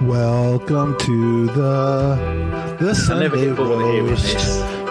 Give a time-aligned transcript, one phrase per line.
[0.00, 4.34] Welcome to the the Sunday get bored of hearing roast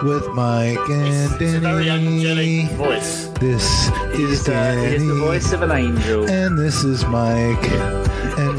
[0.04, 2.26] with Mike and It's a very Danny.
[2.26, 3.26] angelic voice.
[3.40, 3.64] This
[4.14, 6.30] is He's, uh, he's the Danny, voice of an angel.
[6.30, 7.58] and this is Mike,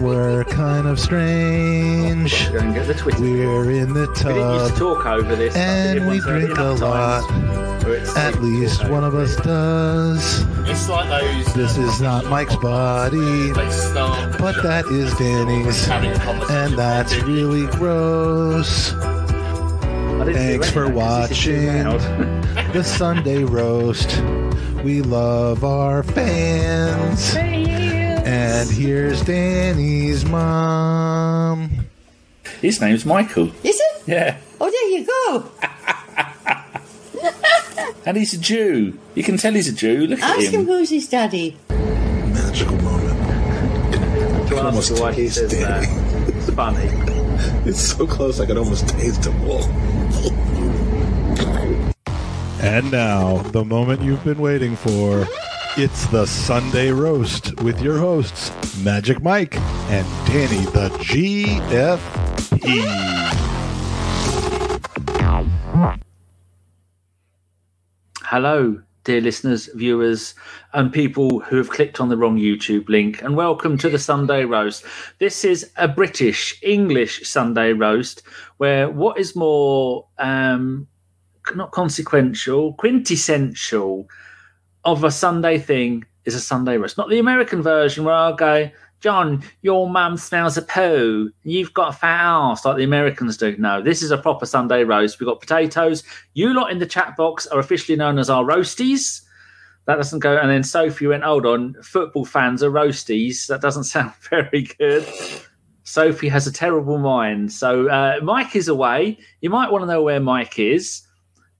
[0.02, 2.52] we're kind of strange.
[2.52, 3.22] Go and get the Twitter.
[3.22, 5.56] We're in the We didn't used to tub, talk over this.
[5.56, 7.30] And we everyone's heard it drink a lot.
[7.30, 10.42] times At least one of us does.
[10.70, 11.54] It's like those.
[11.54, 16.56] This um, is not Mike's body, but that is Danny's, having a conversation.
[16.56, 18.94] and that's really gross.
[18.94, 22.72] I didn't do Thanks for anyway, 'cause this is too watching.
[22.74, 24.22] the Sunday roast.
[24.84, 27.34] We love our fans.
[28.62, 31.88] And here's Danny's mom.
[32.62, 33.48] His name's Michael.
[33.64, 34.04] Is it?
[34.06, 34.38] Yeah.
[34.60, 35.52] Oh, there you go.
[38.06, 39.00] And he's a Jew.
[39.16, 40.06] You can tell he's a Jew.
[40.06, 40.42] Look at him.
[40.42, 40.66] Ask him him.
[40.68, 41.58] who's his daddy.
[41.70, 44.48] Magical moment.
[44.50, 45.88] To ask almost why he taste says that.
[46.36, 46.88] It's funny.
[47.68, 49.42] It's so close I could almost taste them.
[52.62, 55.28] And now, the moment you've been waiting for.
[55.78, 58.52] It's the Sunday roast with your hosts,
[58.84, 59.56] Magic Mike
[59.90, 62.82] and Danny the GFP.
[68.24, 70.36] Hello, dear listeners, viewers,
[70.74, 74.44] and people who have clicked on the wrong YouTube link, and welcome to the Sunday
[74.44, 74.84] Roast.
[75.20, 78.24] This is a British English Sunday Roast
[78.58, 80.90] where what is more, um,
[81.56, 84.10] not consequential, quintessential
[84.86, 86.98] of a Sunday thing is a Sunday roast.
[86.98, 88.70] Not the American version where I'll go,
[89.02, 91.32] John, your mum smells a poo.
[91.44, 93.56] You've got a fat ass like the Americans do.
[93.58, 95.20] No, this is a proper Sunday roast.
[95.20, 96.04] We've got potatoes.
[96.34, 99.24] You lot in the chat box are officially known as our roasties.
[99.86, 100.38] That doesn't go.
[100.38, 103.48] And then Sophie went, hold on, football fans are roasties.
[103.48, 105.08] That doesn't sound very good.
[105.84, 107.52] Sophie has a terrible mind.
[107.52, 109.18] So uh, Mike is away.
[109.42, 111.02] You might want to know where Mike is.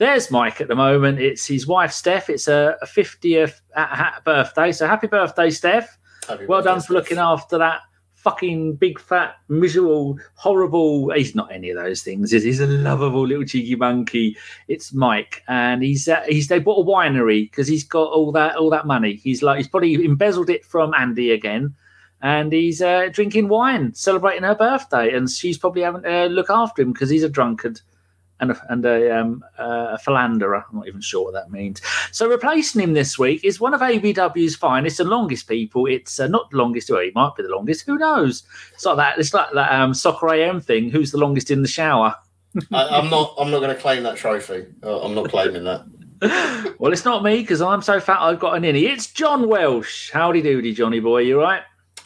[0.02, 1.20] There's Mike at the moment.
[1.20, 2.28] It's his wife, Steph.
[2.28, 4.72] It's a, a 50th uh, birthday.
[4.72, 5.96] So happy birthday, Steph.
[6.28, 7.82] Happy Well done birthday, for looking after that
[8.16, 11.12] fucking big, fat, miserable, horrible.
[11.12, 12.32] He's not any of those things.
[12.32, 14.38] He's, he's a lovable little cheeky monkey.
[14.68, 18.56] It's Mike, and he's uh, he's they bought a winery because he's got all that
[18.56, 19.18] all that money.
[19.18, 21.76] He's like he's probably embezzled it from Andy again,
[22.24, 26.50] and he's uh, drinking wine, celebrating her birthday, and she's probably having to uh, look
[26.50, 27.82] after him because he's a drunkard.
[28.42, 30.66] And a, and a, um, uh, a philanderer.
[30.68, 31.80] I'm not even sure what that means.
[32.12, 35.86] So replacing him this week is one of ABW's finest and longest people.
[35.86, 37.86] It's uh, not the longest, or he might be the longest.
[37.86, 38.42] Who knows?
[38.74, 39.20] It's like that.
[39.20, 40.90] It's like that um, soccer AM thing.
[40.90, 42.16] Who's the longest in the shower?
[42.72, 43.36] I, I'm not.
[43.38, 44.66] I'm not going to claim that trophy.
[44.84, 45.86] Uh, I'm not claiming that.
[46.78, 48.88] Well, it's not me because I'm so fat I've got an innie.
[48.88, 50.12] It's John Welsh.
[50.12, 51.20] Howdy doody, Johnny boy.
[51.22, 51.64] You right?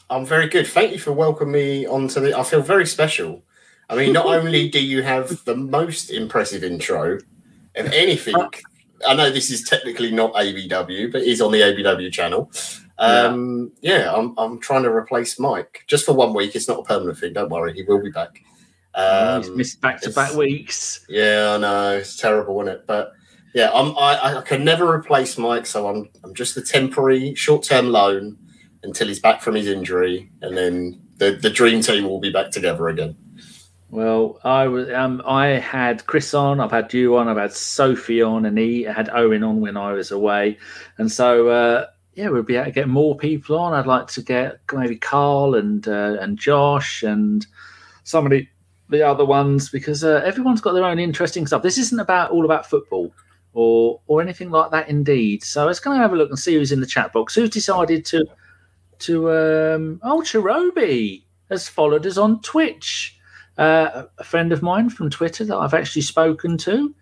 [0.09, 0.67] I'm very good.
[0.67, 2.37] Thank you for welcoming me onto the.
[2.37, 3.43] I feel very special.
[3.89, 7.19] I mean, not only do you have the most impressive intro
[7.75, 8.35] of anything.
[9.07, 12.51] I know this is technically not ABW, but is on the ABW channel.
[12.97, 16.55] Um, yeah, I'm, I'm trying to replace Mike just for one week.
[16.55, 17.33] It's not a permanent thing.
[17.33, 18.41] Don't worry, he will be back.
[18.93, 21.05] Um, He's missed back to back weeks.
[21.09, 22.87] Yeah, I know it's terrible, isn't it?
[22.87, 23.11] But
[23.53, 27.63] yeah, I'm, I I can never replace Mike, so I'm I'm just the temporary short
[27.63, 28.37] term loan
[28.83, 32.51] until he's back from his injury, and then the the dream team will be back
[32.51, 33.17] together again.
[33.95, 38.21] Well, I was um, I had Chris on, I've had you on, I've had Sophie
[38.21, 40.57] on, and he had Owen on when I was away,
[40.97, 43.71] and so uh, yeah, we'll be able to get more people on.
[43.71, 47.47] I'd like to get maybe Carl and uh, and Josh and
[48.03, 48.45] some of the
[48.89, 51.63] the other ones because uh, everyone's got their own interesting stuff.
[51.63, 53.13] This isn't about all about football
[53.53, 54.89] or or anything like that.
[54.89, 57.33] Indeed, so let's go and have a look and see who's in the chat box.
[57.33, 58.25] Who's decided to
[58.99, 63.14] to um, oh Cherobi has followed us on Twitch
[63.57, 66.93] uh, a friend of mine from Twitter that I've actually spoken to.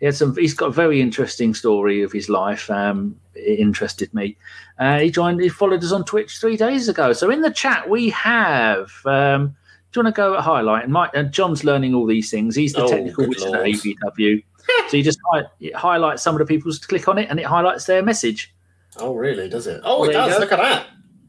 [0.00, 0.34] He had some.
[0.36, 2.68] He's got a very interesting story of his life.
[2.70, 4.36] Um, it interested me.
[4.78, 5.40] Uh, he joined.
[5.40, 7.12] He followed us on Twitch three days ago.
[7.12, 8.90] So in the chat we have.
[9.06, 9.56] Um,
[9.92, 10.84] do you want to go at highlight?
[10.84, 12.56] And Mike and John's learning all these things.
[12.56, 13.66] He's the Oh, technical wizard at Lord.
[13.66, 14.42] ABW.
[14.88, 17.38] so you just hi- it highlights some of the people to click on it, and
[17.38, 18.54] it highlights their message.
[18.96, 19.48] Oh, really?
[19.50, 19.82] Does it?
[19.84, 20.40] Oh, Well, it does.
[20.40, 20.86] Look at that.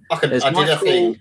[0.09, 0.29] I could.
[0.29, 1.19] There's I did a thing.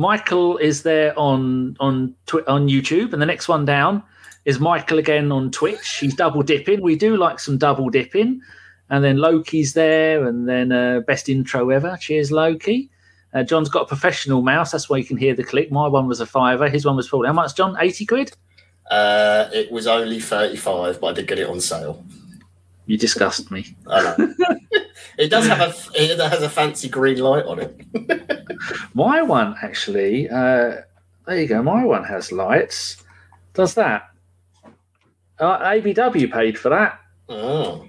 [0.00, 4.02] Michael is there on on Twi- on YouTube, and the next one down
[4.46, 5.98] is Michael again on Twitch.
[6.00, 6.80] He's double dipping.
[6.80, 8.40] We do like some double dipping,
[8.88, 11.98] and then Loki's there, and then uh, best intro ever.
[12.00, 12.88] Cheers, Loki.
[13.34, 14.72] Uh, John's got a professional mouse.
[14.72, 15.70] That's why you can hear the click.
[15.70, 16.70] My one was a fiver.
[16.70, 17.54] His one was probably how much?
[17.54, 18.32] John, eighty quid.
[18.90, 22.02] Uh, it was only thirty-five, but I did get it on sale.
[22.86, 23.76] You disgust me.
[23.86, 24.34] I know.
[25.18, 25.74] it does have a.
[25.94, 27.76] It has a fancy green light on it.
[28.94, 30.82] My one actually, uh,
[31.26, 31.62] There you go.
[31.62, 33.02] My one has lights.
[33.54, 34.10] Does that?
[35.38, 37.86] Uh, ABW paid for that Oh.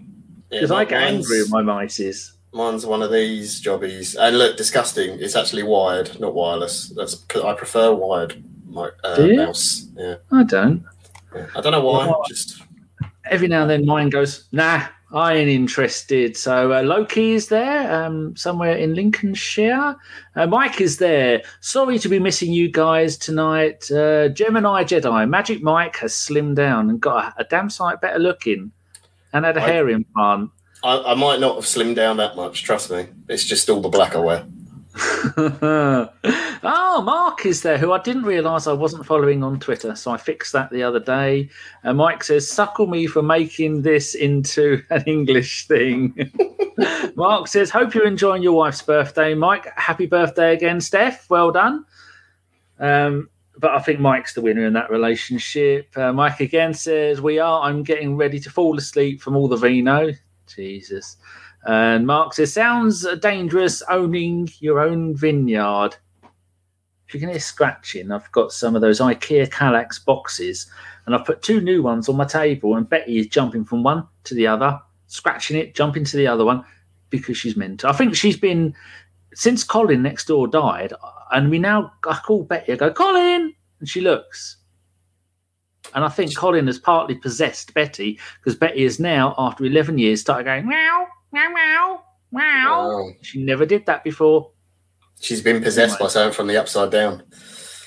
[0.49, 2.33] Yeah, because I mi- get angry with my mices.
[2.53, 5.19] Mine's one of these jobbies, and look, disgusting.
[5.19, 6.89] It's actually wired, not wireless.
[6.95, 9.87] That's because I prefer wired my uh, mouse.
[9.95, 10.15] Yeah.
[10.31, 10.85] I don't.
[11.35, 11.47] yeah.
[11.55, 12.07] I don't know why.
[12.07, 12.61] Well, Just
[13.31, 14.83] Every now and then mine goes, nah,
[15.13, 16.37] I ain't interested.
[16.37, 19.95] So uh, Loki is there, um, somewhere in Lincolnshire.
[20.35, 21.41] Uh, Mike is there.
[21.61, 23.89] Sorry to be missing you guys tonight.
[23.89, 28.19] Uh, Gemini Jedi, Magic Mike has slimmed down and got a, a damn sight better
[28.19, 28.71] looking
[29.33, 30.51] and had a I- hair implant.
[30.83, 32.63] I, I might not have slimmed down that much.
[32.63, 33.07] Trust me.
[33.29, 34.45] It's just all the black I wear.
[35.37, 36.09] oh,
[37.05, 40.51] Mark is there, who I didn't realise I wasn't following on Twitter, so I fixed
[40.53, 41.49] that the other day.
[41.83, 46.31] And Mike says, "Suckle me for making this into an English thing."
[47.15, 49.67] Mark says, "Hope you're enjoying your wife's birthday, Mike.
[49.77, 51.29] Happy birthday again, Steph.
[51.29, 51.85] Well done."
[52.79, 55.95] Um, but I think Mike's the winner in that relationship.
[55.97, 57.61] Uh, Mike again says, "We are.
[57.61, 60.11] I'm getting ready to fall asleep from all the vino."
[60.47, 61.15] Jesus.
[61.65, 65.95] And Mark says, sounds dangerous owning your own vineyard.
[67.07, 70.71] If you can hear scratching, I've got some of those IKEA Kallax boxes
[71.05, 74.07] and I've put two new ones on my table and Betty is jumping from one
[74.23, 76.63] to the other, scratching it, jumping to the other one
[77.09, 77.89] because she's mental.
[77.89, 78.73] I think she's been,
[79.33, 80.93] since Colin next door died,
[81.31, 83.53] and we now, I call Betty, I go, Colin!
[83.79, 84.57] And she looks.
[85.93, 90.21] And I think Colin has partly possessed Betty because Betty is now, after 11 years,
[90.21, 92.87] started going meow, meow, meow, meow.
[92.87, 93.11] Wow.
[93.21, 94.51] She never did that before.
[95.19, 97.23] She's been possessed by something from the upside down.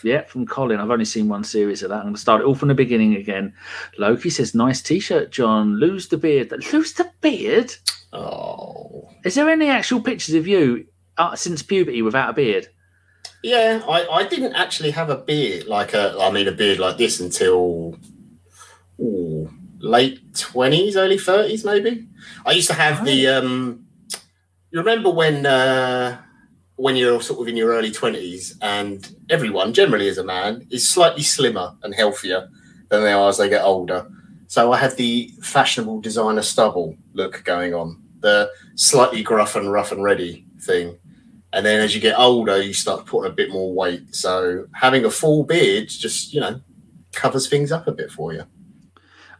[0.02, 0.80] Yeah, from Colin.
[0.80, 1.96] I've only seen one series of that.
[1.96, 3.54] I'm going to start it all from the beginning again.
[3.98, 5.80] Loki says, nice t shirt, John.
[5.80, 6.52] Lose the beard.
[6.72, 7.74] Lose the beard?
[8.12, 9.10] Oh.
[9.24, 10.86] Is there any actual pictures of you
[11.16, 12.68] uh, since puberty without a beard?
[13.42, 16.96] Yeah, I, I didn't actually have a beard like a I mean a beard like
[16.96, 17.98] this until
[18.98, 19.50] ooh,
[19.84, 22.06] late twenties, early thirties maybe.
[22.46, 23.86] I used to have the um
[24.70, 26.18] you remember when uh
[26.76, 30.88] when you're sort of in your early twenties and everyone generally as a man is
[30.88, 32.48] slightly slimmer and healthier
[32.88, 34.06] than they are as they get older.
[34.46, 39.92] So I had the fashionable designer stubble look going on, the slightly gruff and rough
[39.92, 40.98] and ready thing.
[41.52, 44.14] And then as you get older, you start putting a bit more weight.
[44.14, 46.60] So having a full beard just, you know,
[47.12, 48.44] covers things up a bit for you.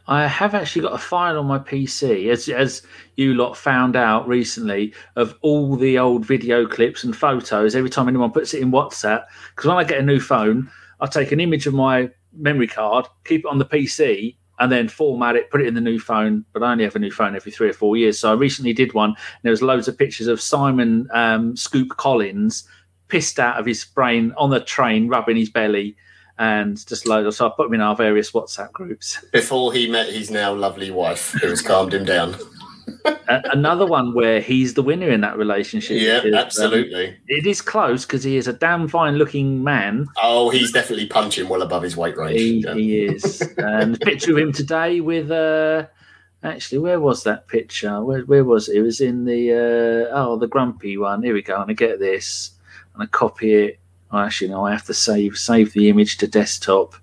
[0.07, 2.83] I have actually got a file on my PC, as as
[3.15, 7.75] you lot found out recently, of all the old video clips and photos.
[7.75, 9.25] Every time anyone puts it in WhatsApp,
[9.55, 10.69] because when I get a new phone,
[10.99, 14.87] I take an image of my memory card, keep it on the PC, and then
[14.87, 16.45] format it, put it in the new phone.
[16.53, 18.73] But I only have a new phone every three or four years, so I recently
[18.73, 19.09] did one.
[19.09, 22.67] And there was loads of pictures of Simon um, Scoop Collins
[23.07, 25.95] pissed out of his brain on the train, rubbing his belly.
[26.37, 27.37] And just loads.
[27.37, 29.23] So I put them in our various WhatsApp groups.
[29.31, 32.35] Before he met his now lovely wife, who has calmed him down.
[33.27, 36.01] Another one where he's the winner in that relationship.
[36.01, 37.17] Yeah, because, um, absolutely.
[37.27, 40.07] it is close because he is a damn fine looking man.
[40.21, 42.39] Oh, he's definitely punching well above his weight range.
[42.39, 42.73] He, Yeah.
[42.75, 43.41] he is.
[43.57, 45.87] Um, picture of him today with uh,
[46.43, 48.03] actually, where was that picture?
[48.03, 48.77] Where, where was it?
[48.77, 49.51] It was in the
[50.11, 51.23] uh, oh, the grumpy one.
[51.23, 51.61] Here we go.
[51.61, 52.51] And I get this
[52.93, 53.79] and I copy it.
[54.15, 56.95] Oh, actually, no, I have to save save the image to desktop.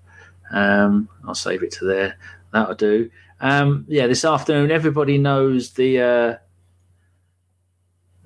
[0.51, 2.17] Um, I'll save it to there.
[2.51, 3.11] That'll do.
[3.39, 6.01] Um, yeah, this afternoon, everybody knows the.
[6.01, 6.37] Uh,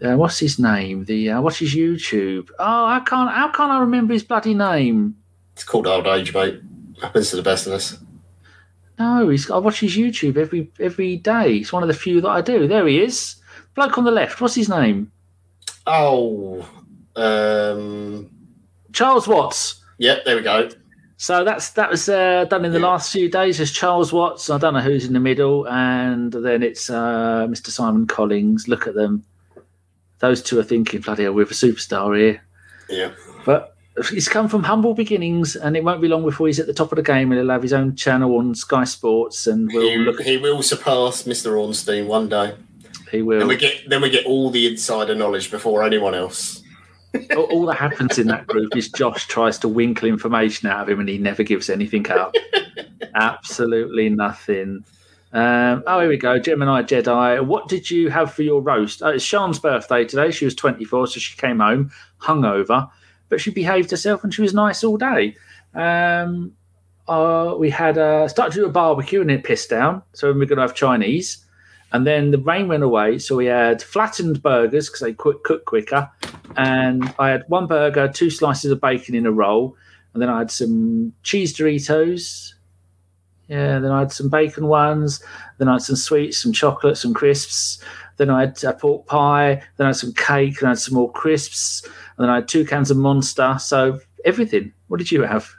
[0.07, 1.03] uh, what's his name?
[1.03, 2.49] The uh, what's his YouTube?
[2.57, 3.29] Oh, I can't.
[3.29, 5.17] How can't I remember his bloody name?
[5.51, 6.61] It's called old age, mate.
[7.01, 7.97] Happens to the best of us.
[8.97, 9.51] No, he's.
[9.51, 11.57] I watch his YouTube every every day.
[11.57, 12.69] It's one of the few that I do.
[12.69, 13.35] There he is,
[13.75, 14.39] bloke on the left.
[14.39, 15.11] What's his name?
[15.85, 16.65] Oh,
[17.17, 18.29] um,
[18.93, 19.81] Charles Watts.
[19.97, 20.69] yeah, there we go.
[21.19, 22.85] So that's that was uh, done in the Yeah.
[22.87, 23.59] last few days.
[23.59, 24.49] As Charles Watts.
[24.51, 27.67] I don't know who's in the middle, and then it's uh, Mr.
[27.69, 28.67] Simon Collins.
[28.67, 29.23] Look at them.
[30.19, 32.41] Those two are thinking, bloody hell, we're a superstar here.
[32.89, 33.11] Yeah.
[33.45, 33.75] But
[34.09, 36.91] he's come from humble beginnings, and it won't be long before he's at the top
[36.91, 39.97] of the game, and he'll have his own channel on Sky Sports, and we'll He,
[39.97, 40.21] look.
[40.21, 41.59] he will surpass Mr.
[41.59, 42.55] Ornstein one day.
[43.11, 43.39] He will.
[43.39, 46.56] Then we get then we get all the insider knowledge before anyone else.
[47.35, 50.99] All, that happens in that group is Josh tries to winkle information out of him
[50.99, 52.35] and he never gives anything up.
[53.15, 54.83] Absolutely nothing.
[55.33, 56.39] Um, oh, here we go.
[56.39, 57.45] Gemini Jedi.
[57.45, 59.01] What did you have for your roast?
[59.03, 60.31] Oh, it's Sean's birthday today.
[60.31, 62.89] She was 24, so she came home hungover,
[63.29, 65.35] but she behaved herself and she was nice all day.
[65.73, 66.53] Um,
[67.07, 70.39] uh, we had uh, started to do a barbecue and it pissed down, so we
[70.39, 71.45] we're going to have Chinese.
[71.93, 75.65] And then the rain went away, so we had flattened burgers because they quick, cook
[75.65, 76.09] quicker.
[76.57, 79.75] And I had one burger, two slices of bacon in a roll,
[80.13, 82.53] and then I had some cheese Doritos.
[83.47, 85.23] Yeah, then I had some bacon ones.
[85.57, 87.81] Then I had some sweets, some chocolate, some crisps.
[88.17, 89.61] Then I had a pork pie.
[89.77, 90.59] Then I had some cake.
[90.59, 91.83] Then I had some more crisps.
[91.85, 93.55] And then I had two cans of Monster.
[93.59, 94.73] So everything.
[94.89, 95.49] What did you have?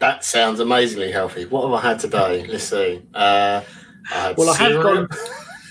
[0.00, 1.46] That sounds amazingly healthy.
[1.46, 2.46] What have I had today?
[2.46, 3.00] Let's see.
[3.14, 3.62] Uh,
[4.12, 4.82] I Well, I have cereal.
[4.82, 5.08] gone.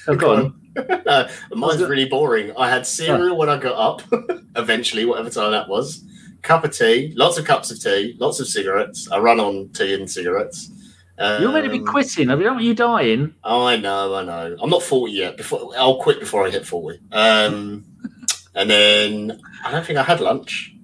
[0.07, 0.59] Oh, go on.
[1.05, 2.51] no, mine's really boring.
[2.57, 4.01] I had cereal when I got up,
[4.55, 6.03] eventually, whatever time that was.
[6.41, 9.09] Cup of tea, lots of cups of tea, lots of cigarettes.
[9.11, 10.69] I run on tea and cigarettes.
[11.17, 12.29] You're meant to be Um, quitting.
[12.29, 13.35] I mean, don't want you dying.
[13.43, 14.57] I know, I know.
[14.61, 15.37] I'm not 40 yet.
[15.37, 16.99] Before I'll quit before I hit 40.
[17.11, 17.85] Um,
[18.55, 20.75] and then I don't think I had lunch.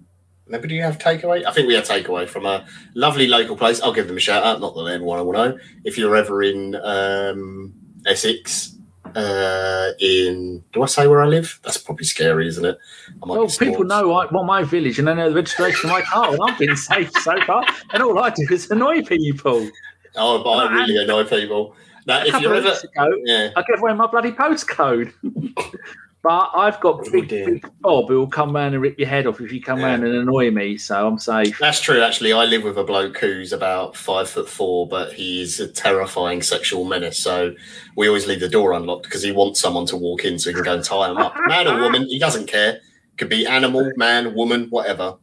[0.51, 1.45] You have takeaway?
[1.45, 3.81] I think we had takeaway from a lovely local place.
[3.81, 4.59] I'll give them a shout out.
[4.61, 5.57] Not that anyone will know.
[5.83, 7.73] If you're ever in um,
[8.05, 8.75] Essex,
[9.15, 11.59] uh, in do I say where I live?
[11.63, 12.77] That's probably scary, isn't it?
[13.21, 15.95] I might Well, people know I, well, my village and they know the registration of
[15.95, 17.65] my car, and I've been safe so far.
[17.93, 19.69] And all I do is annoy people.
[20.15, 21.75] Oh, but I really annoy people.
[22.05, 25.13] Now, A if you're ever, ago, yeah, I gave away my bloody postcode.
[26.21, 27.45] but I've got Oh, big, dear.
[27.45, 29.85] big Bob who will come round and rip your head off if you come Yeah.
[29.87, 30.77] round and annoy me.
[30.77, 31.57] So I'm safe.
[31.59, 32.01] That's true.
[32.01, 36.41] Actually, I live with a bloke who's about five foot four, but he's a terrifying
[36.41, 37.17] sexual menace.
[37.19, 37.53] So
[37.95, 40.53] we always leave the door unlocked because he wants someone to walk in so he
[40.55, 41.33] can go and tie him up.
[41.47, 42.79] Man or woman, he doesn't care.
[43.17, 45.15] Could be animal, man, woman, whatever.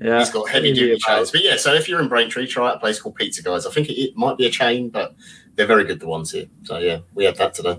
[0.00, 1.30] Yeah, He's got heavy duty chains.
[1.30, 3.66] But yeah, so if you're in Braintree, try out a place called Pizza Guys.
[3.66, 5.14] I think it, it might be a chain, but
[5.54, 6.00] they're very good.
[6.00, 6.46] The ones here.
[6.64, 7.78] So yeah, we had that today.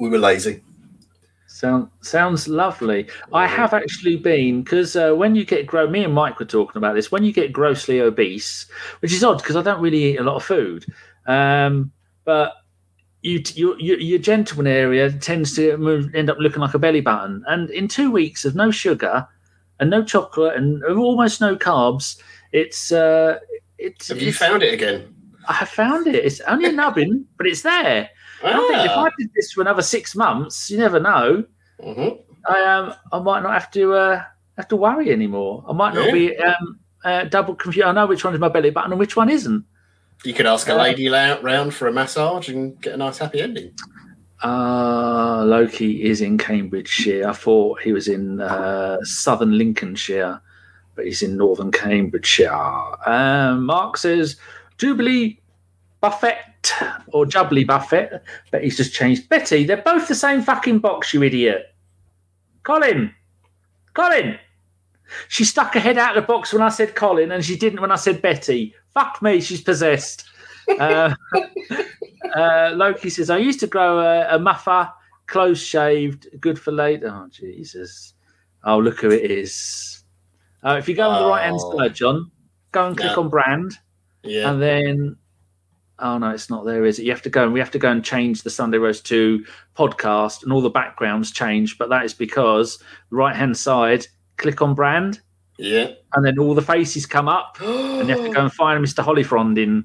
[0.00, 0.62] We were lazy.
[1.60, 3.06] Sound, sounds lovely.
[3.34, 6.78] I have actually been because uh, when you get grow, me and Mike were talking
[6.78, 7.12] about this.
[7.12, 8.64] When you get grossly obese,
[9.00, 10.86] which is odd because I don't really eat a lot of food,
[11.26, 11.92] um,
[12.24, 12.54] but
[13.20, 17.02] you, your, your your gentleman area tends to move, end up looking like a belly
[17.02, 17.44] button.
[17.46, 19.28] And in two weeks of no sugar
[19.80, 22.18] and no chocolate and almost no carbs,
[22.52, 23.38] it's uh,
[23.76, 24.08] it's.
[24.08, 25.14] Have you it's- found it again?
[25.46, 26.24] I have found it.
[26.24, 28.08] It's only a nubbin, but it's there.
[28.42, 29.04] I think if Ah.
[29.04, 31.44] I did this for another six months, you never know.
[31.82, 32.18] Mhm.
[32.48, 34.22] I um I might not have to uh
[34.56, 35.64] have to worry anymore.
[35.68, 36.12] I might not Yeah.
[36.12, 37.86] be um uh, double confused.
[37.86, 39.64] I know which one is my belly button and which one isn't.
[40.24, 43.18] You could ask a Uh, lady la- round for a massage and get a nice
[43.18, 43.72] happy ending.
[44.42, 47.28] Uh Loki is in Cambridgeshire.
[47.28, 50.40] I thought he was in uh, southern Lincolnshire,
[50.94, 52.50] but he's in northern Cambridgeshire.
[53.06, 54.36] Um, Mark says
[54.78, 55.39] Jubilee
[56.00, 56.36] Buffett
[57.08, 59.28] or Jubbly Buffett, but he's just changed.
[59.28, 61.74] Betty, they're both the same fucking box, you idiot.
[62.62, 63.14] Colin,
[63.94, 64.38] Colin.
[65.28, 67.80] She stuck her head out of the box when I said Colin, and she didn't
[67.80, 68.74] when I said Betty.
[68.94, 70.24] Fuck me, she's possessed.
[70.78, 71.14] Uh,
[72.36, 74.88] uh, Loki says, I used to grow a, a muffer,
[75.26, 77.02] close shaved, good for late.
[77.04, 78.14] Oh, Jesus.
[78.64, 80.04] Oh, look who it is.
[80.62, 81.76] Uh, if you go on the right hand Oh.
[81.78, 82.30] side, John,
[82.72, 83.72] go and click on brand,
[84.22, 84.50] Yeah.
[84.50, 85.16] and then.
[86.00, 87.04] Oh no, it's not there, is it?
[87.04, 89.44] You have to go and we have to go and change the Sunday Roast to
[89.76, 91.78] podcast, and all the backgrounds change.
[91.78, 95.20] But that is because right hand side, click on brand,
[95.58, 95.92] yeah.
[96.14, 99.04] and then all the faces come up, and you have to go and find Mr.
[99.04, 99.84] Hollyfrondin.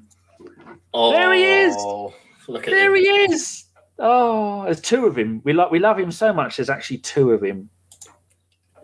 [0.94, 1.76] Oh, There he is.
[1.78, 2.14] Oh,
[2.48, 3.02] look at There him.
[3.02, 3.66] he is.
[4.00, 5.42] Oh, there's two of him.
[5.44, 6.58] We love we love him so much.
[6.58, 7.70] There's actually two of him.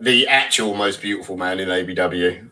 [0.00, 2.48] The actual most beautiful man in ABW.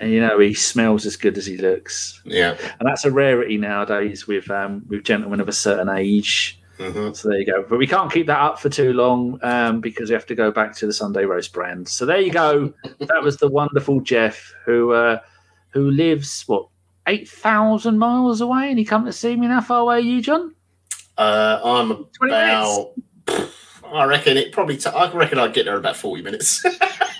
[0.00, 2.56] And you know he smells as good as he looks, Yeah.
[2.78, 6.60] and that's a rarity nowadays with um, with gentlemen of a certain age.
[6.78, 7.64] hmm So there you go.
[7.68, 10.50] But we can't keep that up for too long um, because we have to go
[10.50, 11.88] back to the Sunday roast brand.
[11.88, 12.72] So there you go.
[13.00, 15.18] that was the wonderful Jeff who uh,
[15.70, 16.68] who lives what
[17.06, 19.46] eight thousand miles away, and he come to see me.
[19.46, 20.54] How far away are you, John?
[21.16, 22.92] Uh, I'm 20 about.
[23.92, 24.76] I reckon it probably.
[24.76, 26.64] T- I reckon I'd get there in about forty minutes.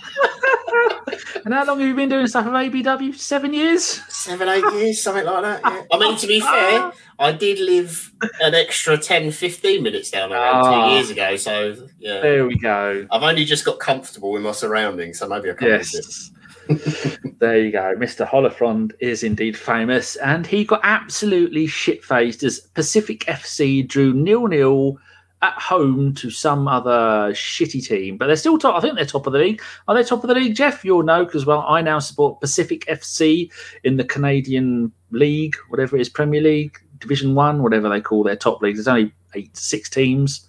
[1.45, 3.14] And how long have you been doing stuff with ABW?
[3.14, 3.83] Seven years.
[4.09, 5.61] Seven, eight years, something like that.
[5.64, 5.83] Yeah.
[5.93, 10.35] I mean, to be fair, I did live an extra 10, 15 minutes down the
[10.35, 10.88] road Ah.
[10.88, 11.37] two years ago.
[11.37, 13.07] So yeah, There we go.
[13.11, 15.95] I've only just got comfortable with my surroundings, so maybe I can't miss.
[15.95, 16.31] Yes.
[17.40, 17.95] there you go.
[17.97, 18.28] Mr.
[18.28, 24.47] Holofrond is indeed famous, and he got absolutely shit faced as Pacific FC drew nil
[24.49, 24.99] nil
[25.40, 28.16] at home to some other shitty team.
[28.16, 28.76] But they're still top.
[28.76, 29.62] I think they're top of the league.
[29.87, 30.85] Are they top of the league, Jeff?
[30.85, 33.50] You'll know because well, I now support Pacific FC
[33.85, 38.37] in the Canadian League, whatever it is, Premier League, Division One, whatever they call their
[38.37, 38.78] top leagues.
[38.78, 40.47] There's only eight, six teams.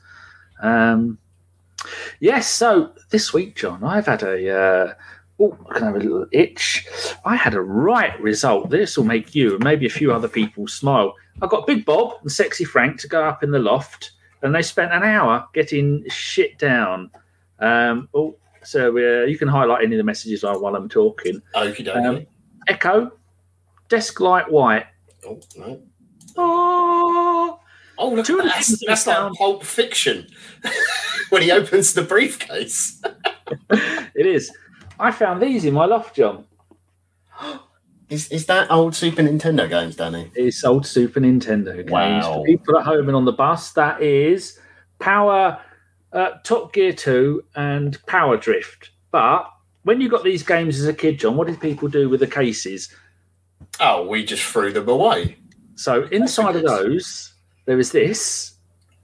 [0.61, 1.17] Um,
[2.19, 2.49] yes.
[2.49, 4.51] So this week, John, I've had a.
[4.51, 4.93] Uh,
[5.41, 6.85] Oh, I can have a little itch.
[7.23, 8.69] I had a right result.
[8.69, 11.13] This will make you and maybe a few other people smile.
[11.41, 14.61] I got Big Bob and Sexy Frank to go up in the loft, and they
[14.61, 17.11] spent an hour getting shit down.
[17.59, 21.41] Um, oh, so uh, you can highlight any of the messages while I'm talking.
[21.55, 22.05] Okie dokie.
[22.05, 22.25] Um,
[22.67, 23.11] Echo,
[23.87, 24.85] Desk Light White.
[25.25, 25.81] Oh no.
[26.37, 27.59] Oh,
[27.99, 30.25] Oh, look, Two of the that's, that that's like Pulp Fiction
[31.29, 33.01] when he opens the briefcase.
[33.69, 34.51] it is.
[34.97, 36.45] I found these in my loft, John.
[38.09, 40.31] Is, is that old Super Nintendo games, Danny?
[40.35, 42.33] It's old Super Nintendo games Wow.
[42.35, 43.71] for people at home and on the bus.
[43.73, 44.59] That is
[44.97, 45.59] Power,
[46.11, 48.89] uh, Top Gear 2, and Power Drift.
[49.11, 49.51] But
[49.83, 52.27] when you got these games as a kid, John, what did people do with the
[52.27, 52.89] cases?
[53.79, 55.37] Oh, we just threw them away.
[55.75, 57.33] So inside of those,
[57.65, 58.55] there is this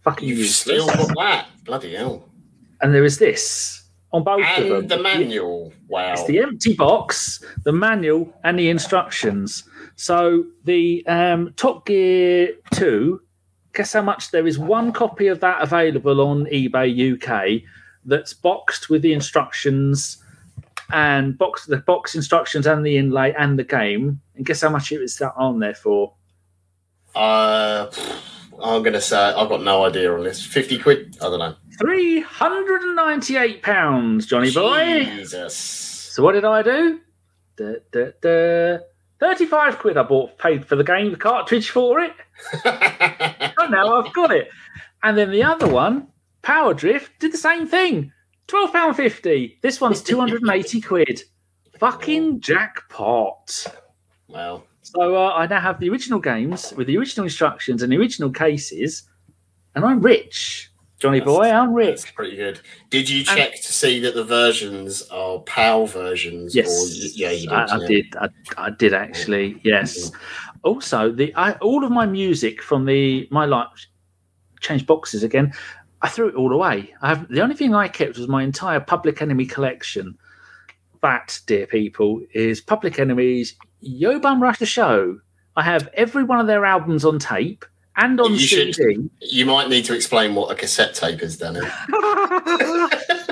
[0.04, 1.48] fucking You've useless, still got that.
[1.64, 2.28] Bloody hell.
[2.82, 3.84] and there is this
[4.16, 4.76] on both of them.
[4.78, 5.74] And the manual.
[5.90, 6.14] Wow.
[6.14, 9.66] It's the empty box, the manual, and the instructions.
[9.98, 13.22] So the um, Top Gear 2,
[13.74, 17.64] guess how much there is one copy of that available on eBay UK
[18.06, 20.18] that's boxed with the instructions
[20.94, 24.22] and box the box instructions and the inlay and the game.
[24.36, 26.14] And guess how much it was that on there for?
[27.14, 27.92] Uh,
[28.64, 30.46] I'm to say, I've got no idea on this.
[30.46, 31.18] 50 quid?
[31.22, 31.56] I don't know.
[31.80, 35.04] Three hundred and ninety-eight pounds, Johnny boy.
[35.06, 35.56] Jesus.
[35.56, 37.00] So what did I do?
[37.58, 38.78] Da, da, da.
[39.20, 42.14] Thirty-five quid I bought, paid for the game, the cartridge for it.
[43.58, 44.50] Oh, now I've got it.
[45.02, 46.10] And then the other one,
[46.42, 48.12] Power Drift, did the same thing.
[48.48, 49.58] Twelve pound fifty.
[49.62, 51.24] This one's two hundred and eighty quid.
[51.80, 53.66] Fucking jackpot.
[54.28, 57.98] well, So uh, I now have the original games with the original instructions and the
[57.98, 59.04] original cases,
[59.74, 61.50] and I'm rich, Johnny That's- boy.
[61.52, 62.02] I'm rich.
[62.02, 62.62] that's pretty good.
[62.90, 66.56] Did you And- check to see that the versions are PAL versions?
[66.56, 67.52] Yes, Or, yeah, you did.
[67.52, 67.88] I, I yeah.
[67.88, 68.16] did.
[68.16, 69.60] I, I did actually.
[69.64, 70.10] Yes.
[70.10, 70.58] Mm-hmm.
[70.64, 73.88] Also, the I, all of my music from the my life
[74.62, 75.54] changed boxes again.
[76.02, 76.94] I threw it all away.
[77.02, 80.18] I have the only thing I kept was my entire Public Enemy collection.
[81.02, 85.20] That, dear people, is Public Enemy's Yo Bum Rush the Show.
[85.56, 87.64] I have every one of their albums on tape
[87.98, 88.74] and on You CD.
[88.74, 91.62] should- You might need to explain what a cassette tape is, Danny.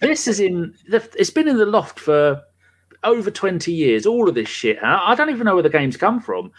[0.00, 2.42] this is in the, it's been in the loft for
[3.02, 5.96] over 20 years all of this shit I, I don't even know where the games
[5.96, 6.52] come from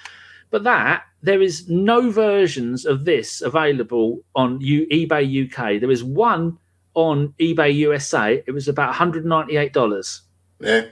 [0.51, 6.03] but that there is no versions of this available on U, ebay uk there is
[6.03, 6.57] one
[6.93, 10.21] on ebay usa it was about $198
[10.59, 10.85] Yeah.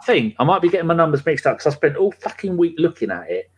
[0.00, 2.56] I think I might be getting my numbers mixed up because I spent all fucking
[2.56, 3.50] week looking at it.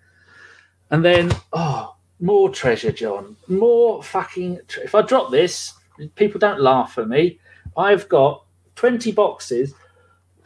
[0.90, 1.91] And then, oh,
[2.22, 3.36] more treasure, John.
[3.48, 4.60] More fucking.
[4.68, 5.74] Tre- if I drop this,
[6.14, 7.38] people don't laugh at me.
[7.76, 8.44] I've got
[8.76, 9.74] 20 boxes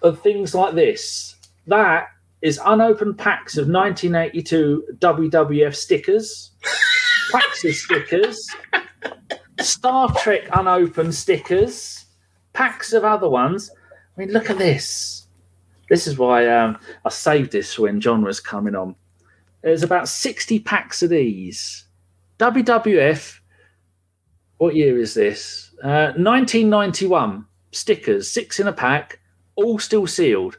[0.02, 1.36] of things like this.
[1.66, 2.08] That
[2.42, 6.52] is unopened packs of 1982 WWF stickers,
[7.32, 8.48] packs of stickers,
[9.60, 12.06] Star Trek unopened stickers,
[12.52, 13.70] packs of other ones.
[14.16, 15.26] I mean, look at this.
[15.88, 18.96] This is why um, I saved this when John was coming on.
[19.62, 21.86] There's about 60 packs of these.
[22.38, 23.40] WWF,
[24.58, 25.74] what year is this?
[25.82, 29.20] Uh, 1991 stickers, six in a pack,
[29.54, 30.58] all still sealed.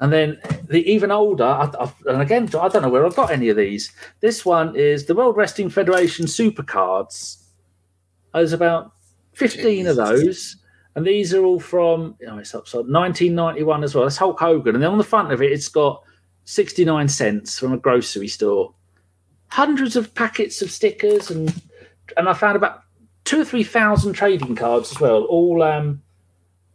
[0.00, 3.30] And then the even older, I, I, and again, I don't know where I've got
[3.30, 3.92] any of these.
[4.20, 7.42] This one is the World Wrestling Federation Supercards.
[8.32, 8.92] There's about
[9.34, 10.56] 15 of those.
[10.94, 14.04] And these are all from oh, it's upside 1991 as well.
[14.04, 14.74] That's Hulk Hogan.
[14.74, 16.02] And then on the front of it, it's got
[16.48, 18.72] 69 cents from a grocery store.
[19.48, 21.54] Hundreds of packets of stickers and
[22.16, 22.84] and I found about
[23.24, 26.02] two or three thousand trading cards as well, all um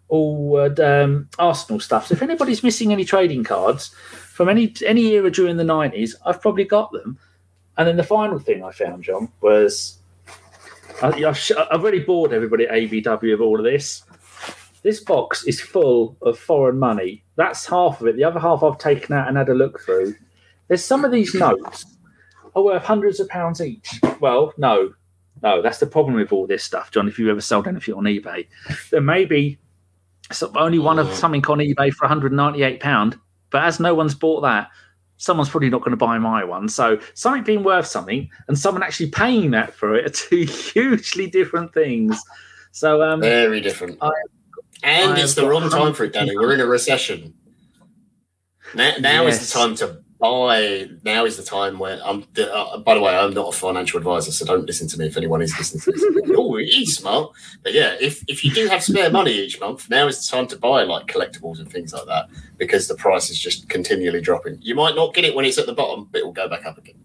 [0.10, 2.06] all uh, um, Arsenal stuff.
[2.06, 6.40] So if anybody's missing any trading cards from any any era during the 90s, I've
[6.40, 7.18] probably got them.
[7.76, 9.98] And then the final thing I found, John, was
[11.02, 14.04] I, I've, I've already bored everybody at ABW of all of this.
[14.84, 17.23] This box is full of foreign money.
[17.36, 18.16] That's half of it.
[18.16, 20.16] The other half I've taken out and had a look through.
[20.68, 21.86] There's some of these notes
[22.56, 24.00] are worth hundreds of pounds each.
[24.20, 24.94] Well, no,
[25.42, 27.08] no, that's the problem with all this stuff, John.
[27.08, 28.48] If you've ever sold anything on eBay,
[28.92, 29.58] there may be
[30.32, 33.18] some, only one of something on eBay for 198 pound,
[33.50, 34.70] but as no one's bought that,
[35.18, 36.70] someone's probably not going to buy my one.
[36.70, 40.44] So something being worth something and someone actually paying that for it are two
[40.74, 42.22] hugely different things.
[42.72, 43.98] So um, Very different.
[44.02, 44.12] I-
[44.84, 46.36] and I it's the wrong time for it, Danny.
[46.36, 47.34] We're in a recession.
[48.76, 50.88] Now, now is the time to buy.
[51.04, 52.26] Now is the time where I'm.
[52.38, 55.18] Uh, by the way, I'm not a financial advisor, so don't listen to me if
[55.18, 56.32] anyone is listening to this.
[56.38, 57.32] oh, he's smart.
[57.62, 60.48] But yeah, if if you do have spare money each month, now is the time
[60.48, 64.58] to buy like collectibles and things like that because the price is just continually dropping.
[64.62, 66.66] You might not get it when it's at the bottom, but it will go back
[66.66, 66.96] up again.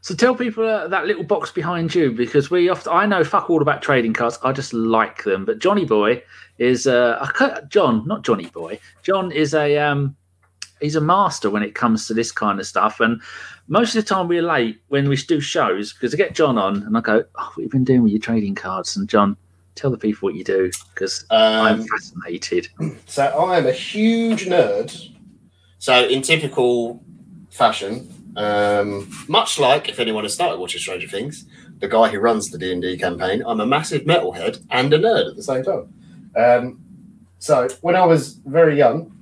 [0.00, 3.50] So tell people uh, that little box behind you because we often I know fuck
[3.50, 4.38] all about trading cards.
[4.44, 5.44] I just like them.
[5.44, 6.22] But Johnny Boy
[6.58, 8.78] is uh I ca- John, not Johnny Boy.
[9.02, 10.16] John is a um
[10.80, 13.00] he's a master when it comes to this kind of stuff.
[13.00, 13.20] And
[13.66, 16.82] most of the time we're late when we do shows because I get John on
[16.84, 19.36] and I go, "Oh, what have you been doing with your trading cards?" And John,
[19.74, 22.68] tell the people what you do because I'm Um, fascinated.
[23.06, 25.10] so I am a huge nerd.
[25.80, 27.02] So in typical
[27.50, 31.44] fashion, um, much like if anyone has started watching Stranger Things,
[31.78, 34.98] the guy who runs the D and D campaign, I'm a massive metalhead and a
[34.98, 35.92] nerd at the same time.
[36.36, 36.80] Um,
[37.38, 39.12] so when I was very young,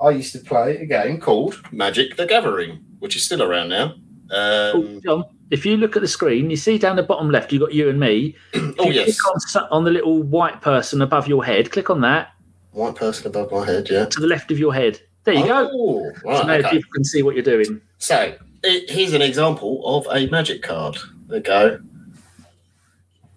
[0.00, 3.94] I used to play a game called Magic the Gathering, which is still around now.
[4.30, 7.52] Oh, Um, John, if you look at the screen, you see down the bottom left,
[7.52, 8.36] you've got you and me.
[8.78, 12.32] Oh yes, click on, on the little white person above your head, click on that
[12.72, 13.88] white person above my head.
[13.90, 14.06] Yeah.
[14.06, 15.00] to the left of your head.
[15.24, 15.70] There you go.
[15.72, 16.70] Oh, So right, now okay.
[16.70, 17.80] people can see what you're doing.
[18.02, 18.34] So
[18.64, 20.98] it, here's an example of a magic card.
[21.28, 21.80] There go.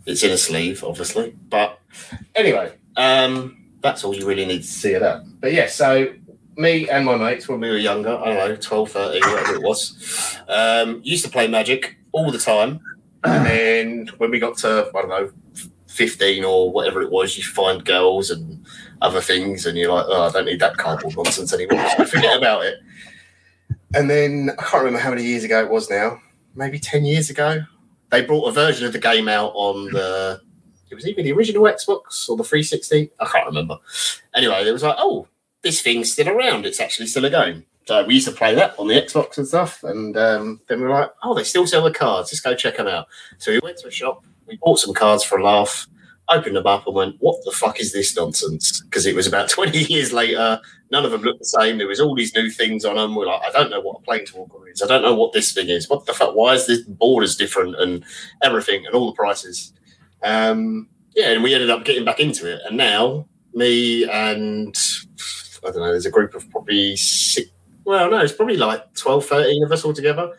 [0.07, 1.79] It's in a sleeve, obviously, but
[2.33, 5.21] anyway, um, that's all you really need to see of that.
[5.39, 6.11] But yeah, so
[6.57, 9.61] me and my mates when we were younger, I don't know, 12, 13, whatever it
[9.61, 12.79] was, um, used to play magic all the time.
[13.23, 15.31] And then when we got to, I don't know,
[15.89, 18.65] 15 or whatever it was, you find girls and
[19.01, 21.87] other things, and you're like, oh, I don't need that cardboard nonsense anymore.
[21.97, 22.79] So forget about it.
[23.95, 26.21] And then I can't remember how many years ago it was now,
[26.53, 27.61] maybe 10 years ago.
[28.09, 30.41] They brought a version of the game out on the,
[30.89, 33.11] it was either the original Xbox or the 360.
[33.19, 33.77] I can't remember.
[34.35, 35.29] Anyway, it was like, oh,
[35.61, 36.65] this thing's still around.
[36.65, 37.65] It's actually still a game.
[37.85, 39.81] So we used to play that on the Xbox and stuff.
[39.83, 42.33] And um, then we were like, oh, they still sell the cards.
[42.33, 43.07] Let's go check them out.
[43.37, 45.87] So we went to a shop, we bought some cards for a laugh,
[46.29, 48.81] opened them up and went, what the fuck is this nonsense?
[48.81, 50.59] Because it was about 20 years later.
[50.91, 51.77] None of them looked the same.
[51.77, 53.15] There was all these new things on them.
[53.15, 54.81] We're like, I don't know what a planeswalker is.
[54.81, 55.89] I don't know what this thing is.
[55.89, 56.35] What the fuck?
[56.35, 58.03] Why is this borders different and
[58.43, 59.73] everything and all the prices?
[60.23, 62.61] Um, yeah, and we ended up getting back into it.
[62.67, 64.75] And now me and
[65.65, 67.49] I don't know, there's a group of probably six,
[67.85, 70.31] well, no, it's probably like 12, 13 of us all together.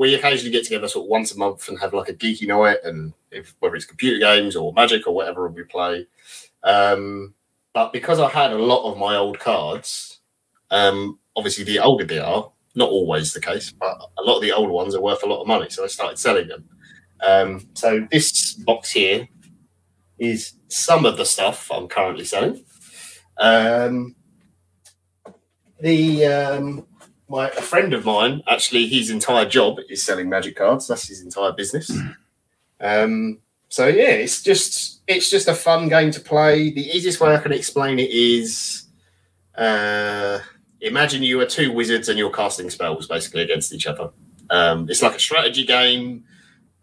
[0.00, 2.78] We occasionally get together sort of once a month and have like a geeky night,
[2.84, 6.06] and if whether it's computer games or magic or whatever we play.
[6.62, 7.34] Um,
[7.74, 10.20] but because I had a lot of my old cards,
[10.70, 14.52] um, obviously the older they are, not always the case, but a lot of the
[14.52, 16.64] older ones are worth a lot of money, so I started selling them.
[17.22, 19.28] Um, so this box here
[20.18, 22.64] is some of the stuff I'm currently selling.
[23.36, 24.16] Um,
[25.78, 26.86] the um,
[27.30, 30.88] my a friend of mine actually his entire job is selling magic cards.
[30.88, 31.90] That's his entire business.
[32.80, 33.38] Um,
[33.68, 36.70] so yeah, it's just it's just a fun game to play.
[36.70, 38.84] The easiest way I can explain it is
[39.54, 40.40] uh,
[40.80, 44.10] imagine you are two wizards and you're casting spells basically against each other.
[44.50, 46.24] Um, it's like a strategy game.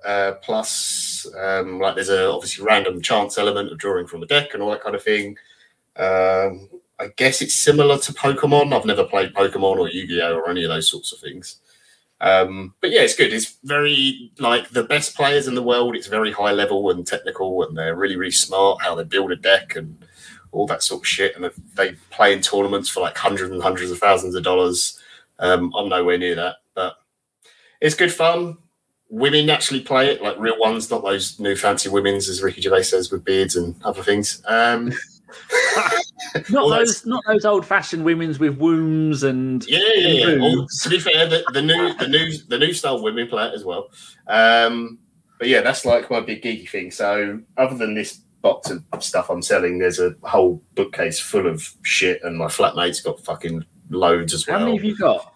[0.05, 4.53] Uh, plus, um, like there's a obviously random chance element of drawing from a deck
[4.53, 5.35] and all that kind of thing.
[5.97, 8.73] Um, I guess it's similar to Pokemon.
[8.73, 11.57] I've never played Pokemon or Yu-Gi-Oh or any of those sorts of things.
[12.19, 13.31] Um, but yeah, it's good.
[13.31, 15.95] It's very like the best players in the world.
[15.95, 19.35] It's very high level and technical, and they're really, really smart how they build a
[19.35, 20.03] deck and
[20.51, 21.35] all that sort of shit.
[21.35, 24.99] And they play in tournaments for like hundreds and hundreds of thousands of dollars.
[25.39, 26.95] Um, I'm nowhere near that, but
[27.79, 28.57] it's good fun.
[29.09, 32.83] Women actually play it, like real ones, not those new fancy women's, as Ricky Gervais
[32.83, 34.41] says, with beards and other things.
[34.47, 34.91] Um,
[36.35, 40.27] Not Well, those, not those old-fashioned women's with wombs and Yeah, yeah, yeah.
[40.29, 43.47] And Well, to be fair, the, the new, the new, the new style women play
[43.47, 43.89] it as well.
[44.27, 44.99] Um,
[45.39, 46.91] but yeah, that's like my big geeky thing.
[46.91, 51.67] So, other than this box of stuff I'm selling, there's a whole bookcase full of
[51.83, 54.65] shit, and my flatmate's got fucking loads as How well.
[54.65, 55.33] many have you got?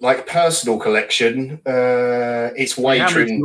[0.00, 3.44] like personal collection, uh, it's way How many trimmed.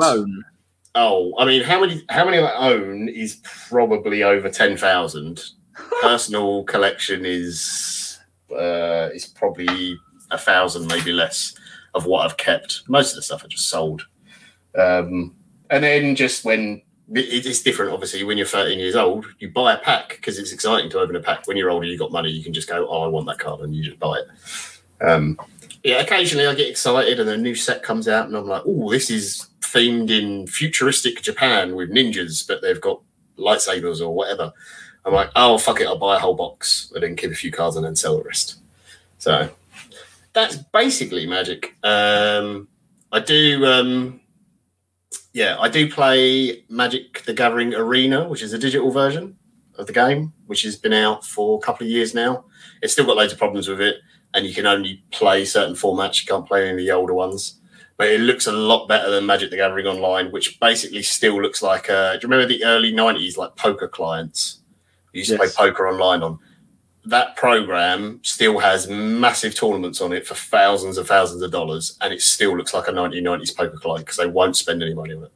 [0.93, 2.04] Oh, I mean, how many?
[2.10, 5.43] How many I own is probably over ten thousand.
[6.01, 8.19] Personal collection is
[8.51, 9.97] uh, is probably
[10.32, 11.56] a thousand, maybe less,
[11.93, 12.84] of what I've kept.
[12.89, 14.06] Most of the stuff I just sold.
[14.77, 15.36] Um,
[15.69, 16.82] and then just when
[17.13, 20.89] it's different, obviously, when you're 13 years old, you buy a pack because it's exciting
[20.91, 21.47] to open a pack.
[21.47, 23.62] When you're older, you've got money, you can just go, "Oh, I want that card,"
[23.62, 24.27] and you just buy it.
[25.01, 25.38] Um,
[25.84, 28.91] yeah, occasionally I get excited and a new set comes out and I'm like, oh,
[28.91, 33.01] this is themed in futuristic Japan with ninjas, but they've got
[33.38, 34.51] lightsabers or whatever.
[35.05, 37.51] I'm like, oh, fuck it, I'll buy a whole box and then keep a few
[37.51, 38.60] cards and then sell the rest.
[39.17, 39.49] So
[40.34, 41.75] that's basically magic.
[41.84, 42.67] Um,
[43.12, 44.21] I do, um,
[45.34, 49.38] yeah, I do play Magic the Gathering Arena, which is a digital version
[49.77, 52.45] of the game, which has been out for a couple of years now.
[52.81, 53.95] It's still got loads of problems with it
[54.34, 56.21] and you can only play certain formats.
[56.21, 57.61] You can't play any of the older ones.
[58.01, 61.61] But it looks a lot better than Magic the Gathering Online, which basically still looks
[61.61, 61.87] like.
[61.87, 64.61] Uh, do you remember the early '90s like poker clients?
[65.13, 66.39] You used to play poker online on.
[67.05, 72.11] that program still has massive tournaments on it for thousands and thousands of dollars, and
[72.11, 75.25] it still looks like a 1990s poker client because they won't spend any money on
[75.25, 75.31] it.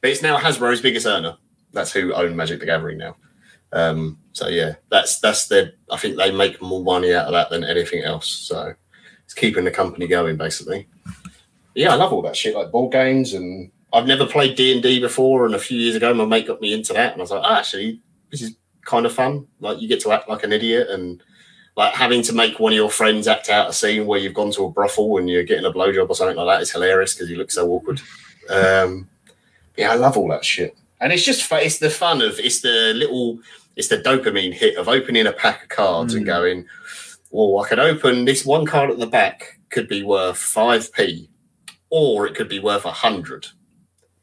[0.00, 1.36] But it's now Hasbro's biggest earner.
[1.72, 3.14] That's who own Magic the Gathering now.
[3.72, 5.74] Um, so yeah, that's that's their.
[5.88, 8.26] I think they make more money out of that than anything else.
[8.26, 8.74] So
[9.24, 10.88] it's keeping the company going basically.
[11.74, 14.82] Yeah, I love all that shit like board games and I've never played D and
[14.82, 15.46] D before.
[15.46, 17.42] And a few years ago, my mate got me into that, and I was like,
[17.44, 19.46] oh, actually, this is kind of fun.
[19.60, 21.22] Like you get to act like an idiot and
[21.76, 24.52] like having to make one of your friends act out a scene where you've gone
[24.52, 27.30] to a brothel and you're getting a blowjob or something like that is hilarious because
[27.30, 28.00] you look so awkward.
[28.50, 29.08] Um,
[29.76, 30.76] yeah, I love all that shit.
[31.00, 33.38] And it's just it's the fun of it's the little
[33.76, 36.18] it's the dopamine hit of opening a pack of cards mm.
[36.18, 36.66] and going,
[37.30, 41.28] well, I could open this one card at the back could be worth five p,
[41.92, 43.48] or it could be worth a hundred.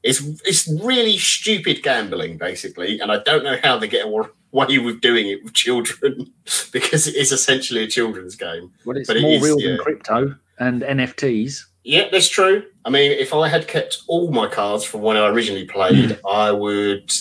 [0.02, 5.02] It's it's really stupid gambling, basically, and I don't know how they get away with
[5.02, 6.34] doing it with children
[6.74, 8.72] because it is essentially a children's game.
[8.86, 9.70] Well, it's but more it is, real yeah.
[9.70, 11.66] than crypto and NFTs.
[11.84, 12.64] Yeah, that's true.
[12.86, 16.52] I mean, if I had kept all my cards from when I originally played, I
[16.52, 17.12] would.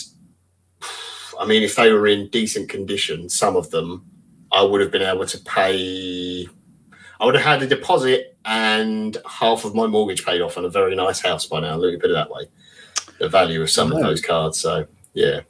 [1.39, 4.05] I mean, if they were in decent condition, some of them,
[4.51, 6.47] I would have been able to pay.
[7.19, 10.69] I would have had a deposit and half of my mortgage paid off on a
[10.69, 11.75] very nice house by now.
[11.75, 12.47] Let me put it that way
[13.19, 14.57] the value of some of those cards.
[14.59, 15.41] So yeah,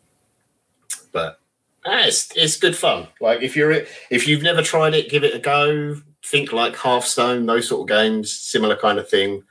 [1.11, 1.39] but
[1.85, 3.07] ah, it's it's good fun.
[3.21, 6.01] Like if you're if you've never tried it, give it a go.
[6.25, 9.43] Think like Hearthstone, those sort of games, similar kind of thing.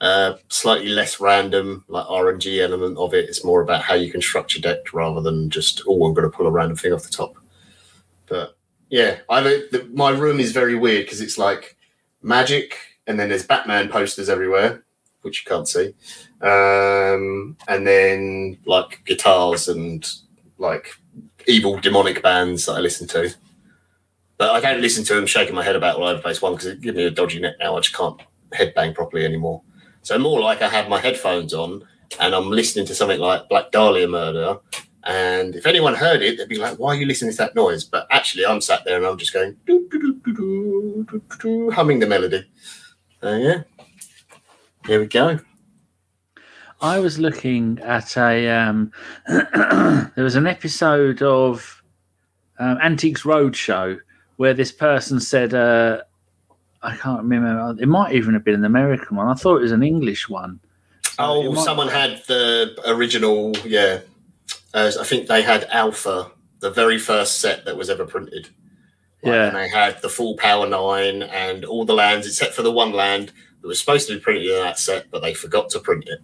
[0.00, 3.28] Uh, slightly less random, like RNG element of it.
[3.28, 6.34] It's more about how you can structure deck rather than just oh, I'm going to
[6.34, 7.34] pull a random thing off the top.
[8.26, 8.56] But
[8.88, 11.73] yeah, I the, my room is very weird because it's like
[12.24, 14.84] magic, and then there's Batman posters everywhere,
[15.22, 15.94] which you can't see.
[16.40, 20.08] Um, and then like guitars and
[20.58, 20.88] like
[21.46, 23.34] evil demonic bands that I listen to.
[24.36, 26.42] But I don't listen to them shaking my head about all over the place.
[26.42, 27.76] One, because it gives me a dodgy neck now.
[27.76, 28.20] I just can't
[28.52, 29.62] headbang properly anymore.
[30.02, 31.86] So more like I have my headphones on
[32.20, 34.58] and I'm listening to something like Black Dahlia Murder.
[35.04, 37.84] And if anyone heard it, they'd be like, why are you listening to that noise?
[37.84, 39.56] But actually, I'm sat there and I'm just going,
[41.72, 42.44] humming the melody.
[43.22, 43.62] Uh, yeah.
[44.86, 45.38] Here we go.
[46.80, 48.48] I was looking at a.
[48.50, 48.92] Um,
[49.28, 51.82] there was an episode of
[52.58, 53.98] um, Antiques Roadshow
[54.36, 56.02] where this person said, uh,
[56.82, 57.76] I can't remember.
[57.80, 59.28] It might even have been an American one.
[59.28, 60.60] I thought it was an English one.
[61.18, 61.64] Oh, might...
[61.64, 63.52] someone had the original.
[63.64, 64.00] Yeah,
[64.74, 68.48] uh, I think they had Alpha, the very first set that was ever printed.
[69.22, 72.62] Like, yeah, and they had the full Power Nine and all the lands except for
[72.62, 73.32] the one land
[73.62, 76.18] that was supposed to be printed in that set, but they forgot to print it.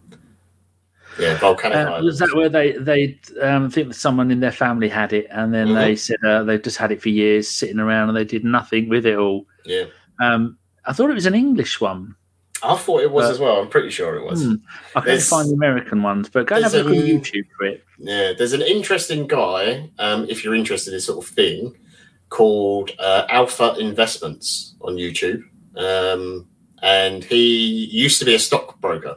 [1.19, 5.13] Yeah, volcanic uh, Was that where they they um, think someone in their family had
[5.13, 5.77] it, and then mm-hmm.
[5.77, 8.89] they said uh, they've just had it for years, sitting around, and they did nothing
[8.89, 9.47] with it all.
[9.65, 9.87] Yeah.
[10.21, 12.17] Um, I thought it was an English one.
[12.63, 13.61] I thought it was but, as well.
[13.61, 14.45] I'm pretty sure it was.
[14.45, 14.55] Hmm,
[14.95, 17.65] I can't find the American ones, but go and have a look on YouTube for
[17.65, 17.85] it.
[17.99, 21.75] Yeah, there's an interesting guy, um, if you're interested in this sort of thing,
[22.29, 25.43] called uh, Alpha Investments on YouTube.
[25.77, 26.47] Um,
[26.83, 29.17] and he used to be a stockbroker.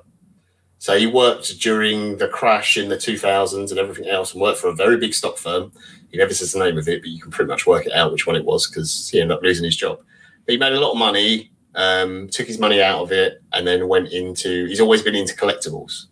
[0.79, 4.67] So he worked during the crash in the 2000s and everything else and worked for
[4.67, 5.71] a very big stock firm.
[6.11, 8.11] He never says the name of it, but you can pretty much work it out
[8.11, 9.99] which one it was because he ended up losing his job.
[10.45, 13.65] But he made a lot of money, um, took his money out of it, and
[13.67, 16.05] then went into, he's always been into collectibles.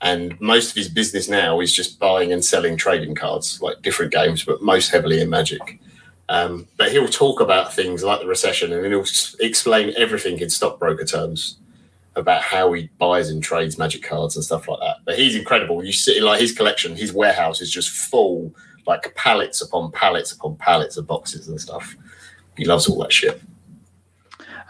[0.00, 4.12] And most of his business now is just buying and selling trading cards, like different
[4.12, 5.78] games, but most heavily in Magic.
[6.28, 9.04] Um, but he'll talk about things like the recession and he'll
[9.40, 11.58] explain everything in stockbroker terms
[12.16, 14.96] about how he buys and trades magic cards and stuff like that.
[15.04, 15.84] But he's incredible.
[15.84, 18.54] You see, like his collection, his warehouse is just full,
[18.86, 21.96] like pallets upon pallets upon pallets of boxes and stuff.
[22.56, 23.42] He loves all that shit.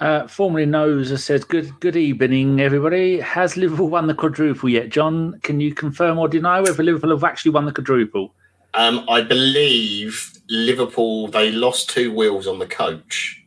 [0.01, 3.21] Uh, formerly knows has said, "Good, good evening, everybody.
[3.21, 5.39] Has Liverpool won the quadruple yet, John?
[5.43, 8.35] Can you confirm or deny whether Liverpool have actually won the quadruple?"
[8.75, 13.41] Um, I believe Liverpool they lost two wheels on the coach,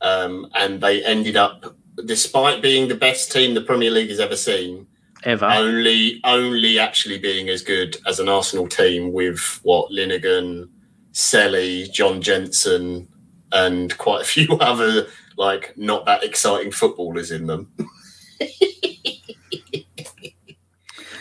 [0.00, 4.36] um, and they ended up despite being the best team the Premier League has ever
[4.36, 4.86] seen,
[5.24, 10.68] ever only only actually being as good as an Arsenal team with what Linighan,
[11.12, 13.06] Selley, John Jensen,
[13.52, 15.06] and quite a few other
[15.42, 17.70] like not that exciting footballers in them.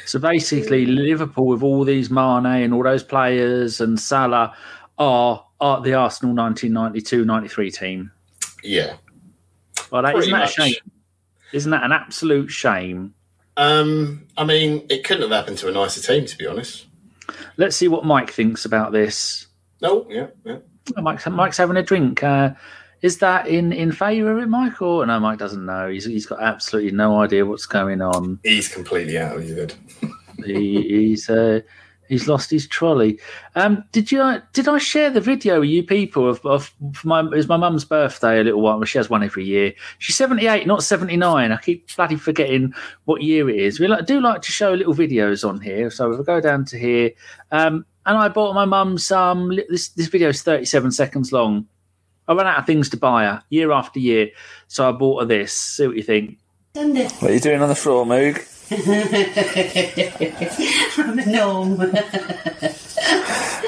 [0.05, 4.55] so basically, Liverpool with all these Mane and all those players and Salah
[4.97, 8.11] are are the Arsenal 1992-93 team.
[8.63, 8.95] Yeah,
[9.91, 10.57] well, that, isn't that much.
[10.57, 10.75] a shame?
[11.51, 13.15] Isn't that an absolute shame?
[13.57, 16.85] Um, I mean, it couldn't have happened to a nicer team, to be honest.
[17.57, 19.47] Let's see what Mike thinks about this.
[19.81, 20.59] No, yeah, yeah.
[20.95, 22.23] Oh, Mike's, Mike's having a drink.
[22.23, 22.51] Uh,
[23.01, 24.81] is that in in favour of it, Mike?
[24.81, 25.89] Or no, Mike doesn't know.
[25.89, 28.39] He's he's got absolutely no idea what's going on.
[28.43, 29.73] He's completely out of his head.
[30.45, 31.61] he, he's uh,
[32.11, 33.19] he's lost his trolley.
[33.55, 36.71] Um, did you did I share the video with you people of, of
[37.03, 38.83] my it was my mum's birthday a little while?
[38.83, 39.73] She has one every year.
[39.97, 41.51] She's seventy eight, not seventy nine.
[41.51, 42.73] I keep bloody forgetting
[43.05, 43.79] what year it is.
[43.79, 46.65] We like, do like to show little videos on here, so if I go down
[46.65, 47.11] to here,
[47.51, 49.57] um, and I bought my mum some.
[49.69, 51.67] This this video is thirty seven seconds long.
[52.27, 54.29] I ran out of things to buy her year after year,
[54.67, 55.53] so I bought her this.
[55.53, 56.37] See what you think.
[56.75, 57.03] Sunday.
[57.19, 58.47] What are you doing on the floor, Moog?
[60.97, 61.77] I'm a gnome.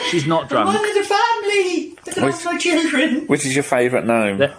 [0.09, 0.87] She's not One drunk.
[0.87, 1.89] of the family.
[2.05, 3.27] Look at all my children.
[3.27, 4.37] Which is your favourite gnome?
[4.37, 4.53] They're,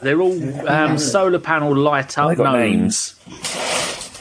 [0.00, 3.14] they're all um, solar panel light up they got gnomes.
[3.26, 4.20] names?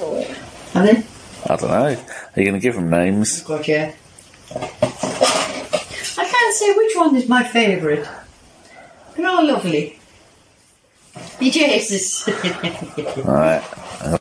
[0.76, 1.04] Are they?
[1.50, 1.86] I don't know.
[1.86, 3.42] Are you going to give them names?
[3.44, 3.92] God, yeah.
[4.54, 8.08] I can't say which one is my favourite.
[9.16, 10.00] They're all lovely.
[11.40, 12.28] Jesus.
[13.26, 14.20] Right.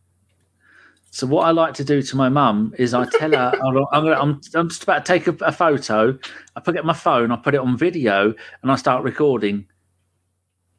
[1.10, 4.04] So what I like to do to my mum is I tell her I'm, I'm,
[4.04, 6.18] gonna, I'm, I'm just about to take a, a photo.
[6.56, 7.30] I put it my phone.
[7.30, 9.66] I put it on video, and I start recording.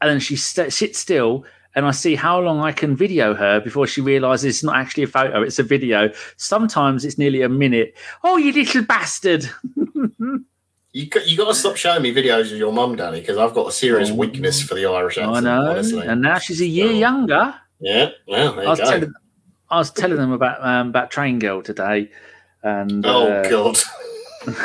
[0.01, 3.61] And then she st- sits still, and I see how long I can video her
[3.61, 6.11] before she realizes it's not actually a photo; it's a video.
[6.35, 7.95] Sometimes it's nearly a minute.
[8.23, 9.49] Oh, you little bastard!
[10.95, 13.53] You got, you got to stop showing me videos of your mum, Danny, because I've
[13.53, 14.15] got a serious Oh.
[14.15, 15.35] weakness for the Irish accent.
[15.35, 15.71] I know.
[15.71, 16.07] honestly.
[16.07, 16.91] And now she's a year Oh.
[16.91, 17.53] younger.
[17.81, 19.13] yeah, well, there I was telling,
[19.69, 22.09] I was telling them about um, about Train Girl today,
[22.63, 23.77] and oh uh, God,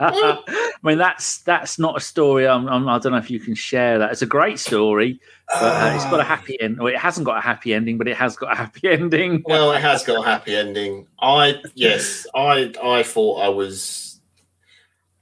[0.00, 0.42] I
[0.82, 2.48] mean, that's that's not a story.
[2.48, 4.10] I'm, I'm, I don't know if you can share that.
[4.10, 6.78] It's a great story, but uh, it's got a happy end.
[6.78, 9.44] Well, it hasn't got a happy ending, but it has got a happy ending.
[9.46, 11.06] well, it has got a happy ending.
[11.20, 14.09] I yes, I I thought I was.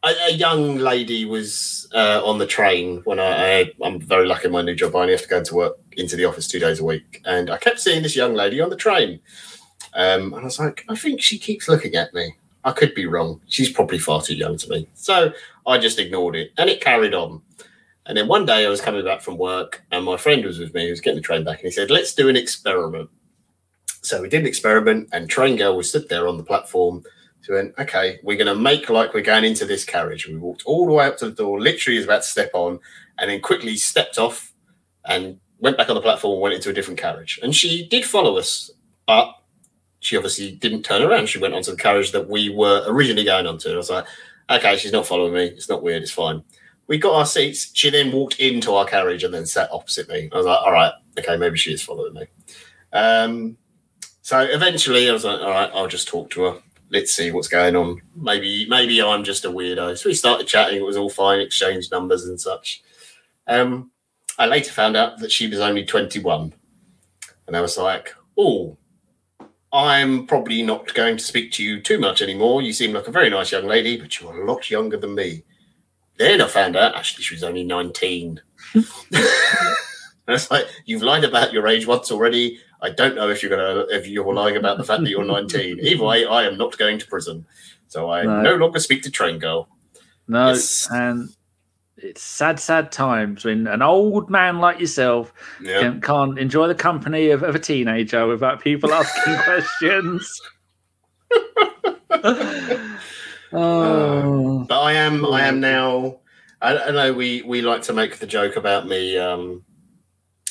[0.05, 4.47] A, a young lady was uh, on the train when I, I I'm very lucky
[4.47, 4.95] in my new job.
[4.95, 7.51] I only have to go into work into the office two days a week, and
[7.51, 9.21] I kept seeing this young lady on the train.
[9.95, 12.37] Um, and I was like, I think she keeps looking at me.
[12.65, 13.41] I could be wrong.
[13.49, 14.89] She's probably far too young to me.
[14.95, 15.33] So
[15.67, 17.43] I just ignored it, and it carried on.
[18.07, 20.75] And then one day I was coming back from work, and my friend was with
[20.75, 20.85] me.
[20.85, 23.11] He was getting the train back, and he said, "Let's do an experiment."
[24.03, 27.03] So we did an experiment, and Train Girl was stood there on the platform.
[27.49, 30.27] Went, okay, we're going to make like we're going into this carriage.
[30.27, 32.79] We walked all the way up to the door, literally was about to step on,
[33.19, 34.53] and then quickly stepped off
[35.05, 37.41] and went back on the platform and went into a different carriage.
[37.43, 38.71] And she did follow us,
[39.07, 39.35] but
[40.01, 41.29] she obviously didn't turn around.
[41.29, 43.73] She went onto the carriage that we were originally going onto.
[43.73, 44.07] I was like,
[44.51, 45.47] okay, she's not following me.
[45.47, 46.03] It's not weird.
[46.03, 46.43] It's fine.
[46.87, 47.71] We got our seats.
[47.75, 50.31] She then walked into our carriage and then sat opposite me.
[50.33, 52.27] I was like, all right, okay, maybe she is following me.
[52.93, 53.59] Um,
[54.23, 56.63] so eventually I was like, all right, I'll just talk to her.
[56.91, 58.01] Let's see what's going on.
[58.17, 59.99] Maybe, maybe I'm just a weirdo.
[59.99, 60.79] So we started chatting.
[60.79, 62.83] It was all fine, exchanged numbers and such.
[63.47, 63.91] Um,
[64.39, 66.55] I later found out that she was only 21.
[67.47, 68.79] And I was like, oh,
[69.73, 72.63] I'm probably not going to speak to you too much anymore.
[72.63, 75.45] You seem like a very nice young lady, but you're a lot younger than me.
[76.17, 78.41] Then I found out actually she was only 19.
[78.75, 78.85] and
[80.29, 82.61] it's like, you've lied about your age once already.
[82.81, 85.81] I don't know if you're gonna if you're lying about the fact that you're 19.
[85.83, 87.45] Either way, I am not going to prison.
[87.89, 88.43] So I No.
[88.43, 89.69] no longer speak to train girl.
[90.29, 90.87] No, Yes.
[90.91, 91.29] and
[91.97, 95.81] it's sad, sad times when an old man like yourself Yeah.
[95.81, 100.41] can, can't enjoy the company of, of a teenager without people asking questions.
[103.53, 106.19] oh, But I am I am now
[106.61, 109.65] I, I know we we like to make the joke about me um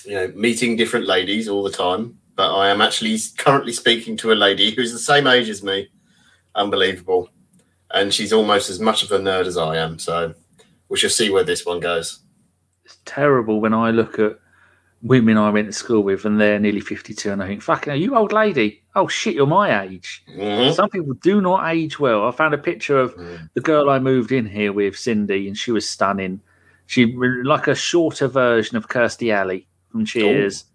[0.07, 4.31] you know meeting different ladies all the time, but I am actually currently speaking to
[4.31, 5.89] a lady who's the same age as me.
[6.55, 7.29] Unbelievable.
[7.91, 10.33] And she's almost as much of a nerd as I am, so
[10.89, 12.19] we shall see where this one goes.
[12.85, 14.39] it's terrible when I look at
[15.01, 17.99] women I went to school with and they're nearly 52 and I think, fucking hell,
[17.99, 18.81] you old lady.
[18.95, 20.23] Oh shit, you're my age.
[20.35, 20.73] Mhm.
[20.73, 22.25] Some people do not age well.
[22.27, 23.49] I found a picture of Mm.
[23.55, 26.39] the girl I moved in here with, Cindy, and she was stunning.
[26.87, 27.05] She
[27.43, 29.67] like a shorter version of Kirstie Alley
[29.97, 30.65] from Cheers,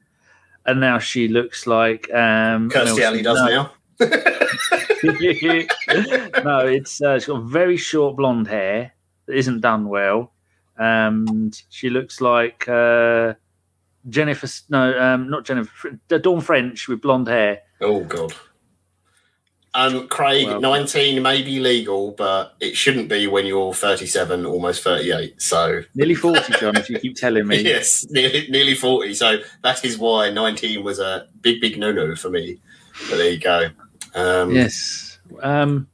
[0.67, 3.73] and now she looks like um, Kirstie Alley does no, now.
[6.45, 8.93] no, it's uh, she's got very short blonde hair
[9.27, 10.33] that isn't done well,
[10.77, 13.35] and she looks like uh,
[14.09, 14.49] Jennifer.
[14.69, 15.99] No, um, not Jennifer.
[16.09, 17.61] Dawn French with blonde hair.
[17.81, 18.35] Oh god.
[19.75, 24.83] Um, Craig, Well- 19 may be legal, but it shouldn't be when you're 37, almost
[24.85, 25.41] 38.
[25.41, 26.77] So Nearly forty, John.
[26.77, 27.63] if you keep telling me.
[27.63, 29.15] yes, nearly, nearly 40.
[29.15, 32.59] So that is why 19 was a big, big no no for me.
[33.09, 33.69] But there you go.
[34.15, 35.19] Um, Yes.
[35.41, 35.89] Um,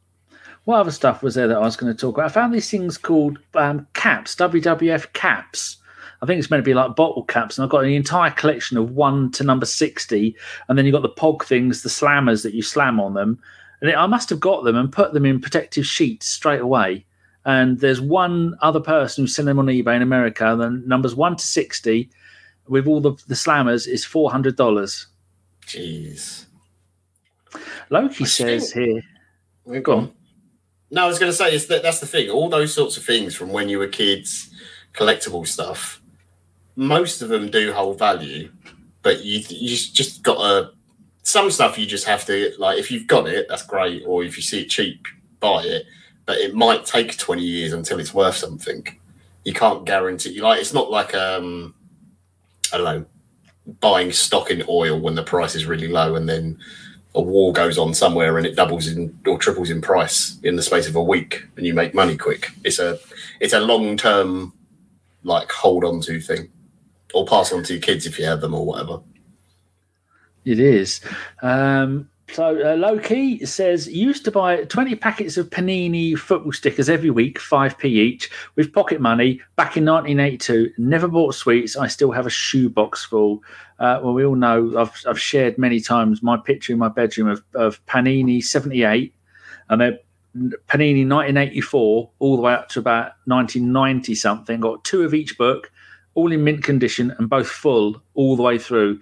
[0.65, 2.27] what other stuff was there that I was going to talk about?
[2.27, 5.77] I found these things called um, caps, WWF caps.
[6.21, 8.77] I think it's meant to be like bottle caps, and I've got an entire collection
[8.77, 10.35] of one to number sixty,
[10.69, 13.39] and then you've got the pog things, the slammers that you slam on them,
[13.81, 17.05] and I must have got them and put them in protective sheets straight away.
[17.45, 20.55] And there's one other person who's selling them on eBay in America.
[20.59, 22.11] The numbers one to sixty,
[22.67, 25.07] with all the the slammers, is four hundred dollars.
[25.67, 26.47] Jeez.
[27.91, 29.03] Loki I says here,
[29.65, 30.13] We've gone.
[30.91, 32.31] No, I was going to say is that that's the thing.
[32.31, 34.51] All those sorts of things from when you were kids,
[34.95, 36.01] collectible stuff.
[36.77, 38.51] Most of them do hold value,
[39.03, 40.71] but you you just- just got to.
[41.29, 42.79] Some stuff you just have to like.
[42.79, 44.03] If you've got it, that's great.
[44.07, 45.07] Or if you see it cheap,
[45.41, 45.85] buy it.
[46.25, 48.87] But it might take twenty years until it's worth something.
[49.45, 50.31] You can't guarantee.
[50.31, 51.75] you Like it's not like um,
[52.73, 53.05] I don't know,
[53.81, 56.57] buying stock in oil when the price is really low and then
[57.15, 60.63] a war goes on somewhere and it doubles in or triples in price in the
[60.63, 62.53] space of a week and you make money quick.
[62.65, 62.99] It's a
[63.39, 64.55] it's a long term
[65.25, 66.49] like hold on to thing.
[67.13, 69.01] Or pass on to your kids if you have them or whatever.
[70.45, 71.01] It is.
[71.43, 77.11] Um, so uh, Loki says used to buy 20 packets of Panini football stickers every
[77.11, 80.73] week, 5p each, with pocket money back in 1982.
[80.77, 81.77] Never bought sweets.
[81.77, 83.43] I still have a shoebox full.
[83.79, 87.29] Uh, well, we all know I've, I've shared many times my picture in my bedroom
[87.29, 89.15] of, of Panini 78
[89.71, 89.99] and then
[90.37, 94.61] Panini 1984 all the way up to about 1990 something.
[94.61, 95.73] Got two of each book,
[96.19, 99.01] all in mint condition and both full all the way through.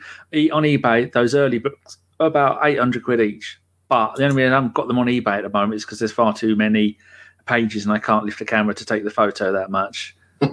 [0.53, 3.59] On eBay, those early books are about 800 quid each.
[3.89, 5.99] But the only reason I haven't got them on eBay at the moment is because
[5.99, 6.99] there's far too many
[7.47, 10.15] pages and I can't lift the camera to take the photo that much.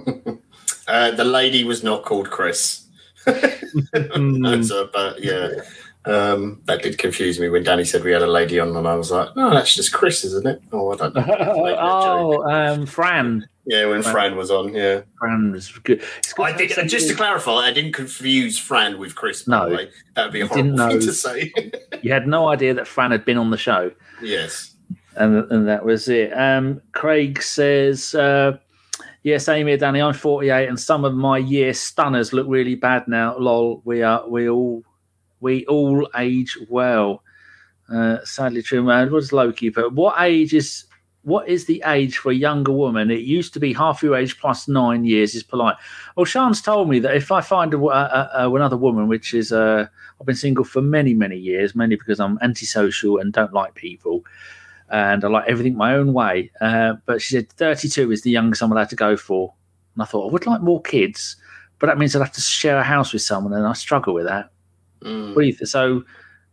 [0.86, 2.86] Uh, the lady was not called Chris.
[3.24, 5.48] That's a, but yeah.
[6.04, 8.94] Um, that did confuse me when Danny said we had a lady on, and I
[8.94, 11.22] was like, "No, that's just Chris, isn't it?" Oh, I don't know.
[11.22, 11.78] Making a joke.
[11.80, 13.48] oh, um, Fran.
[13.66, 15.02] Yeah, when Fran was on, yeah.
[15.18, 16.02] Fran was good.
[16.38, 19.48] I did, have just to clarify, I didn't confuse Fran with Chris.
[19.48, 19.68] No.
[19.70, 21.52] the way, that would be a You didn't horrible thing to say.
[22.02, 23.90] You had no idea that Fran had been on the show.
[24.22, 24.74] yes.
[25.16, 26.32] and and that was it.
[26.36, 28.58] Um, Craig says, uh,
[29.22, 33.08] "Yes, Amy and Danny, I'm 48, and some of my year stunners look really bad
[33.08, 33.38] now.
[33.38, 34.82] Lol, we are we all
[35.40, 37.22] we all age well.
[37.90, 39.10] Uh, sadly true, man.
[39.12, 40.84] What does Loki But What age is
[41.24, 43.10] what is the age for a younger woman?
[43.10, 45.76] It used to be half your age plus nine years is polite.
[46.16, 49.50] Well, Sean's told me that if I find a, a, a, another woman, which is
[49.52, 49.86] uh,
[50.20, 54.24] I've been single for many many years, mainly because I'm antisocial and don't like people
[54.90, 56.50] and I like everything my own way.
[56.60, 59.52] Uh, but she said 32 is the youngest I'm allowed to go for.
[59.94, 61.36] And I thought I would like more kids,
[61.78, 64.26] but that means I'd have to share a house with someone, and I struggle with
[64.26, 64.50] that.
[65.02, 65.34] Mm.
[65.34, 65.68] What do you think?
[65.68, 66.04] So,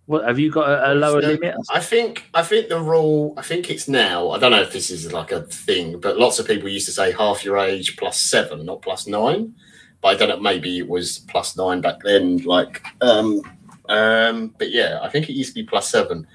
[0.05, 1.55] what have you got a, a lower limit?
[1.69, 3.33] I think I think the rule.
[3.37, 4.31] I think it's now.
[4.31, 6.91] I don't know if this is like a thing, but lots of people used to
[6.91, 9.53] say half your age plus seven, not plus nine.
[10.01, 10.39] But I don't know.
[10.39, 12.37] Maybe it was plus nine back then.
[12.39, 13.41] Like, um,
[13.87, 16.25] um, but yeah, I think it used to be plus seven.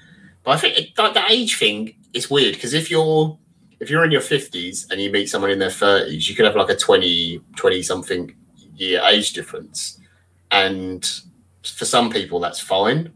[0.43, 3.37] But I think it, that, the age thing is weird because if you're
[3.79, 6.55] if you're in your fifties and you meet someone in their thirties, you could have
[6.55, 8.35] like a 20, 20 something
[8.75, 9.99] year age difference,
[10.51, 11.21] and
[11.63, 13.11] for some people that's fine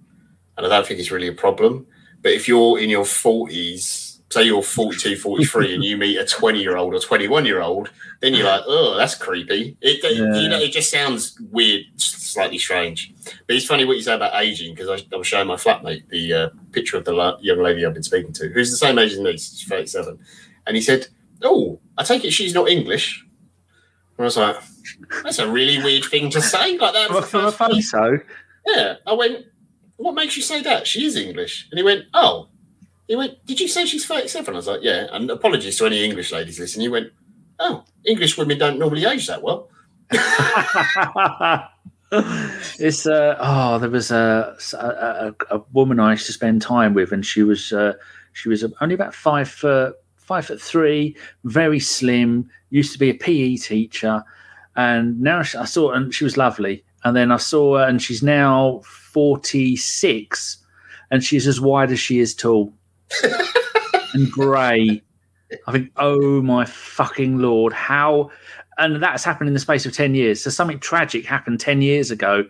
[0.64, 1.86] and I don't think it's really a problem.
[2.22, 6.62] But if you're in your 40s, say you're 42, 43, and you meet a 20
[6.62, 7.90] year old or 21 year old,
[8.22, 9.76] then you're like, oh, that's creepy.
[9.82, 10.40] It, it- Yeah.
[10.40, 13.14] you know, it just sounds weird, slightly strange.
[13.48, 16.08] But it's funny what you say about aging because I, I was showing my flatmate
[16.10, 18.98] the uh, picture of the la- young lady I've been speaking to, who's the same
[19.00, 20.20] age as me, she's 37.
[20.68, 21.08] And he said,
[21.42, 23.26] oh, I take it she's not English.
[24.18, 24.58] And I was like,
[25.24, 26.78] that's a really weird thing to say.
[26.78, 27.08] Like that.
[27.08, 28.24] From a, was the from a photo,
[28.68, 28.96] yeah.
[29.08, 29.46] I went,
[30.02, 30.88] what makes you say that?
[30.88, 31.68] She is English.
[31.72, 32.48] And he went, oh.
[33.08, 34.54] He went, did you say she's 37?
[34.54, 35.08] I was like, yeah.
[35.12, 36.84] And apologies to any English ladies listening.
[36.84, 37.12] He went,
[37.60, 39.70] oh, English women don't normally age that well.
[42.80, 47.14] it's uh, oh, there was a, a a woman I used to spend time with,
[47.14, 47.94] and she was uh,
[48.34, 52.50] she was only about five foot five foot three, very slim.
[52.70, 54.22] Used to be a PE teacher,
[54.76, 56.84] and now she, I saw and she was lovely.
[57.06, 58.82] And then I saw her, and she's now
[59.12, 60.58] forty six,
[61.10, 62.74] and she's as wide as she is tall,
[64.14, 65.02] and grey.
[65.68, 68.32] I think, oh my fucking lord, how
[68.78, 70.44] and that's happened in the space of 10 years.
[70.44, 72.46] So something tragic happened 10 years ago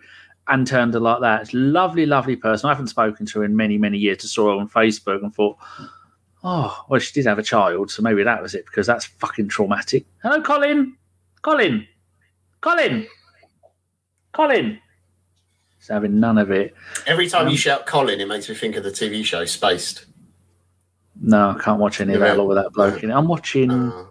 [0.48, 1.52] and turned her like that.
[1.52, 2.68] Lovely, lovely person.
[2.68, 4.18] I haven't spoken to her in many, many years.
[4.18, 5.58] Just saw her on Facebook and thought,
[6.42, 7.90] oh, well, she did have a child.
[7.90, 10.06] So maybe that was it because that's fucking traumatic.
[10.22, 10.96] Hello, Colin.
[11.42, 11.86] Colin.
[12.60, 13.06] Colin.
[14.32, 14.78] Colin.
[15.82, 16.76] He's having none of it.
[17.08, 20.06] Every time Um, you shout Colin, it makes me think of the TV show Spaced.
[21.20, 23.02] No, I can't watch any of that with that bloke.
[23.02, 23.68] I'm watching.
[23.72, 24.04] Uh,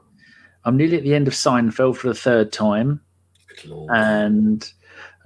[0.65, 2.99] I'm nearly at the end of Seinfeld for the third time,
[3.89, 4.69] and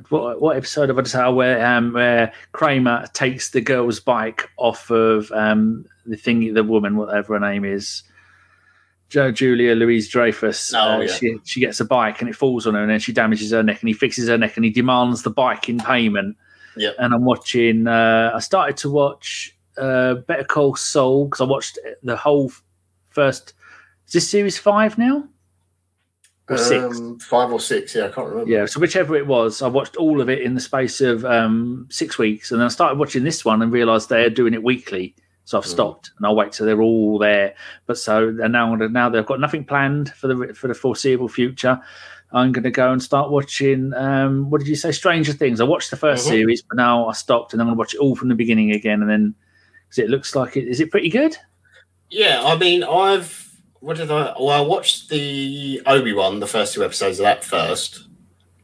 [0.09, 4.47] what, what episode have I just had where um, where Kramer takes the girl's bike
[4.57, 8.03] off of um, the thing, the woman, whatever her name is,
[9.09, 10.73] Julia Louise Dreyfus.
[10.73, 11.07] Oh, yeah.
[11.07, 13.63] She she gets a bike and it falls on her, and then she damages her
[13.63, 16.37] neck, and he fixes her neck, and he demands the bike in payment.
[16.75, 16.91] Yeah.
[16.99, 17.87] And I'm watching.
[17.87, 22.51] Uh, I started to watch uh, Better Call Saul because I watched the whole
[23.09, 23.53] first.
[24.07, 25.27] Is this series five now?
[26.47, 26.99] Or six?
[26.99, 28.51] Um, five or six, yeah, I can't remember.
[28.51, 31.87] Yeah, so whichever it was, I watched all of it in the space of um,
[31.89, 35.15] six weeks, and then I started watching this one and realised they're doing it weekly.
[35.45, 35.69] So I've Mm.
[35.69, 37.53] stopped, and I'll wait till they're all there.
[37.85, 41.79] But so and now, now they've got nothing planned for the for the foreseeable future.
[42.33, 43.93] I'm going to go and start watching.
[43.93, 44.91] Um, what did you say?
[44.91, 45.61] Stranger Things.
[45.61, 46.29] I watched the 1st Mhm.
[46.29, 48.71] series, but now I stopped, and I'm going to watch it all from the beginning
[48.71, 49.01] again.
[49.01, 49.35] And then,
[49.87, 51.37] because it looks like it is it pretty good?
[52.09, 53.43] Yeah, I mean, I've
[53.81, 54.33] what did I?
[54.39, 58.07] Well, I watched the Obi Wan, the first two episodes of that first,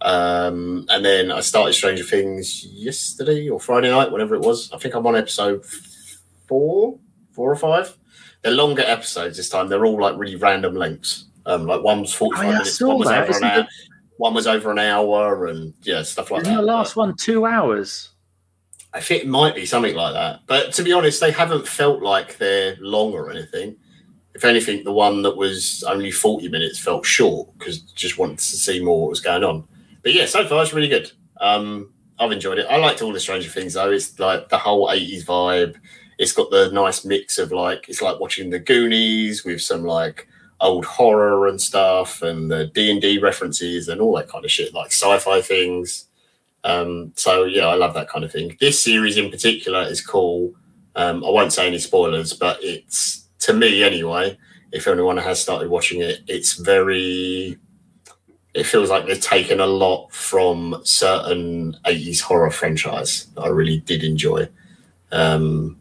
[0.01, 4.71] um, and then I started Stranger Things yesterday or Friday night, whatever it was.
[4.73, 5.63] I think I'm on episode
[6.55, 6.99] four,
[7.31, 7.95] four or five.
[8.41, 9.69] They're longer episodes this time.
[9.69, 11.25] They're all like really random lengths.
[11.45, 13.23] Um, like one was forty Oh, yeah, minutes, one was that.
[13.29, 13.67] over an hour, it-
[14.17, 16.59] one was over an hour, and yeah, stuff like Isn't that.
[16.59, 18.09] the last one two hours?
[18.93, 20.41] I think it might be something like that.
[20.45, 23.77] But to be honest, they haven't felt like they're long or anything.
[24.35, 28.43] If anything, the one that was only 40 minutes felt short because just wanted to
[28.43, 29.65] see more what was going on.
[30.03, 31.09] But yeah, so far it's really good.
[31.39, 32.67] Um, I've enjoyed it.
[32.69, 33.91] I liked all the Stranger Things though.
[33.91, 35.75] It's like the whole 80s vibe.
[36.21, 40.27] It's got the nice mix of like, it's like watching the Goonies with some like
[40.59, 44.91] old horror and stuff and the D&D references and all that kind of shit, like
[44.91, 46.05] sci-fi things.
[46.63, 48.55] Um, so yeah, I love that kind of thing.
[48.59, 50.53] This series in particular is cool.
[50.95, 54.37] Um, I won't say any spoilers, but it's to me anyway.
[54.71, 57.57] If anyone has started watching it, it's very.
[58.53, 63.79] It feels like they've taken a lot from certain '80s horror franchise that I really
[63.79, 64.47] did enjoy.
[65.11, 65.80] Um,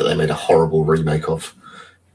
[0.00, 1.54] that they made a horrible remake of,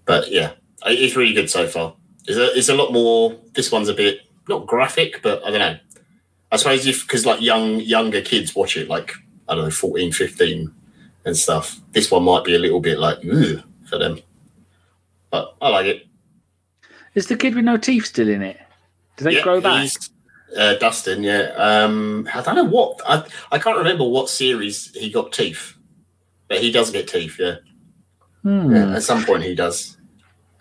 [0.05, 0.53] but yeah,
[0.85, 1.95] it's really good so far.
[2.27, 3.39] It's a, it's a lot more.
[3.53, 5.77] This one's a bit not graphic, but I don't know.
[6.51, 9.13] I suppose if because like young younger kids watch it, like
[9.47, 10.73] I don't know, 14, 15
[11.25, 11.79] and stuff.
[11.91, 14.19] This one might be a little bit like Ugh, for them,
[15.29, 16.07] but I like it.
[17.13, 18.59] Is the kid with no teeth still in it?
[19.17, 19.89] Do they Yeah, grow back?
[20.57, 21.51] Uh, Dustin, yeah.
[21.57, 25.75] Um, I don't know what I I can't remember what series he got teeth,
[26.47, 27.37] but he does get teeth.
[27.39, 27.55] Yeah,
[28.45, 28.75] Hmm.
[28.75, 29.97] yeah at some point he does.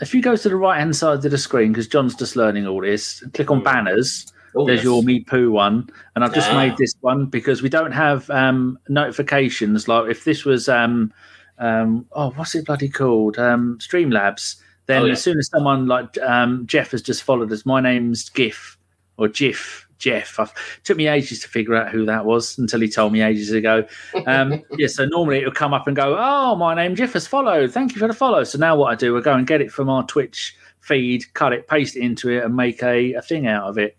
[0.01, 2.67] If you go to the right hand side of the screen, because John's just learning
[2.67, 3.65] all this, click on Mm.
[3.65, 4.27] banners.
[4.57, 4.85] Oh, There's yes.
[4.85, 6.57] your Me Poo one, and I've just Ah.
[6.57, 9.87] made this one because we don't have um, notifications.
[9.89, 11.13] Like if this was, um,
[11.59, 13.39] um, oh, what's it bloody called?
[13.39, 14.57] Um, Streamlabs.
[14.87, 15.13] Then Oh, yeah.
[15.13, 18.77] as soon as someone like um, Jeff has just followed us, my name's GIF
[19.17, 19.84] or Jiff.
[20.05, 20.39] Jeff.
[20.39, 20.53] I've,
[20.85, 23.87] took me ages to figure out who that was until he told me ages ago.
[24.27, 27.73] Um, yeah, so normally it'll come up and go, "Oh, my name Jeff has followed.
[27.73, 29.73] Thank you for the follow." So now what I do, I go and get it
[29.73, 33.47] from our Twitch feed, cut it, paste it into it, and make a, a thing
[33.47, 33.97] out of it.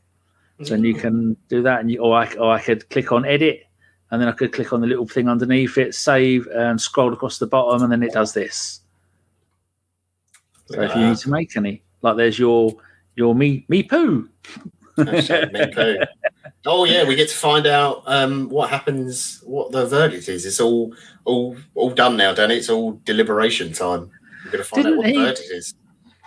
[0.61, 3.25] So then you can do that, and you, or I, or I could click on
[3.25, 3.63] edit,
[4.11, 7.39] and then I could click on the little thing underneath it, save, and scroll across
[7.39, 8.79] the bottom, and then it does this.
[10.67, 12.75] So if you need to make any, like there's your
[13.15, 14.29] your me me poo.
[14.97, 15.97] Hashtag me poo.
[16.65, 20.45] Oh yeah, we get to find out um, what happens, what the verdict is.
[20.45, 20.93] It's all
[21.25, 22.55] all all done now, Danny.
[22.55, 24.09] It's all deliberation time.
[24.45, 25.73] We're going to find Didn't out what he- the verdict is.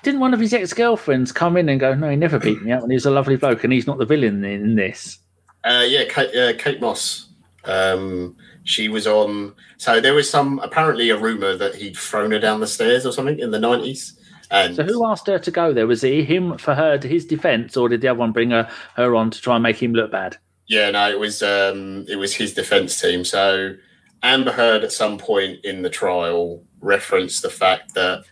[0.04, 2.70] Didn't one of his ex girlfriends come in and go, "No, he never beat me
[2.70, 5.18] up, and he was a lovely bloke, and he's not the villain in, in this."
[5.64, 7.30] Uh, yeah, Kate, uh, Kate Moss.
[7.64, 9.54] Um, she was on.
[9.76, 13.12] So there was some apparently a rumor that he'd thrown her down the stairs or
[13.12, 14.17] something in the nineties.
[14.51, 15.86] And So who asked her to go there?
[15.86, 18.68] Was it him for her to his defence, or did the other one bring her
[18.96, 20.36] her on to try and make him look bad?
[20.66, 23.24] Yeah, no, it was um, it was his defense team.
[23.24, 23.74] So
[24.22, 28.24] Amber Heard at some point in the trial referenced the fact that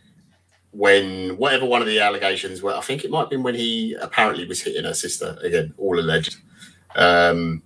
[0.70, 3.96] when whatever one of the allegations were, I think it might have been when he
[4.00, 6.36] apparently was hitting her sister again, all alleged.
[6.94, 7.62] Um,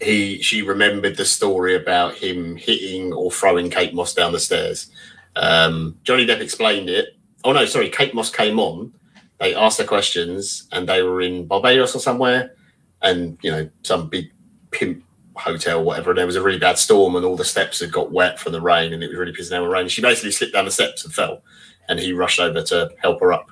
[0.00, 4.90] he she remembered the story about him hitting or throwing Kate Moss down the stairs.
[5.34, 7.15] Um, Johnny Depp explained it.
[7.46, 8.92] Oh no, sorry, Kate Moss came on.
[9.38, 12.52] They asked her questions, and they were in Barbados or somewhere
[13.02, 14.32] and you know some big
[14.72, 15.04] pimp
[15.36, 16.10] hotel, whatever.
[16.10, 18.52] And there was a really bad storm, and all the steps had got wet from
[18.52, 19.86] the rain, and it was really pissing down with rain.
[19.88, 21.42] She basically slipped down the steps and fell,
[21.88, 23.50] and he rushed over to help her up.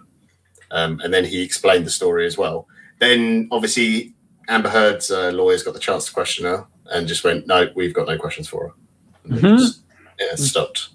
[0.73, 2.67] Um, and then he explained the story as well.
[2.99, 4.15] Then obviously
[4.49, 7.95] Amber Heard's uh, lawyers got the chance to question her, and just went, "No, we've
[7.95, 8.75] got no questions for her."
[9.31, 9.59] And Mhm.
[9.59, 9.83] just-
[10.19, 10.89] yeah, stopped.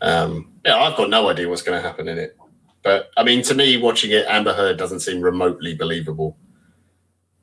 [0.00, 2.36] Um, yeah, I've got no idea what's going to happen in it.
[2.82, 6.36] But I mean, to me, watching it, Amber Heard doesn't seem remotely believable.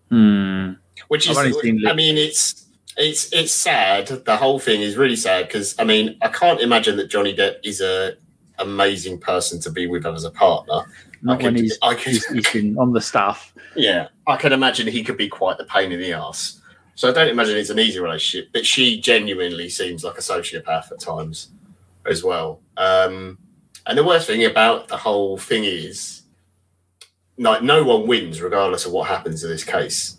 [0.10, 0.74] Hmm.
[1.08, 4.08] Which is, I've only seen I mean, it's it's it's sad.
[4.08, 7.56] The whole thing is really sad because I mean, I can't imagine that Johnny Depp
[7.64, 8.14] is a
[8.60, 10.84] amazing person to be with as a partner.
[11.24, 13.54] Not I when he's, I could- he's on the staff.
[13.76, 16.62] Yeah, I can imagine he could be quite the pain in the ass.
[16.96, 20.92] So I don't imagine it's an easy relationship, but she genuinely seems like a sociopath
[20.92, 21.50] at times
[22.06, 22.62] as well.
[22.78, 23.38] Um,
[23.86, 26.22] and the worst thing about the whole thing is,
[27.38, 30.18] like, no one wins regardless of what happens in this case.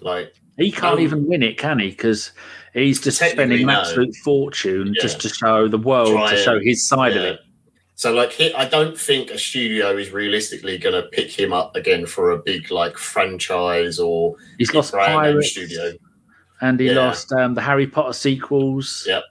[0.00, 1.88] Like, He can't Um, even win it, can he?
[1.90, 2.30] Because
[2.74, 3.80] he's just spending an no.
[3.80, 5.02] absolute fortune Yeah.
[5.02, 7.40] just to show the world, Try to show his side of it.
[7.96, 11.74] So, like, he, I don't think a studio is realistically going to pick him up
[11.76, 15.92] again for a big like franchise or He's lost brand Pirates, studio.
[16.60, 16.94] and he Yeah.
[17.06, 19.04] lost um, the Harry Potter sequels.
[19.08, 19.22] Yep.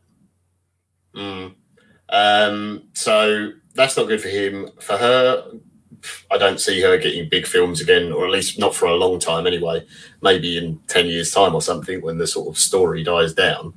[1.15, 1.55] Mm.
[2.13, 4.69] Um, so that's not good for him.
[4.79, 5.51] For her,
[6.31, 9.19] I don't see her getting big films again, or at least not for a long
[9.19, 9.85] time anyway.
[10.21, 13.73] Maybe in 10 years' time or something when the sort of story dies down.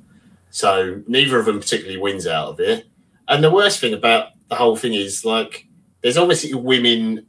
[0.51, 2.85] So neither of them particularly wins out of it.
[3.27, 5.65] And the worst thing about the whole thing is like,
[6.01, 7.25] there's obviously women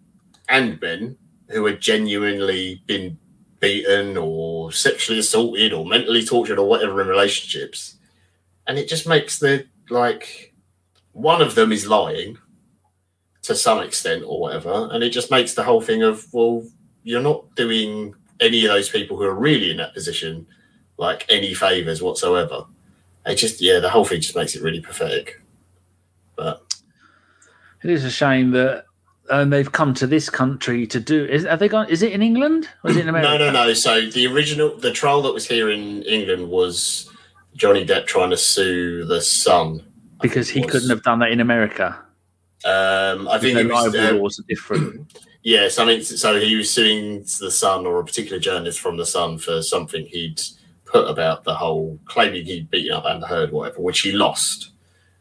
[0.49, 1.17] and men
[1.49, 3.19] who are genuinely been
[3.61, 7.97] beaten or sexually assaulted or mentally tortured or whatever in relationships.
[8.67, 10.48] And it just makes the like
[11.19, 12.39] one of them is lying
[13.43, 14.89] to some extent or whatever.
[14.93, 16.65] And it just makes the whole thing of, well,
[17.03, 20.47] you're not doing any of those people who are really in that position
[20.97, 22.65] like any favors whatsoever.
[23.27, 25.41] It just yeah, the whole thing just makes it really pathetic.
[26.37, 26.63] But
[27.83, 28.85] It is a shame that
[29.29, 31.25] um, they've come to this country to do.
[31.25, 31.89] Is have they gone?
[31.89, 33.39] Is it in England or is it in America?
[33.39, 33.73] No, no, no.
[33.75, 37.11] So the original, the trial that was here in England was
[37.57, 39.85] Johnny Depp trying to sue the Sun.
[40.21, 40.71] I Because he was.
[40.71, 41.99] couldn't have done that in America.
[42.65, 45.13] Um, I think the libel Uh, laws are different.
[45.43, 46.03] yeah, something.
[46.03, 50.07] So he was suing the Sun or a particular journalist from the Sun for something
[50.07, 50.41] he'd
[50.85, 54.71] put about the whole claiming he'd beaten up and Heard, whatever, which he lost.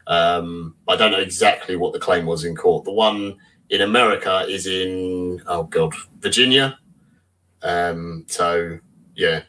[0.08, 2.84] Um, I don't know exactly what the claim was in court.
[2.84, 3.36] The one
[3.70, 6.78] in America is in oh god, Virginia.
[7.62, 8.78] Um, so
[9.14, 9.42] yeah,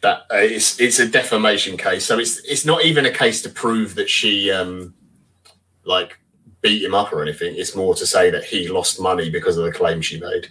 [0.00, 2.04] that uh, it's it's a defamation case.
[2.04, 4.94] So it's it's not even a case to prove that she um,
[5.84, 6.18] like
[6.62, 7.54] beat him up or anything.
[7.56, 10.48] It's more to say that he lost money because of the claim she made.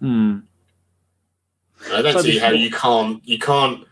[0.00, 0.38] Hmm.
[1.92, 3.84] I don't So see how you can't you can't.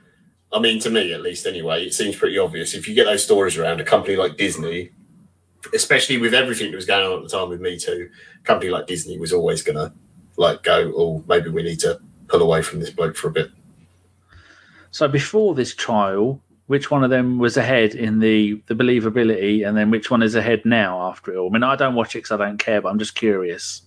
[0.53, 2.75] I mean, to me at least, anyway, it seems pretty obvious.
[2.75, 4.93] If you get those stories around a company like Disney,
[5.75, 8.09] especially with everything that was going on at the time with Me Too,
[8.41, 9.93] a company like Disney was always gonna
[10.37, 13.51] like go, oh, maybe we need to pull away from this bloke for a bit.
[14.95, 19.77] So before this trial, which one of them was ahead in the the believability, and
[19.77, 21.49] then which one is ahead now after it all?
[21.49, 23.83] I mean, I don't watch it because I don't care, but I'm just curious.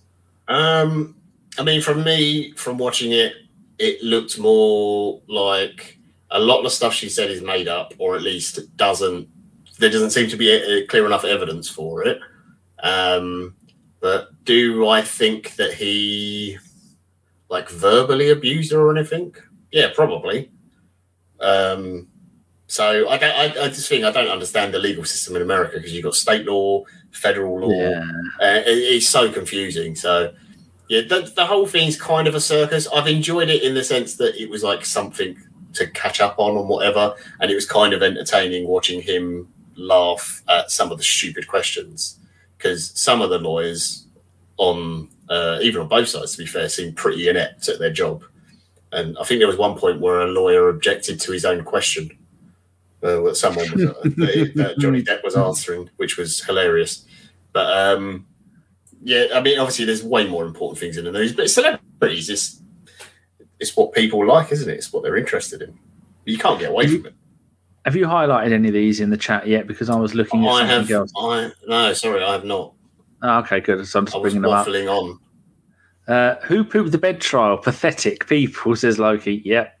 [0.48, 1.16] Um,
[1.58, 3.32] I mean, from me, from watching it,
[3.78, 5.98] it looked more like
[6.30, 9.26] a lot of the stuff she said is made up, or at least doesn't.
[9.78, 12.20] There doesn't seem to be a, a clear enough evidence for it.
[12.82, 13.54] Um,
[14.00, 16.58] but do I think that he
[17.48, 19.34] like verbally abused her or anything?
[19.72, 20.50] Yeah, probably.
[21.40, 22.08] Um,
[22.66, 23.34] so I don't.
[23.34, 26.14] I, I just think I don't understand the legal system in America because you've got
[26.14, 27.70] state law, federal law.
[27.70, 28.02] Yeah.
[28.40, 29.94] Uh, it, it's so confusing.
[29.94, 30.34] So,
[30.88, 32.86] yeah, the, the whole thing's kind of a circus.
[32.88, 35.36] I've enjoyed it in the sense that it was like something
[35.74, 37.14] to catch up on and whatever.
[37.40, 42.18] And it was kind of entertaining watching him laugh at some of the stupid questions
[42.56, 44.06] because some of the lawyers
[44.56, 48.24] on, uh, even on both sides, to be fair, seem pretty inept at their job.
[48.92, 52.10] And I think there was one point where a lawyer objected to his own question.
[53.00, 57.06] Uh, that someone was, uh, that, that Johnny Depp was answering, which was hilarious.
[57.52, 58.26] But um,
[59.02, 62.60] yeah, I mean, obviously, there's way more important things in the news, but celebrities is
[63.60, 64.74] it's what people like, isn't it?
[64.74, 65.78] It's what they're interested in.
[66.24, 67.14] You can't get away from it.
[67.84, 69.66] Have you highlighted any of these in the chat yet?
[69.66, 71.12] Because I was looking at I something have, else.
[71.16, 72.74] I no, sorry, I have not.
[73.22, 73.86] Oh, okay, good.
[73.86, 74.66] So I'm just I was bringing them up.
[74.66, 75.18] waffling on.
[76.08, 77.58] Uh, who pooped the bed trial?
[77.58, 79.42] Pathetic people, says Loki.
[79.44, 79.78] Yep.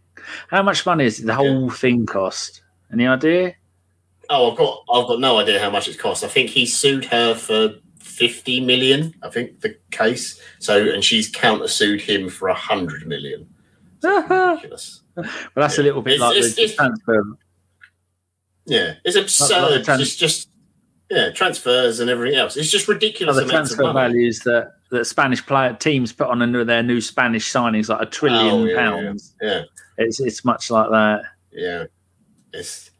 [0.48, 2.62] How much money is the whole thing cost?
[2.92, 3.54] Any idea?
[4.28, 6.22] Oh, I've got, I've got no idea how much it cost.
[6.22, 9.14] I think he sued her for fifty million.
[9.22, 10.38] I think the case.
[10.58, 13.48] So, and she's countersued him for a hundred million.
[14.02, 15.00] well, Ridiculous.
[15.54, 17.24] that's a little bit It's- like it's- the it's- transfer.
[18.66, 19.62] Yeah, it's absurd.
[19.62, 20.50] like the trans- it's just
[21.10, 22.56] yeah, transfers and everything else.
[22.58, 23.36] It's just ridiculous.
[23.36, 27.52] Like the transfer values that, that Spanish player teams put on under their new Spanish
[27.52, 29.34] signings, like a trillion Oh, yeah, pounds.
[29.42, 29.62] Yeah,
[29.98, 31.22] It's it's much like that.
[31.52, 31.84] yeah.
[32.52, 32.90] It's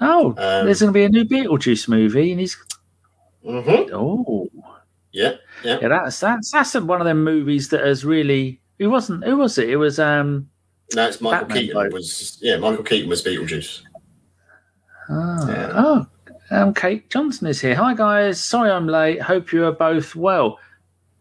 [0.00, 2.56] Oh, Um, there's going to be a new Beetlejuice movie, and he's
[3.44, 3.94] Mm-hmm.
[3.94, 4.50] Oh,
[5.12, 5.34] Yeah,
[5.64, 5.78] yeah.
[5.80, 8.60] yeah, that's that's that's one of them movies that has really.
[8.80, 9.24] Who wasn't?
[9.24, 9.70] Who was it?
[9.70, 10.50] It was um.
[10.94, 11.74] No, it's Michael Batman Keaton.
[11.74, 11.92] bloke.
[11.92, 13.82] Was yeah, Michael Keaton was Beetlejuice.
[15.08, 15.72] Oh, Yeah.
[15.74, 16.06] oh
[16.50, 17.74] um, Kate Johnson is here.
[17.76, 19.22] Hi guys, sorry I'm late.
[19.22, 20.58] Hope you are both well.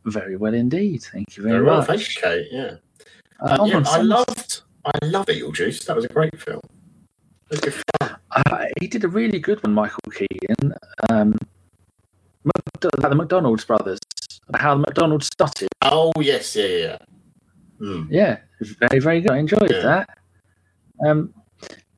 [0.05, 1.03] Very well indeed.
[1.03, 1.87] Thank you very, Very well, much.
[1.87, 2.47] thank you, Kate.
[2.51, 2.75] Yeah,
[3.39, 3.83] Uh, yeah.
[3.87, 5.85] I loved, I love Beetlejuice.
[5.85, 6.61] That was a great film.
[7.49, 8.15] It was good fun.
[8.31, 10.73] Uh, he did a really good one, Michael Keaton.
[11.09, 11.35] Um,
[12.93, 13.99] about the McDonald's brothers,
[14.55, 15.69] how the McDonald's started.
[15.81, 16.77] Oh yes, yeah, yeah.
[16.77, 16.97] yeah.
[17.79, 18.03] Hmm.
[18.09, 19.31] Yeah, very, very good.
[19.31, 19.81] I enjoyed Yeah.
[19.81, 20.17] that.
[21.05, 21.33] Um,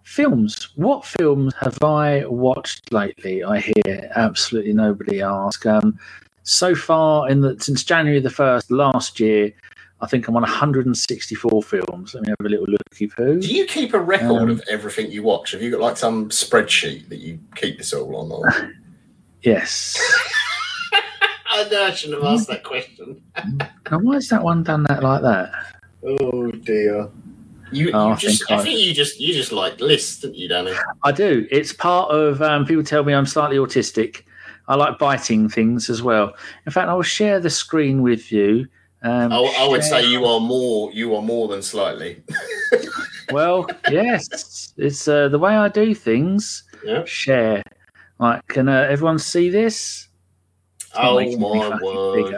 [0.04, 0.70] films.
[0.76, 3.44] What films have I watched lately?
[3.44, 5.66] I hear absolutely nobody ask.
[5.66, 6.00] Um,
[6.48, 9.52] so far, in the since January the first last year,
[10.00, 12.14] I think I'm on 164 films.
[12.14, 13.40] Let me have a little looky poo.
[13.42, 15.52] Do you keep a record Um, of everything you watch?
[15.52, 18.32] Have you got like some spreadsheet that you keep this all on?
[18.32, 18.74] Or...
[19.44, 19.98] Yes.
[21.50, 23.22] I know I shouldn't have asked that question.
[23.92, 25.52] now, why has that one done that like that?
[26.04, 27.10] Oh dear.
[27.72, 30.20] You, Oh, you I just, think I I- think you just, you just like lists,
[30.22, 30.74] didn't you, Danny?
[31.04, 31.46] I do.
[31.52, 34.24] It's part of um, people tell me I'm slightly autistic.
[34.68, 36.34] I like biting things as well.
[36.66, 38.68] In fact, I will share the screen with you.
[39.04, 42.24] Um, I, I would share- say you are more, you are more than slightly.
[43.32, 46.64] Well, yes, it's uh, the way I do things.
[46.84, 47.04] Yeah.
[47.06, 47.64] Share.
[48.20, 50.08] Right, can uh, everyone see this?
[50.96, 52.36] Oh my word!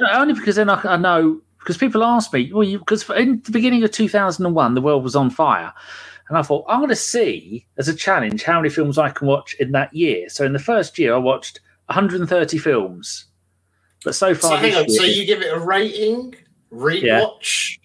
[0.00, 3.50] No, only because then I, I know because people ask me, well, because in the
[3.50, 5.72] beginning of 2001, the world was on fire,
[6.32, 9.28] and I thought I'm going to see as a challenge how many films I can
[9.28, 10.30] watch in that year.
[10.30, 13.26] So in the first year, I watched 130 films,
[14.02, 14.88] but so far So hang on.
[14.88, 16.34] So you give it a rating,
[16.72, 17.76] rewatch.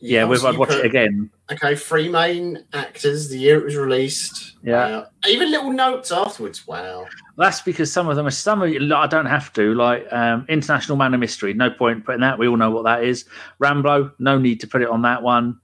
[0.00, 1.30] Yeah, with obviously I'd watch put- it again.
[1.52, 4.56] Okay, three main actors, the year it was released.
[4.64, 5.04] Yeah.
[5.28, 6.66] Even little notes afterwards.
[6.66, 7.06] Wow.
[7.36, 10.46] That's because some of them are some of you- I don't have to like um,
[10.48, 11.54] International Man of Mystery.
[11.54, 12.40] No point putting that.
[12.40, 13.24] We all know what that is.
[13.60, 14.10] Rambo.
[14.18, 15.60] No need to put it on that one.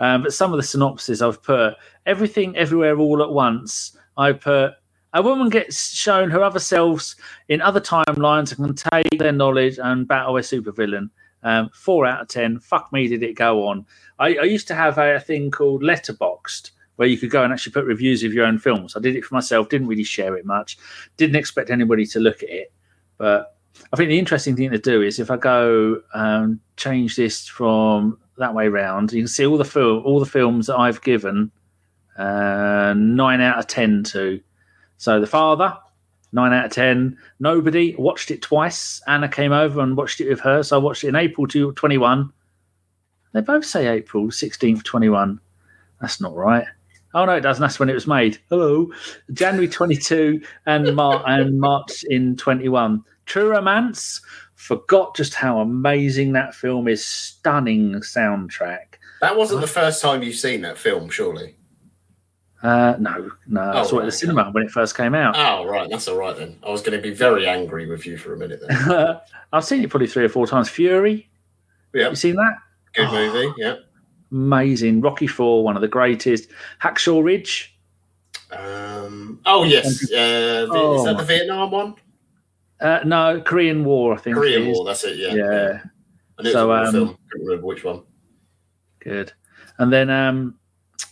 [0.00, 1.74] Um, but some of the synopses I've put
[2.06, 3.96] everything, everywhere, all at once.
[4.16, 4.72] I put
[5.12, 7.16] a woman gets shown her other selves
[7.48, 11.10] in other timelines and can take their knowledge and battle a supervillain.
[11.42, 12.58] Um, four out of ten.
[12.60, 13.86] Fuck me, did it go on?
[14.18, 17.72] I, I used to have a, thing called Letterboxd where you could go and actually
[17.72, 18.94] put reviews of your own films.
[18.94, 19.70] I did it for myself.
[19.70, 20.76] Didn't really share it much
[21.16, 22.72] didn't expect anybody to look at it.
[23.18, 23.56] But
[23.92, 28.18] I think the interesting thing to do is if I go um, change this from
[28.40, 31.50] that way round, you can see all the film, all the films that I've given
[32.18, 34.40] uh, nine out of ten to.
[34.98, 35.76] So the father,
[36.32, 37.16] nine out of ten.
[37.38, 39.00] Nobody watched it twice.
[39.06, 41.72] Anna came over and watched it with her, so I watched it in April to
[41.72, 42.32] twenty one.
[43.32, 45.40] They both say April sixteenth, twenty one.
[46.00, 46.66] That's not right.
[47.14, 47.60] Oh no, it doesn't.
[47.60, 48.38] That's when it was made.
[48.50, 48.92] Hello,
[49.32, 53.04] January twenty two and Mar- and March in twenty one.
[53.26, 54.20] True Romance.
[54.60, 57.02] Forgot just how amazing that film is.
[57.02, 58.96] Stunning soundtrack.
[59.22, 61.56] That wasn't the first time you've seen that film, surely.
[62.62, 65.34] Uh, no, no, I Oh, saw it at the cinema when it first came out.
[65.34, 65.88] Oh, right.
[65.88, 66.58] That's all right then.
[66.62, 69.18] I was going to be very angry with you for a minute then.
[69.54, 70.68] I've seen it probably three or four times.
[70.68, 71.30] Fury,
[71.94, 72.10] Yeah.
[72.10, 72.56] you seen that?
[72.94, 73.12] Good Oh.
[73.12, 73.54] movie.
[73.56, 73.76] Yeah.
[74.30, 75.00] Amazing.
[75.00, 76.50] Rocky Four, one of the greatest.
[76.82, 77.74] Hacksaw Ridge.
[78.52, 80.12] Um, oh, yes.
[80.12, 81.94] Uh, Oh, is that the Vietnam one?
[82.80, 84.14] Uh, no, Korean War.
[84.14, 84.36] I think.
[84.36, 84.72] Korean.
[84.72, 84.84] War.
[84.84, 85.16] That's it.
[85.18, 85.34] Yeah.
[85.34, 85.80] Yeah,
[86.38, 87.18] I knew it was So, um, film.
[87.30, 88.02] Couldn't remember which one.
[89.00, 89.32] good.
[89.78, 90.58] And then um,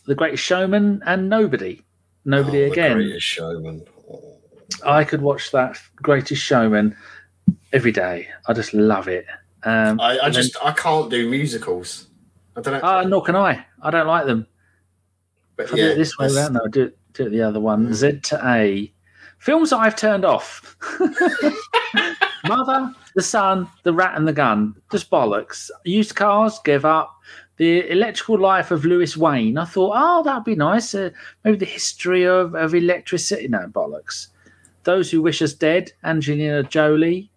[0.07, 1.83] The Greatest Showman and Nobody.
[2.25, 2.93] Nobody Oh, The again.
[2.97, 3.85] Greatest Showman.
[4.11, 4.39] Oh.
[4.85, 6.95] I could watch that Greatest Showman
[7.73, 8.29] every day.
[8.47, 9.27] I just love it.
[9.65, 12.07] Um, I, I and then- just I can't do musicals.
[12.57, 12.81] I don't know.
[12.83, 13.65] Ah, nor can I.
[13.83, 14.47] I don't like them.
[15.57, 17.61] but If I do it this way around, no, do it, do it the other
[17.61, 17.93] one.
[17.95, 18.93] Z to A.
[19.39, 20.77] Films I've turned off.
[22.47, 24.75] Mother, The Son, The Rat and the Gun.
[24.91, 25.71] Just bollocks.
[25.85, 27.15] Used cars, give up.
[27.57, 29.59] The Electrical Life of Louis Wain.
[29.59, 30.95] I thought, oh, that'd be nice.
[30.95, 31.11] Uh,
[31.45, 33.49] maybe the history of, of electricity.
[33.49, 34.29] No, bollocks.
[34.85, 37.31] Those Who Wish Us Dead, Angelina Jolie.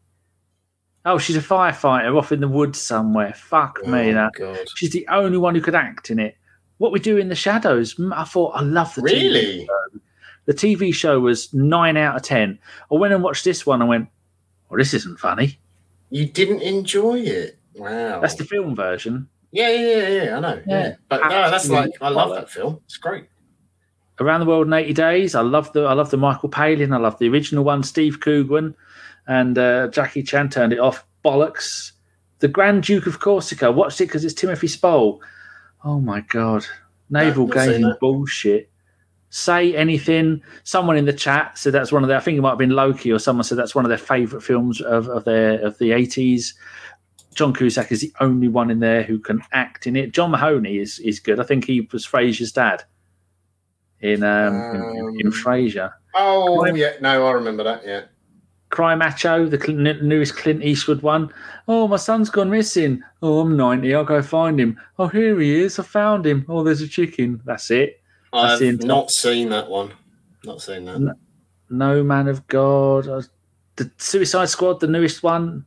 [1.05, 3.33] Oh, she's a firefighter off in the woods somewhere.
[3.33, 4.11] Fuck me.
[4.11, 4.59] Oh, That God.
[4.75, 6.37] She's the only one who could act in it.
[6.77, 7.95] What we do in the shadows.
[7.95, 9.65] mm, I thought I love the TV Really?
[9.65, 9.99] show.
[10.45, 12.59] The TV show was nine out of ten.
[12.91, 13.81] I went and watched this one.
[13.81, 14.09] and went,
[14.69, 15.59] "Well, this isn't funny."
[16.09, 17.57] You didn't enjoy it.
[17.75, 18.19] Wow.
[18.19, 19.29] That's the film version.
[19.51, 20.37] yeah, yeah, yeah, yeah.
[20.37, 20.61] I know.
[20.67, 20.95] Yeah, Yeah.
[21.09, 22.81] but no, that's like I love that film.
[22.85, 23.25] It's great.
[24.19, 25.35] Around the World in Eighty Days.
[25.35, 26.91] I love the I love the Michael Palin.
[26.93, 28.75] I love the original one, Steve Coogan,
[29.27, 31.05] and uh, Jackie Chan turned it off.
[31.23, 31.91] Bollocks.
[32.39, 33.71] The Grand Duke of Corsica.
[33.71, 35.21] Watched it because it's Timothy Spall.
[35.83, 36.65] Oh my god,
[37.11, 38.70] naval not seen gazing bullshit.
[39.31, 40.41] Say anything.
[40.63, 42.17] Someone in the chat said that's one of their.
[42.17, 44.43] I think it might have been Loki or someone said that's one of their favourite
[44.43, 46.53] films of, of their of the eighties.
[47.33, 50.11] John Cusack is the only one in there who can act in it.
[50.11, 51.39] John Mahoney is is good.
[51.39, 52.83] I think he was Frasier's dad
[54.01, 55.91] in um, in, in Um, Frasier.
[56.13, 57.83] Oh yeah, no, I remember that.
[57.85, 58.01] Yeah.
[58.69, 61.29] Cry Macho, the Cl- newest Clint Eastwood one.
[61.67, 63.03] Oh, my son's gone missing.
[63.21, 63.93] Oh, I'm 90.
[63.93, 64.79] I'll go find him.
[64.97, 65.77] Oh, here he is.
[65.77, 66.45] I found him.
[66.47, 67.41] Oh, there's a chicken.
[67.43, 68.00] That's it.
[68.33, 69.91] I've entire- not seen that one.
[70.43, 70.99] Not seen that.
[70.99, 71.13] No.
[71.69, 73.07] No Man of God.
[73.07, 73.21] Uh,
[73.77, 75.65] The Suicide Squad, the newest one.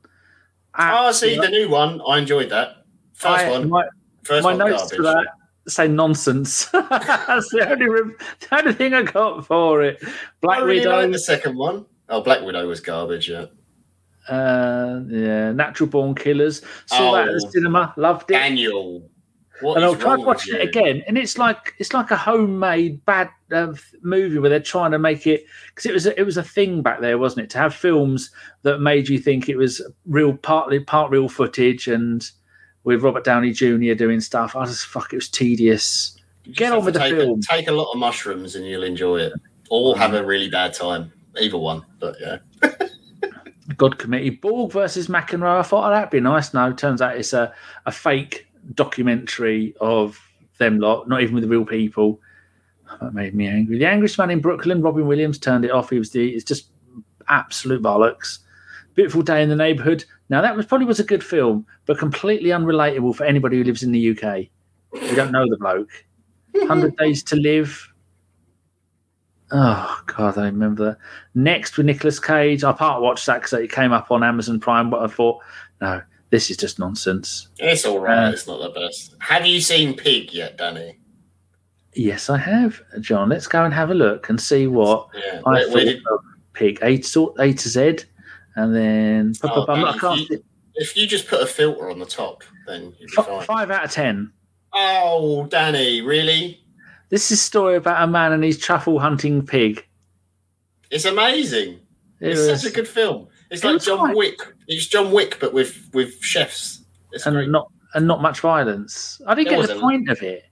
[0.79, 2.01] Oh, see the new one.
[2.07, 2.85] I enjoyed that.
[3.15, 3.69] First I- one.
[3.69, 3.85] My,
[4.25, 4.97] First my one notes garbage.
[4.97, 5.27] for that
[5.67, 6.67] say nonsense.
[6.73, 10.03] That's the only, re- the only thing I got for it.
[10.43, 11.11] Black really Widow.
[11.11, 11.87] the second one.
[12.11, 13.31] Oh, Black Widow was garbage.
[13.31, 13.47] Yeah.
[14.29, 16.63] uh, yeah, Natural Born Killers.
[16.87, 17.51] Saw that at the Oh.
[17.51, 17.95] cinema.
[17.97, 18.35] Loved it.
[18.35, 19.09] Daniel.
[19.61, 23.31] What and wrong with watching it again, and it's like it's like a homemade bad
[23.53, 26.43] uh, movie where they're trying to make it because it was a, it was a
[26.43, 27.51] thing back there, wasn't it?
[27.51, 28.31] To have films
[28.63, 32.29] that made you think it was real, partly part real footage, and
[32.83, 33.95] with Robert Downey Jr.
[33.95, 34.57] doing stuff.
[34.57, 36.17] I just fuck, it was tedious.
[36.45, 37.41] You Get on with the take film.
[37.41, 39.33] Take a lot of mushrooms and you'll enjoy it,
[39.71, 41.13] or have a really bad time.
[41.41, 42.39] Either one, but yeah.
[43.77, 45.59] God Committee, Borg versus McEnroe.
[45.59, 46.53] I thought oh, that'd be nice.
[46.53, 47.53] No, turns out it's a,
[47.87, 50.21] a fake documentary of
[50.59, 52.21] them lot, not even with the real people.
[53.01, 53.79] That made me angry.
[53.79, 55.91] The angriest man in Brooklyn, Robin Williams, turned it off.
[55.91, 56.69] He was the it's just
[57.29, 58.39] absolute bollocks.
[58.95, 60.05] Beautiful day in the neighborhood.
[60.29, 63.83] Now that was probably was a good film, but completely unrelatable for anybody who lives
[63.83, 64.47] in the UK.
[64.93, 65.91] We don't know the bloke.
[66.69, 67.93] Hundred Days to Live.
[69.51, 70.99] Oh God, I remember that.
[71.35, 74.91] Next with Nicolas Cage, I part watched that because it came up on Amazon Prime.
[74.91, 75.43] But I thought,
[75.81, 76.03] no,
[76.35, 77.47] this is just nonsense.
[77.61, 78.27] It's all right.
[78.27, 79.15] Uh, it's not the best.
[79.21, 80.99] Have you seen Pig yet, Danny?
[81.95, 83.29] Yes, I have, John.
[83.29, 85.41] Let's go and have a look and see what Yeah.
[85.47, 86.21] I Where, thought where did, of
[86.53, 87.99] Pig A to, a to Z,
[88.57, 92.05] and then Oh, I if can't you- if you just put a filter on the
[92.07, 93.45] top, then you'd be F- fine.
[93.45, 94.33] five out of ten.
[94.73, 96.61] Oh, Danny, really?
[97.11, 99.87] This is a story about a man and his truffle hunting pig.
[100.91, 101.75] It's amazing.
[102.19, 103.29] It it's was- such a good film.
[103.53, 104.41] It's It like John Wick.
[104.69, 106.81] It's John Wick, but with with chefs.
[107.13, 107.45] It's great.
[107.45, 109.21] and not and not much violence.
[109.27, 110.45] I didn't There get the point of it.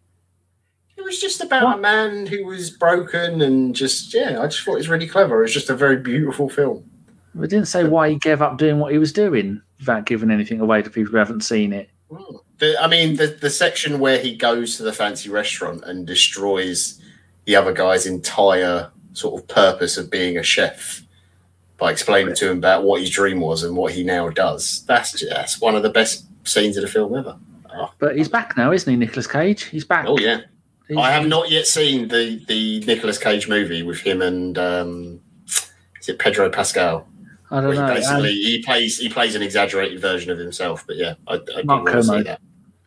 [0.97, 1.79] It was just about What?
[1.79, 4.41] a man who was broken and just yeah.
[4.41, 5.39] I just thought it was really clever.
[5.41, 6.89] It was just a very beautiful film.
[7.35, 10.61] We didn't say why he gave up doing what he was doing without giving anything
[10.61, 11.89] away to people who haven't seen it.
[12.11, 12.37] Hmm.
[12.59, 17.01] The, I mean, the the section where he goes to the fancy restaurant and destroys
[17.47, 21.02] the other guy's entire sort of purpose of being a chef
[21.83, 24.85] by explaining to him about what his dream was and what he now does.
[24.87, 27.37] That's just, that's one of the best scenes of the film ever.
[27.74, 29.64] Oh, But he's back now, isn't he, Nicolas Cage?
[29.64, 30.05] He's back.
[30.07, 30.43] oh yeah.
[30.87, 35.20] He's- I have not yet seen the the Nicolas Cage movie with him and um,
[35.49, 37.09] is it Pedro Pascal?
[37.51, 37.87] I don't he know.
[37.95, 40.85] basically Um, he plays he plays an exaggerated version of himself.
[40.87, 42.26] But yeah, I, I Mark want to see Kermode.
[42.26, 42.41] that.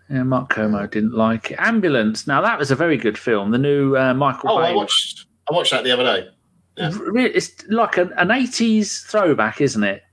[0.09, 1.57] yeah, Mark Kermode didn't like it.
[1.59, 2.27] Ambulance.
[2.27, 3.51] Now that was a very good film.
[3.51, 4.69] The new uh, Michael Oh, Bay.
[4.69, 6.29] I watched I watched that the other day.
[6.78, 6.91] Yeah.
[7.15, 10.03] It's like an, an 80s throwback, isn't it?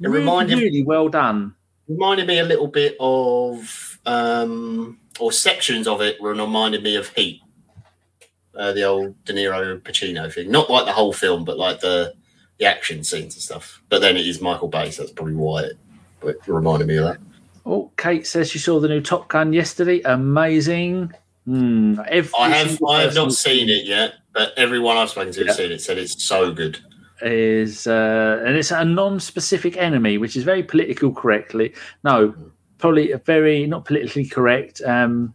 [0.00, 1.54] It reminded- really, really well done.
[1.88, 7.40] reminded me a little bit of um or sections of it reminded me of Heat.
[8.54, 10.50] Uh, the old De Niro Pacino thing.
[10.50, 12.14] Not like the whole film, but like the
[12.58, 13.80] the action scenes and stuff.
[13.88, 15.78] But then it is Michael Bay, so that's probably why it,
[16.24, 17.18] it reminded me of that.
[17.64, 20.00] Oh, Kate says she saw the new Top Gun yesterday.
[20.02, 21.12] Amazing.
[21.48, 25.46] Every I have I have not seen it yet, but everyone I've spoken to Yeah.
[25.46, 26.78] has seen it said it's so good.
[27.22, 31.74] Is uh, and it's a non-specific enemy, which is very political correctly.
[32.04, 32.34] No,
[32.78, 34.80] probably a very not politically correct.
[34.82, 35.34] Um,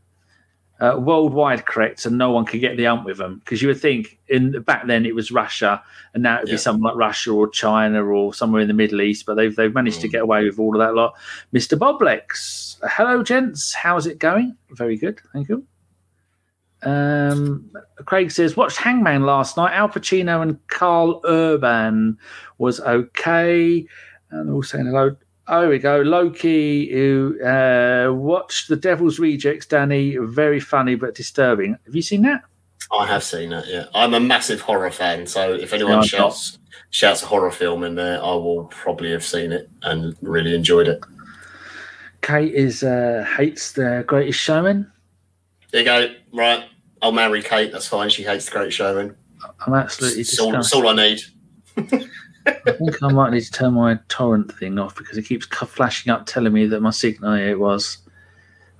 [0.80, 3.40] uh, worldwide correct, so no one could get the ump with them.
[3.44, 5.82] Because you would think in back then it was Russia,
[6.14, 6.56] and now it'd Yeah.
[6.56, 9.26] be something like Russia or China or somewhere in the Middle East.
[9.26, 10.12] But they've they've managed to Mm.
[10.12, 11.16] get away with all of that lot.
[11.52, 14.56] Mister Boblex, hello gents, how's it going?
[14.72, 15.66] Very good, thank you.
[16.86, 17.72] Um,
[18.06, 19.74] Craig says, watched Hangman last night.
[19.74, 22.18] Al Pacino and Karl Urban
[22.58, 23.86] was okay.
[24.32, 25.16] And all saying hello.
[25.48, 26.02] Oh, here we go.
[26.02, 30.18] Loki, who uh, watched The Devil's Rejects, Danny.
[30.18, 31.78] Very funny but disturbing.
[31.86, 32.42] Have you seen that?
[32.92, 33.68] I have seen that.
[33.68, 36.60] Yeah, I'm a massive horror fan, so if anyone No, shouts
[36.92, 40.88] shouts a horror film in there, I will probably have seen it and really enjoyed
[40.88, 41.04] it.
[42.22, 44.92] Kate is uh, hates the Greatest Showman.
[45.72, 46.14] There you go.
[46.34, 46.64] Right,
[47.04, 47.72] I'll marry Kate.
[47.72, 48.10] That's fine.
[48.10, 49.16] She hates the Great Showman.
[49.68, 50.86] I'm absolutely That's all, disgusted.
[50.86, 51.22] all I need.
[52.46, 56.12] I think I might need to turn my torrent thing off because it keeps flashing
[56.12, 57.98] up telling me that my signal here was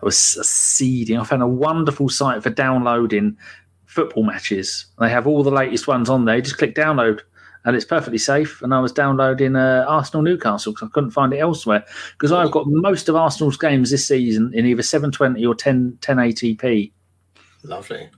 [0.02, 1.18] I was seeding.
[1.18, 3.38] I found a wonderful site for downloading
[3.86, 4.86] football matches.
[5.00, 6.38] They have all the latest ones on there.
[6.38, 7.22] You just click download,
[7.66, 8.62] and it's perfectly safe.
[8.62, 11.84] And I was downloading uh, Arsenal Newcastle because I couldn't find it elsewhere.
[12.14, 16.92] Because I've got most of Arsenal's games this season in either 720 or 10 1080p.
[17.64, 18.10] Lovely.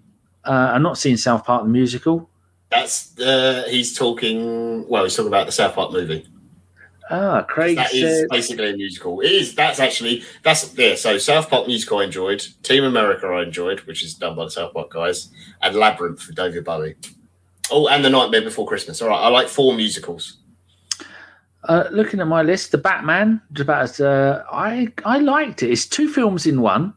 [0.44, 2.30] Uh, I'm not seeing South Park the musical.
[2.70, 4.88] That's the he's talking.
[4.88, 6.28] Well, he's talking about the South Park movie.
[7.12, 9.22] Ah, Craig That is said, basically a musical.
[9.22, 9.54] It is.
[9.56, 10.96] That's actually that's yeah.
[10.96, 12.44] So South Park musical I enjoyed.
[12.64, 15.30] Team America I enjoyed, which is done by the South Park guys,
[15.62, 16.96] and Labyrinth for David Bowie.
[17.72, 19.02] Oh, and The Nightmare Before Christmas.
[19.02, 20.38] All right, I like four musicals.
[21.66, 23.42] uh, looking at my list, the Batman.
[23.60, 25.72] About uh, I I liked it.
[25.72, 26.94] It's two films in one.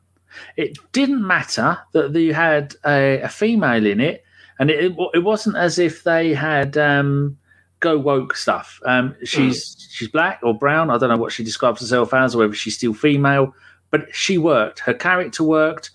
[0.56, 4.24] It didn't matter that you had a, a female in it,
[4.58, 7.38] and it it wasn't as if they had um,
[7.80, 8.80] go woke stuff.
[8.84, 10.90] Um, she's she's black or brown.
[10.90, 13.54] I don't know what she describes herself as, or whether she's still female.
[13.90, 14.80] But she worked.
[14.80, 15.90] Her character worked.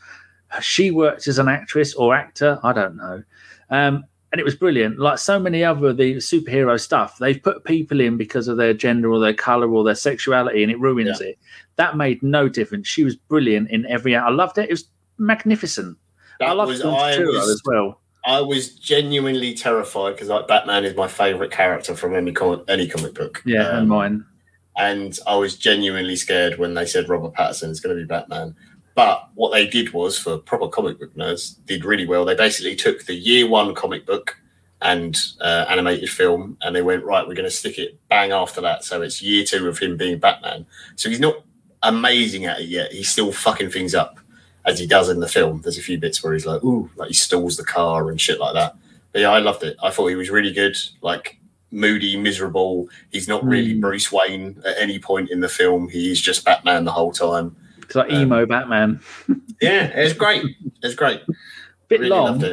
[0.61, 2.59] She worked as an actress or actor.
[2.63, 3.23] I don't know.
[3.69, 4.03] Um,
[4.34, 4.97] and it was brilliant.
[4.99, 9.11] Like so many other the superhero stuff, they've put people in because of their gender
[9.11, 11.38] or their color or their sexuality, and it ruins it.
[11.75, 12.88] That made no difference.
[12.88, 14.15] She was brilliant in every.
[14.15, 14.69] I loved it.
[14.69, 14.86] It was
[15.19, 15.97] magnificent.
[16.39, 17.99] That I loved was I was as well.
[18.25, 22.88] I was genuinely terrified because like Batman is my favorite character from any comic any
[22.88, 23.43] comic book.
[23.45, 24.25] Yeah, Um, and mine.
[24.77, 28.55] and I was genuinely scared when they said Robert Pattinson is going to be Batman.
[28.95, 32.25] But what they did was, for proper comic book nerds, did really well.
[32.25, 34.37] They basically took the year one comic book
[34.81, 37.27] and uh, animated film, and they went right.
[37.27, 40.19] We're going to stick it bang after that, so it's year two of him being
[40.19, 40.65] Batman.
[40.95, 41.43] So he's not
[41.81, 42.91] amazing at it yet.
[42.91, 44.19] He's still fucking things up
[44.65, 45.61] as he does in the film.
[45.61, 48.39] There's a few bits where he's like, ooh, like he stalls the car and shit
[48.39, 48.75] like that.
[49.11, 49.77] But yeah, I loved it.
[49.81, 50.77] I thought he was really good.
[51.01, 51.39] Like
[51.71, 52.89] moody, miserable.
[53.11, 53.81] He's not really Mm.
[53.81, 55.89] Bruce Wayne at any point in the film.
[55.89, 57.55] He's just Batman the whole time.
[57.84, 59.01] It's like um, emo Batman.
[59.61, 60.43] Yeah, it was great.
[60.43, 61.21] It was great.
[61.88, 62.43] Bit really long.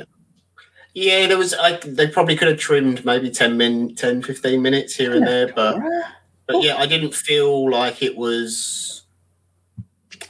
[0.95, 1.55] Yeah, there was.
[1.55, 5.53] I, they probably could have trimmed maybe 10, min, 10 15 minutes here and there,
[5.53, 5.81] but
[6.47, 9.03] but yeah, I didn't feel like it was.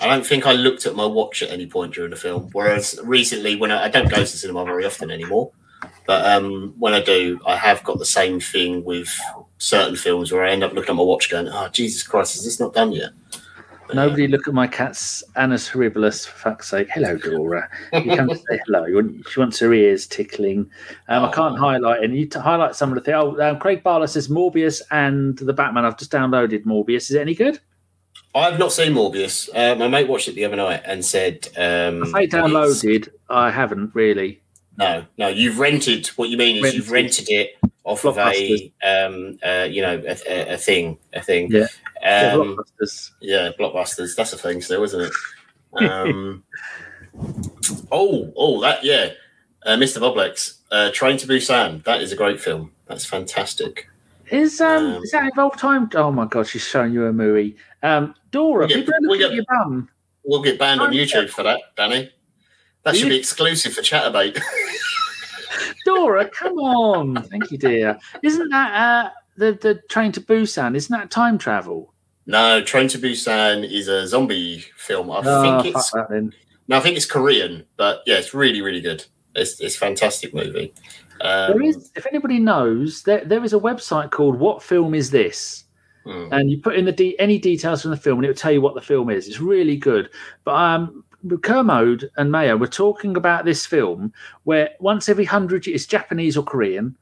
[0.00, 2.48] I don't think I looked at my watch at any point during the film.
[2.52, 5.50] Whereas recently, when I, I don't go to the cinema very often anymore,
[6.06, 9.14] but um, when I do, I have got the same thing with
[9.58, 12.44] certain films where I end up looking at my watch, going, "Oh Jesus Christ, is
[12.44, 13.10] this not done yet?"
[13.94, 16.88] Nobody look at my cat's Anna's horribilis, for fuck's sake.
[16.92, 17.68] Hello, Dora.
[17.92, 18.86] You come to say hello.
[18.86, 20.70] You She wants her ears tickling.
[21.08, 21.58] Um, I can't Oh.
[21.58, 22.26] highlight any.
[22.26, 23.16] To highlight some of the things.
[23.18, 25.84] Oh, um, Craig Barlow says Morbius and the Batman.
[25.84, 27.10] I've just downloaded Morbius.
[27.10, 27.58] Is it any good?
[28.34, 29.48] I've not seen Morbius.
[29.54, 33.08] Uh, my mate watched it the other night and said, um, I downloaded.
[33.28, 34.40] I haven't really.
[34.78, 36.06] No, no, you've rented.
[36.16, 40.16] What you mean is you've rented it off of a, um, uh, you know, a,
[40.28, 41.50] a, a thing, a thing.
[41.50, 41.66] Yeah.
[42.02, 43.10] Yeah, Um, blockbusters.
[43.20, 44.14] yeah, blockbusters.
[44.16, 45.12] That's a thing still, isn't it?
[45.90, 46.42] Um,
[47.92, 49.10] oh, oh, that yeah,
[49.64, 49.98] uh, Mr.
[50.00, 51.84] Boblex, uh, Train to Busan.
[51.84, 52.72] That is a great film.
[52.86, 53.86] That's fantastic.
[54.30, 55.90] Is um, um, is that involved time?
[55.94, 57.56] Oh my god, she's showing you a movie.
[57.82, 59.88] Um, Dora, get- people we looking at get- your bum.
[60.24, 60.92] We'll get banned on.
[60.92, 62.10] YouTube for that, Danny.
[62.84, 64.38] That should be exclusive for Chaturbate.
[65.94, 67.22] Dora, come on.
[67.24, 67.98] Thank you, dear.
[68.22, 70.74] Isn't that uh, the the train to Busan?
[70.76, 71.92] Isn't that time travel?
[72.26, 75.10] no, Train to Busan is a zombie film.
[75.10, 75.92] I Oh, think it's.
[76.68, 79.04] No, I think it's Korean, but yeah, it's really, really good.
[79.34, 80.72] It's it's a fantastic movie.
[81.22, 85.10] Um, There is, if anybody knows, there, there is a website called What Film Is
[85.10, 85.64] This?
[86.04, 86.28] hmm.
[86.32, 88.52] And you put in the de- any details from the film, and it will tell
[88.52, 89.26] you what the film is.
[89.28, 90.08] It's really good.
[90.44, 91.04] But um,
[91.42, 94.12] Kermode and Mayo were talking about this film
[94.44, 96.96] where once every hundred years, it's Japanese or Korean,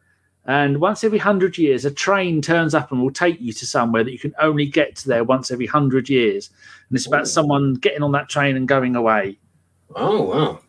[0.45, 4.03] and once every hundred years, a train turns up and will take you to somewhere
[4.03, 6.51] that you can only get to there once every hundred years.
[6.89, 7.27] And it's about Ooh.
[7.27, 9.39] someone getting on that train and going away.
[9.95, 10.61] Oh wow,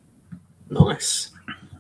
[0.70, 1.32] nice.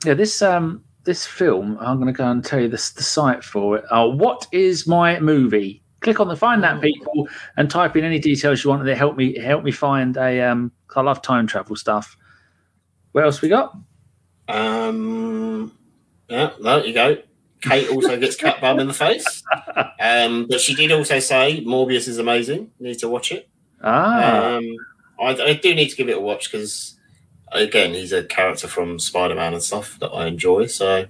[0.05, 3.43] Yeah, this um this film, I'm going to go and tell you this the site
[3.43, 3.85] for it.
[3.91, 5.81] Oh, what is my movie?
[6.01, 7.27] Click on the find that people
[7.57, 10.41] and type in any details you want, and they help me help me find a
[10.41, 10.71] um.
[10.95, 12.17] I love time travel stuff.
[13.11, 13.75] What else we got?
[14.47, 15.71] Um,
[16.27, 17.17] yeah, there you go.
[17.61, 19.43] Kate also gets cut bum in the face,
[19.99, 22.71] um, but she did also say Morbius is amazing.
[22.79, 23.49] You need to watch it.
[23.83, 24.63] Ah, Um,
[25.19, 26.97] I, I do need to give it a watch because,
[27.51, 30.67] again, he's a character from Spider Man and stuff that I enjoy.
[30.67, 31.05] So,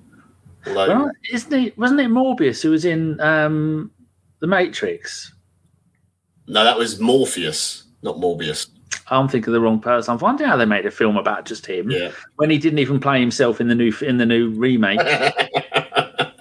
[0.65, 1.77] although well, isn't it?
[1.77, 3.91] Wasn't it Morbius who was in um
[4.41, 5.33] the Matrix?
[6.47, 8.67] no, that was Morpheus, not Morbius.
[9.11, 10.13] I'm thinking of the wrong person.
[10.13, 12.11] I'm wondering how they made a film about just him Yeah.
[12.37, 14.99] when he didn't even play himself in the new in the new remake.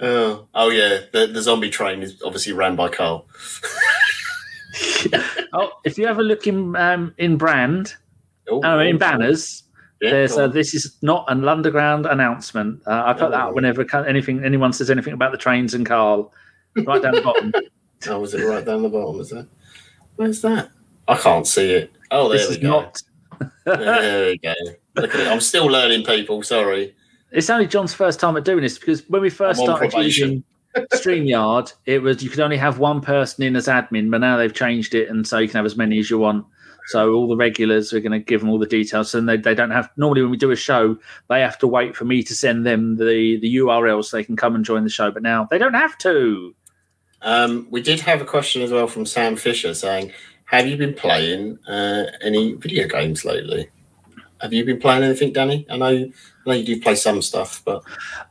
[0.00, 3.26] oh, oh yeah, the, the zombie train is obviously ran by Carl.
[5.52, 7.94] oh, if you ever look in um, in brand,
[8.50, 9.64] Oh, oh, in banners,
[10.00, 12.82] Yeah, There's uh, this is not an underground announcement.
[12.86, 13.48] Uh, I put that Oh.
[13.48, 16.32] up whenever anything anyone says anything about the trains and Carl,
[16.84, 17.52] right down the bottom.
[18.06, 19.18] Oh, was it right down the bottom?
[19.20, 19.44] Is it?
[20.14, 20.70] Where's that?
[21.08, 21.92] I can't see it.
[22.12, 22.68] Oh, there this we is go.
[22.68, 23.02] not.
[23.64, 24.54] There we go.
[24.94, 25.26] Look at it.
[25.26, 26.44] I'm still learning, people.
[26.44, 26.94] Sorry.
[27.32, 30.44] It's only John's first time at doing this because when we first started probation.
[30.76, 34.36] using StreamYard, it was you could only have one person in as admin, but now
[34.36, 36.46] they've changed it, and so you can have as many as you want.
[36.86, 39.54] So all the regulars are going to give them all the details, and they, they
[39.54, 39.90] don't have.
[39.98, 40.96] Normally, when we do a show,
[41.28, 44.36] they have to wait for me to send them the the URL so they can
[44.36, 45.10] come and join the show.
[45.10, 46.54] But now they don't have to.
[47.22, 50.12] Um, we did have a question as well from Sam Fisher saying,
[50.44, 53.68] "Have you been playing uh, any video games lately?
[54.40, 55.66] Have you been playing anything, Danny?
[55.68, 56.12] I know, I
[56.46, 57.82] know you do play some stuff, but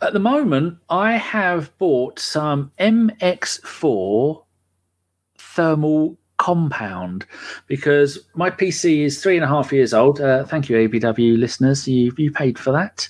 [0.02, 4.44] At the moment, I have bought some MX4
[5.38, 7.26] thermal compound
[7.66, 10.22] because my PC is three and a half years old.
[10.22, 11.88] Uh, thank you, ABW listeners.
[11.88, 13.10] You you paid for that.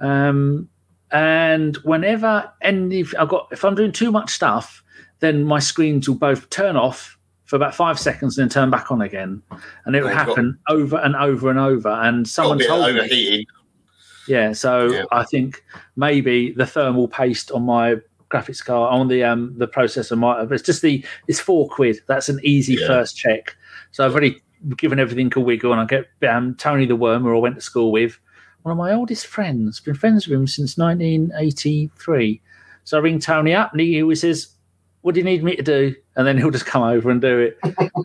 [0.00, 0.68] Um,
[1.10, 4.81] and whenever any, I've got if I'm doing too much stuff,
[5.22, 7.16] then my screens will both turn off
[7.46, 9.42] for about five seconds and then turn back on again,
[9.86, 11.88] and it will Oh, you've got- happen over and over and over.
[11.88, 13.46] And someone told me
[14.28, 15.04] yeah, so Yeah.
[15.10, 15.64] I think
[15.96, 17.96] maybe the thermal paste on my
[18.30, 21.98] graphics card on the um the processor might have it's just the it's four quid.
[22.06, 22.86] That's an easy Yeah.
[22.86, 23.56] first check.
[23.90, 24.40] So I've already
[24.76, 27.60] given everything a wiggle and I get um Tony the Worm who I went to
[27.60, 28.18] school with,
[28.62, 32.40] one of my oldest friends, been friends with him since nineteen eighty three.
[32.84, 34.51] So I ring Tony up and he always says,
[35.02, 35.94] What do you need me to do?
[36.16, 37.58] And then he'll just come over and do it.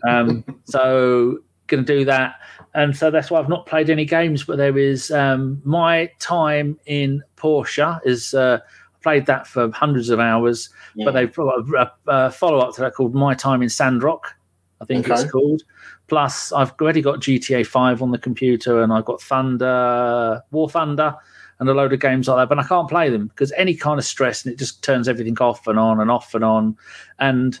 [0.06, 2.36] um so gonna do that
[2.74, 4.44] and so that's why I've not played any games.
[4.44, 10.10] But there is um, my time in Portia is uh, I played that for hundreds
[10.10, 10.68] of hours.
[10.96, 14.34] But they've got a, a follow up to that called My Time in Sandrock,
[14.80, 15.20] I think Okay.
[15.22, 15.62] it's called.
[16.08, 21.14] Plus, I've already got GTA Five on the computer, and I've got Thunder, War Thunder,
[21.60, 22.48] and a load of games like that.
[22.48, 25.36] But I can't play them because any kind of stress, and it just turns everything
[25.38, 26.76] off and on and off and on.
[27.18, 27.58] And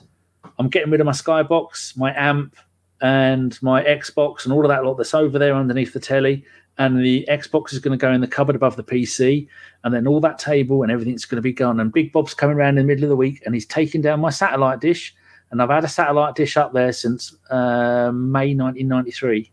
[0.58, 2.56] I'm getting rid of my Skybox, my amp,
[3.00, 6.44] and my Xbox and all of that lot that's over there underneath the telly.
[6.78, 9.48] And the Xbox is going to go in the cupboard above the PC,
[9.82, 11.80] and then all that table and everything's going to be gone.
[11.80, 14.20] And Big Bob's coming around in the middle of the week, and he's taking down
[14.20, 15.14] my satellite dish.
[15.50, 19.50] And I've had a satellite dish up there since uh, May 1993.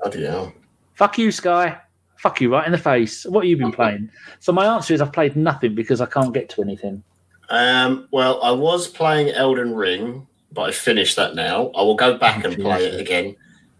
[0.00, 0.52] Bloody hell.
[0.94, 1.78] Fuck you, Sky.
[2.26, 3.24] Fuck you right in the face.
[3.24, 4.10] What have you been playing?
[4.40, 7.04] So my answer is I've played nothing because I can't get to anything.
[7.50, 11.70] Um, well, I was playing Elden Ring, but I finished that now.
[11.76, 13.36] I will go back and play it again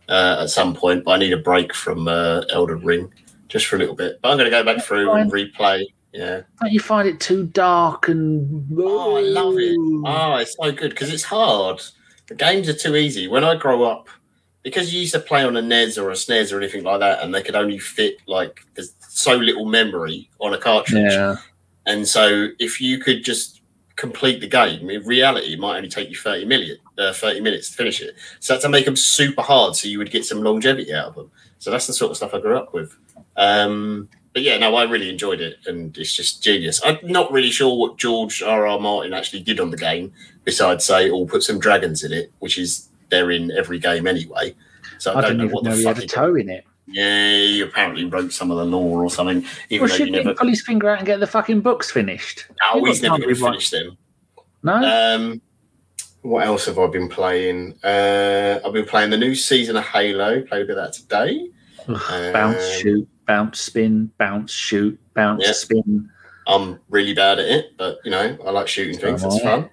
[0.08, 3.12] uh, at some point, but I need a break from uh, Elden Ring
[3.48, 4.20] just for a little bit.
[4.22, 5.82] But I'm going to go back through and replay.
[6.12, 6.42] Yeah.
[6.60, 8.64] Don't you find it too dark and?
[8.78, 9.76] Oh, I love it.
[10.06, 11.82] Oh, it's so good because it's hard.
[12.28, 13.26] The games are too easy.
[13.26, 14.08] When I grow up,
[14.66, 17.22] because you used to play on a NES or a SNES or anything like that,
[17.22, 21.12] and they could only fit like there's so little memory on a cartridge.
[21.12, 21.36] Yeah.
[21.86, 23.62] And so if you could just
[23.94, 27.70] complete the game, in reality, it might only take you 30 million, uh, 30 minutes
[27.70, 28.16] to finish it.
[28.40, 31.30] So to make them super hard so you would get some longevity out of them.
[31.60, 32.96] So that's the sort of stuff I grew up with.
[33.36, 36.80] Um, but yeah, no, I really enjoyed it and it's just genius.
[36.84, 38.66] I'm not really sure what George R.
[38.66, 38.80] R.
[38.80, 40.12] Martin actually did on the game
[40.42, 44.54] besides say, oh, put some dragons in it, which is they're in every game anyway.
[44.98, 46.10] So I, I don't didn't know even what the know he had a he did.
[46.14, 46.64] toe in it.
[46.88, 50.34] Yeah, he apparently wrote some of the lore or something, even Well, shouldn't he never.
[50.34, 52.46] pull his finger out and get the fucking books finished?
[52.72, 53.96] Oh, He he's never going to write- finish them.
[54.62, 55.40] No, Um,
[56.22, 57.74] what else have I been playing?
[57.84, 60.42] Uh, I've been playing the new season of Halo.
[60.42, 61.50] Played a bit of that today.
[61.88, 65.52] Ugh, bounce, um, shoot, bounce, spin, bounce, shoot, bounce, Yeah.
[65.52, 66.08] spin.
[66.48, 69.22] I'm really bad at it, but you know, I like shooting things.
[69.24, 69.68] It's fun.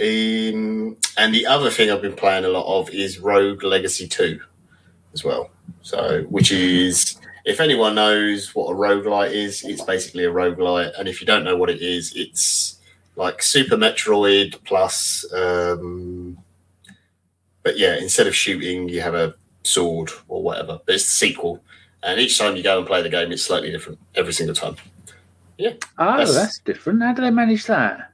[0.00, 4.40] Um, and the other thing I've been playing a lot of is Rogue Legacy 2
[5.12, 5.50] as well.
[5.82, 10.98] So, which is, if anyone knows what a roguelite is, it's basically a roguelite.
[10.98, 12.78] And if you don't know what it is, it's
[13.16, 16.38] like Super Metroid plus, um,
[17.62, 20.80] but yeah, instead of shooting, you have a sword or whatever.
[20.86, 21.60] But it's the sequel.
[22.02, 24.76] And each time you go and play the game, it's slightly different every single time.
[25.98, 27.02] Oh, That's- that's, different.
[27.02, 28.09] How do they manage that?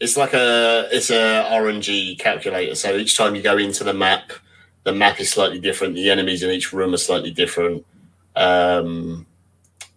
[0.00, 2.74] It's like a it's a RNG calculator.
[2.74, 4.32] So each time you go into the map,
[4.84, 5.94] the map is slightly different.
[5.94, 7.84] The enemies in each room are slightly different,
[8.34, 9.26] um,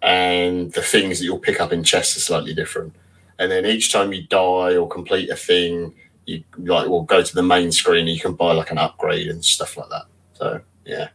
[0.02, 2.94] and the things that you'll pick up in chests are slightly different.
[3.40, 5.94] And then each time you die or complete a thing,
[6.26, 8.02] you like will go to the main screen.
[8.02, 10.06] and You can buy like an upgrade and stuff like that.
[10.34, 11.10] So yeah,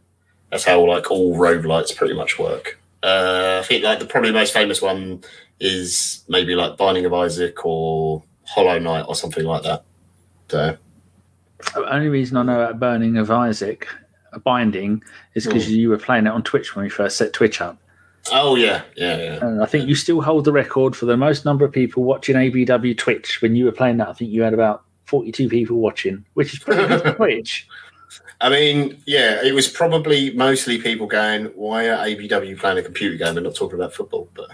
[0.49, 2.79] that's how like all roguelites pretty much work.
[3.03, 5.23] Uh, I think like the probably most famous one
[5.59, 9.83] is maybe like Binding of Isaac or Hollow Knight or something like that.
[10.49, 10.77] So
[11.75, 13.87] The only reason I know about Burning of Isaac,
[14.33, 15.03] a binding,
[15.35, 17.77] is because you were playing it on Twitch when we first set Twitch up.
[18.31, 19.45] Oh yeah, yeah, yeah.
[19.45, 22.35] And I think you still hold the record for the most number of people watching
[22.35, 23.41] ABW Twitch.
[23.41, 26.59] When you were playing that, I think you had about 42 people watching, which is
[26.59, 27.67] pretty good for Twitch.
[28.41, 33.17] I mean, yeah, it was probably mostly people going, "Why are ABW playing a computer
[33.17, 34.51] game and not talking about football?" But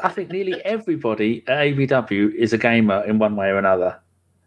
[0.00, 3.98] I think nearly everybody at ABW is a gamer in one way or another.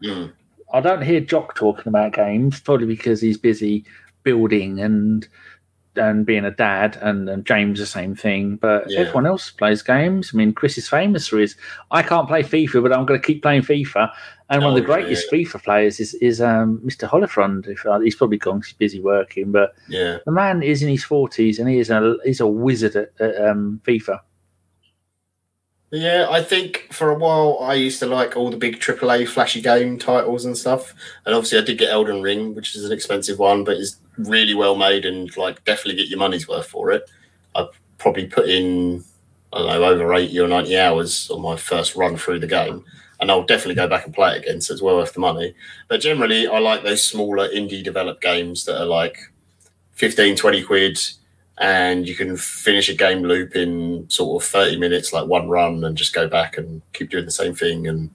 [0.04, 0.32] mm,
[0.74, 3.86] I don't hear Jock talking about games, probably because he's busy
[4.24, 5.26] building and
[5.98, 8.56] and being a dad, and, and James the same thing.
[8.58, 9.02] But Yeah.
[9.02, 10.32] everyone else plays games.
[10.34, 11.56] I mean, Chris is famous for his.
[11.92, 14.12] I can't play FIFA, but I'm going to keep playing FIFA.
[14.50, 17.10] And one Oh, of the yeah, greatest FIFA players is is um, Mr.
[17.10, 17.68] Holifrond.
[17.68, 21.04] If uh, he's probably gone, he's busy working, but yeah, the man is in his
[21.04, 24.20] forties and he is a he's a wizard at, at um, FIFA.
[25.92, 26.28] Yeah.
[26.30, 29.98] I think for a while I used to like all the big AAA flashy game
[29.98, 30.94] titles and stuff,
[31.26, 34.54] and obviously I did get Elden Ring, which is an expensive one, but is really
[34.54, 37.10] well made and like definitely get your money's worth for it.
[37.56, 37.68] I
[37.98, 39.04] probably put in
[39.54, 42.84] I don't know over eighty or ninety hours on my first run through the game.
[43.18, 45.56] And I'll definitely go back and play it again, so it's well worth the money.
[45.88, 49.18] But generally, I like those smaller indie developed games that are like
[49.94, 51.00] 15, 20 quid,
[51.58, 55.84] and you can finish a game loop in sort of 30 minutes, like one run,
[55.84, 57.88] and just go back and keep doing the same thing.
[57.88, 58.10] And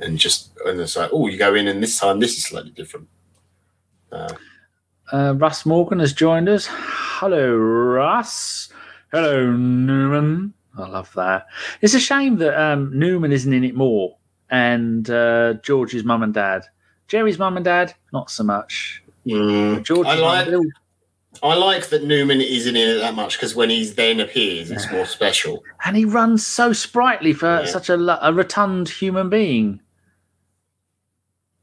[0.00, 2.72] and just, and it's like, oh, you go in, and this time this is slightly
[2.72, 3.08] different.
[4.10, 4.34] Uh,
[5.12, 6.66] Uh, Russ Morgan has joined us.
[6.70, 8.70] Hello, Russ.
[9.12, 10.52] Hello, Newman.
[10.76, 11.46] I love that.
[11.82, 14.16] It's a shame that um, Newman isn't in it more,
[14.50, 16.64] and uh, George's mum and dad.
[17.06, 19.02] Jerry's mum and dad, not so much.
[19.26, 20.54] mm, George's I mum like dad-
[21.42, 24.90] I like that Newman isn't in it that much because when he's then appears, it's
[24.90, 25.62] more special.
[25.84, 27.66] and he runs so sprightly for Yeah.
[27.66, 27.94] such a,
[28.26, 29.80] a rotund human being.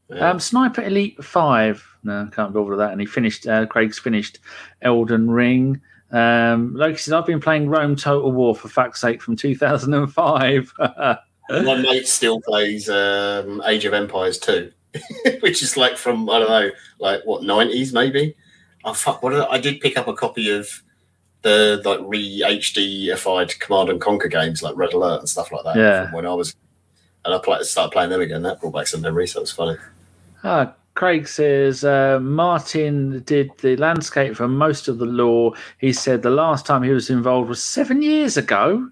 [0.10, 0.30] Yeah.
[0.32, 1.86] Um, Sniper Elite Five.
[2.04, 2.92] No, can't bother with that.
[2.92, 3.48] And he finished.
[3.48, 4.40] Uh, Craig's finished
[4.82, 5.82] Elden Ring.
[6.12, 11.18] Um, Loki says, "I've been playing Rome Total War for fuck's sake from 2005." My
[11.76, 14.72] mate still plays um, Age of Empires 2,
[15.42, 16.70] which is like from, I don't know,
[17.00, 18.36] like what, 90s maybe?
[18.84, 19.22] Oh, fuck.
[19.24, 20.68] What did I, I did pick up a copy of
[21.44, 25.76] the like re HDified Command and Conquer games like Red Alert and stuff like that
[25.76, 26.04] Yeah.
[26.06, 26.56] from when I was.
[27.24, 28.42] And I play, started playing them again.
[28.42, 29.34] That brought back some memories.
[29.34, 29.78] That was funny.
[30.44, 35.54] Ah, Craig says uh, Martin did the landscape for most of the lore.
[35.80, 38.90] He said the last time he was involved was seven years ago.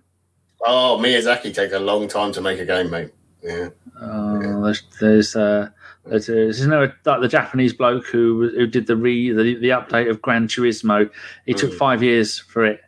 [0.66, 3.10] Oh, Miyazaki takes a long time to make a game, mate.
[3.42, 3.70] Yeah.
[4.00, 5.70] Oh, there's there's, uh,
[6.06, 10.10] there's, there's no like the Japanese bloke who who did the re the, the update
[10.10, 11.10] of Gran Turismo.
[11.46, 11.78] He took Mm.
[11.78, 12.82] five years for it.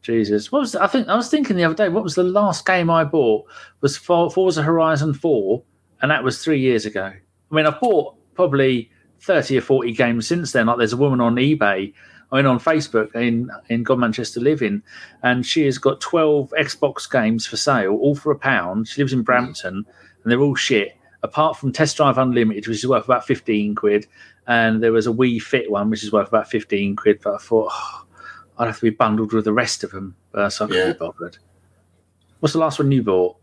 [0.00, 1.08] Jesus, what was I think?
[1.08, 1.88] I was thinking the other day.
[1.88, 3.44] What was the last game I bought?
[3.82, 5.62] Was For- Forza Horizon Four,
[6.00, 7.04] and that was three years ago.
[7.04, 8.90] I mean, I've bought probably
[9.20, 10.66] thirty or forty games since then.
[10.66, 11.92] Like there's a woman on eBay.
[12.32, 14.82] I mean, on Facebook in in Godmanchester Living,
[15.22, 18.88] and she has got twelve Xbox games for sale, all for a pound.
[18.88, 19.84] She lives in Brampton,
[20.24, 20.96] and they're all shit.
[21.22, 24.06] Apart from Test Drive Unlimited, which is worth about fifteen quid,
[24.48, 27.20] and there was a Wii Fit one, which is worth about fifteen quid.
[27.22, 28.04] But I thought oh,
[28.58, 30.92] I'd have to be bundled with the rest of them, uh, so I couldn't Yeah.
[30.94, 31.38] be bothered.
[32.40, 33.36] What's the last one you bought?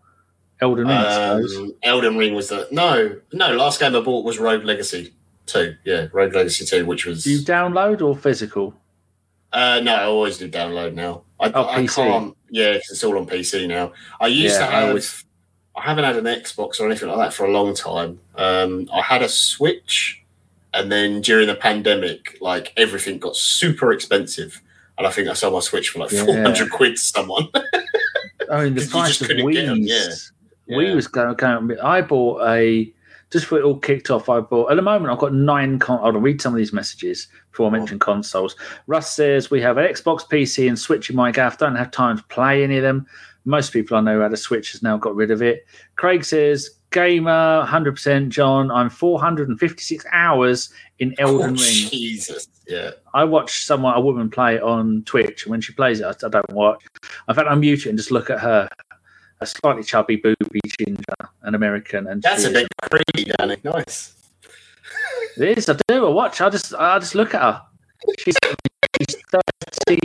[0.61, 1.57] Elden Ring, I suppose.
[1.57, 2.67] Um, Elden Ring was the.
[2.69, 5.13] No, no, last game I bought was Rogue Legacy
[5.45, 5.75] 2.
[5.85, 7.23] Yeah, Rogue Legacy 2, which was.
[7.23, 8.73] Do you download or physical?
[9.53, 11.23] Uh, no, I always do download now.
[11.39, 11.95] I, Oh, I PC.
[11.95, 12.37] can't.
[12.51, 13.93] Yeah, 'cause it's all on PC now.
[14.19, 14.83] I used Yeah, to have.
[14.83, 15.23] I, always-
[15.81, 18.19] haven't had an Xbox or anything like that for a long time.
[18.35, 20.23] Um, I had a Switch,
[20.73, 24.61] and then during the pandemic, like everything got super expensive,
[24.97, 26.25] and I think I sold my Switch for like Yeah.
[26.25, 27.47] four hundred quid to someone.
[28.51, 30.07] I mean, the price of 'em, yeah.
[30.69, 31.79] Wii was going, going.
[31.81, 32.91] I bought a
[33.31, 34.27] just for it all kicked off.
[34.27, 35.11] I bought at the moment.
[35.11, 35.77] I've got nine.
[35.79, 38.55] Con- I'll read some of these messages before I mention consoles.
[38.87, 41.57] Russ says we have an Xbox, PC, and Switch in my gaff.
[41.59, 43.05] Don't have time to play any of them.
[43.45, 45.65] Most people I know who had a Switch has now got rid of it.
[45.95, 48.29] Craig says gamer, hundred percent.
[48.29, 51.57] John, I'm 456 hours in oh, Elden Oh, Ring.
[51.57, 52.91] Jesus, yeah.
[53.13, 55.43] I watch someone, a woman play it on Twitch.
[55.43, 56.83] and When she plays it, I, I don't watch.
[57.27, 58.67] In fact, I mute it and just look at her.
[59.41, 61.01] A slightly chubby, booby ginger,
[61.43, 63.55] an American, and That's a bit creepy, Danny.
[63.63, 64.13] Nice.
[65.37, 65.69] It is.
[65.69, 66.07] I do.
[66.07, 66.41] I watch.
[66.41, 66.73] I just.
[66.73, 67.61] I just look at her.
[68.19, 68.35] She's,
[68.97, 69.15] she's
[69.87, 69.99] 30,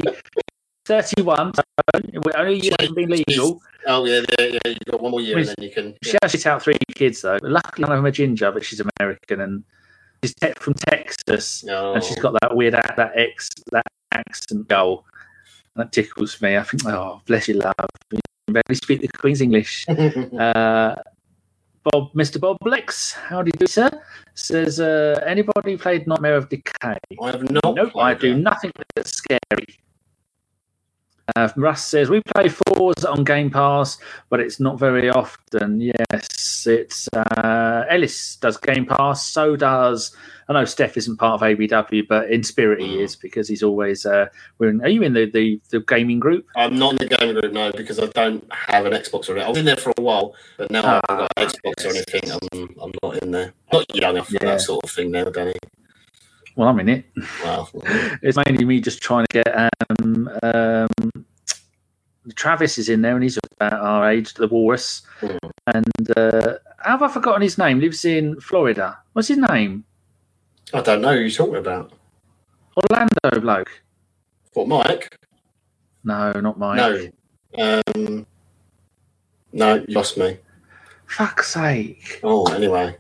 [0.87, 1.55] 31.
[1.55, 1.63] So
[2.37, 3.61] only a year been legal.
[3.87, 4.59] Oh yeah, yeah, yeah.
[4.67, 5.95] You've got one more year, and then you can.
[6.03, 7.39] She has shit out three kids though.
[7.43, 9.65] Luckily, none of them are ginger, but she's American and
[10.23, 11.65] she's te- from Texas.
[11.65, 11.95] No.
[11.95, 15.05] and she's got that weird that ex that accent goal
[15.77, 16.57] that tickles me.
[16.57, 17.75] I think, oh, bless you, love.
[18.11, 19.87] You barely speak the Queen's English.
[20.39, 20.95] Uh,
[21.93, 22.41] Bob, Mr.
[22.41, 23.91] Bob Lex, how do you do, sir?
[24.35, 26.97] Says, uh, anybody played Nightmare of Decay?
[27.21, 27.75] I have not.
[27.75, 29.67] nope, I do nothing that's scary.
[31.37, 33.99] Uh, Russ says we play fours on Game Pass,
[34.29, 35.81] but it's not very often.
[35.81, 39.27] Yes, it's uh, Ellis does Game Pass.
[39.27, 40.15] So does
[40.49, 44.05] I know Steph isn't part of ABW, but in spirit he is because he's always.
[44.05, 44.27] Uh,
[44.59, 46.47] we're in, are you in the, the the gaming group?
[46.57, 49.47] I'm not in the gaming group no, because I don't have an Xbox or anything.
[49.47, 51.89] I was in there for a while, but now I haven't got an Xbox or
[51.89, 52.31] anything.
[52.53, 53.53] I'm, I'm not in there.
[53.73, 55.55] Not young enough for that sort of thing now, Danny.
[56.57, 57.05] Well, I'm in it.
[57.45, 57.69] Wow.
[58.23, 59.71] It's mainly me just trying to get.
[60.01, 61.25] Um, um,
[62.35, 65.03] Travis is in there, and he's about our age, the walrus.
[65.21, 65.37] Hmm.
[65.67, 66.55] And uh,
[66.85, 67.81] have I forgotten his name?
[67.81, 68.99] Lives in Florida.
[69.13, 69.85] What's his name?
[70.73, 71.93] I don't know who you're talking about.
[72.77, 73.83] Orlando bloke.
[74.55, 75.19] What, Mike?
[76.05, 77.13] No, not Mike.
[77.57, 77.83] No.
[77.97, 78.27] Um,
[79.53, 80.39] no, you lost me.
[81.07, 82.21] Fuck's sake.
[82.23, 82.97] Oh, anyway.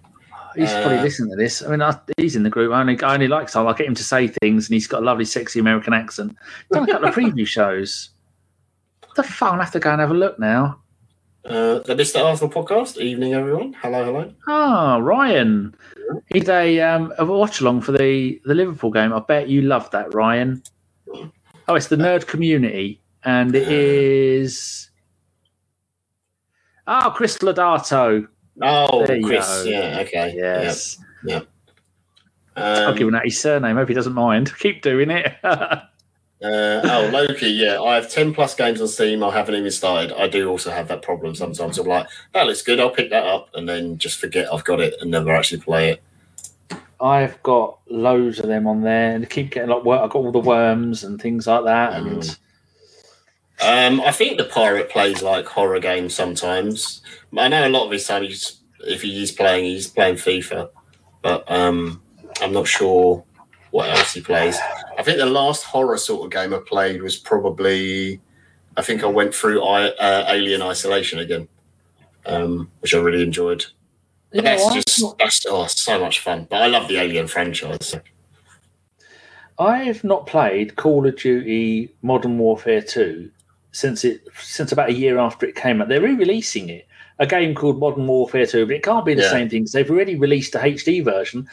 [0.56, 1.62] He's probably Uh, listening to this.
[1.62, 2.72] I mean, I, he's in the group.
[2.72, 5.02] I only, I only like so I get him to say things, and he's got
[5.02, 6.36] a lovely, sexy American accent.
[6.72, 8.10] Done a couple of preview shows.
[9.16, 9.52] The fuck?
[9.52, 10.80] I'll have to go and have a look now.
[11.44, 12.24] Uh, the Mr.
[12.24, 12.96] Arsenal podcast.
[12.98, 13.74] Evening, everyone.
[13.82, 14.32] Hello, hello.
[14.48, 15.74] Ah, Ryan.
[16.32, 19.12] He's a, um, a watch along for the, the Liverpool game.
[19.12, 20.62] I bet you loved that, Ryan.
[21.68, 24.90] Oh, it's the nerd community, and it is.
[26.86, 28.26] Oh, Chris Lodato.
[28.62, 29.64] Oh, There Chris.
[29.66, 30.34] Yeah, okay.
[30.36, 30.98] Yes.
[31.24, 31.40] Yeah.
[32.56, 33.76] I'll Um, give him that his surname.
[33.76, 34.52] Hope he doesn't mind.
[34.58, 35.34] Keep doing it.
[36.42, 37.80] Uh, oh, Loki, yeah.
[37.80, 39.24] I have 10 plus games on Steam.
[39.24, 40.12] I haven't even started.
[40.12, 41.78] I do also have that problem sometimes.
[41.78, 42.78] I'm like, that looks good.
[42.80, 45.92] I'll pick that up and then just forget I've got it and never actually play
[45.92, 46.02] it.
[47.00, 50.02] I've got loads of them on there, and keep getting like work.
[50.02, 52.38] I've got all the worms and things like that, and Mm.
[53.62, 57.00] Um, I think the pirate plays like horror games sometimes.
[57.36, 60.70] I know a lot of his time, he's, if he's playing, he's playing FIFA,
[61.22, 62.02] but um,
[62.40, 63.24] I'm not sure
[63.70, 64.58] what else he plays.
[64.96, 68.20] I think the last horror sort of game I played was probably,
[68.76, 71.48] I think I went through I, uh, Alien Isolation again,
[72.26, 73.64] um, which I really enjoyed.
[74.32, 74.74] You But that's what?
[74.74, 76.46] just that's oh, so much fun.
[76.48, 77.78] But I love the Alien franchise.
[77.86, 78.00] so-
[79.58, 83.30] I've not played Call of Duty Modern Warfare 2
[83.70, 85.88] since it since about a year after it came out.
[85.88, 86.86] They're re-releasing it,
[87.18, 89.30] a game called Modern Warfare 2, but it can't be the Yeah.
[89.30, 91.48] same thing because they've already released a HD version.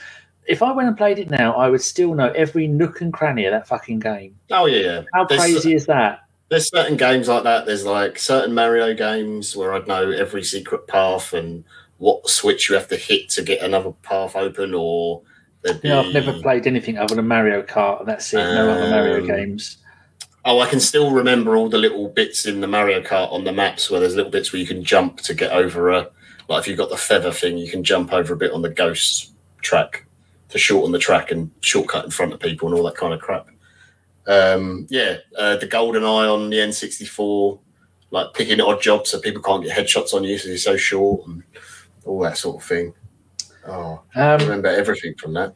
[0.47, 3.45] If I went and played it now, I would still know every nook and cranny
[3.45, 4.35] of that fucking game.
[4.51, 5.01] Oh yeah, yeah.
[5.13, 6.21] How There's- crazy is that?
[6.49, 7.65] There's certain games like that.
[7.65, 11.63] There's like certain Mario games where I'd know every secret path and
[11.99, 15.21] what switch you have to hit to get another path open, or
[15.63, 15.88] be.
[15.88, 18.38] Know, I've never played anything other than Mario Kart, and that's it.
[18.38, 19.77] No other Mario Um, games.
[20.43, 23.51] Oh, I can still remember all the little bits in the Mario Kart on the
[23.51, 26.09] maps where there's little bits where you can jump to get over a.
[26.47, 28.69] Like if you've got the feather thing, you can jump over a bit on the
[28.69, 30.05] ghost track
[30.49, 33.22] to shorten the track and shortcut in front of people and all that kind of
[33.22, 33.47] crap.
[34.27, 37.59] Um, yeah, uh, the golden eye on the N64,
[38.09, 41.26] like picking odd jobs so people can't get headshots on you because you're so short
[41.27, 41.43] and
[42.05, 42.93] all that sort of thing.
[43.68, 45.53] Oh, I Um, remember everything from that.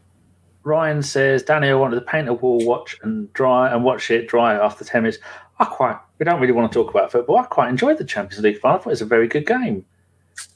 [0.66, 4.28] Ryan says, Danny, I wanted to paint a wall, watch and dry and watch it
[4.28, 5.20] dry after ten minutes.
[5.60, 7.38] I quite we don't really want to talk about football.
[7.38, 8.80] I quite enjoyed the Champions League final.
[8.80, 9.86] I thought it was a very good game.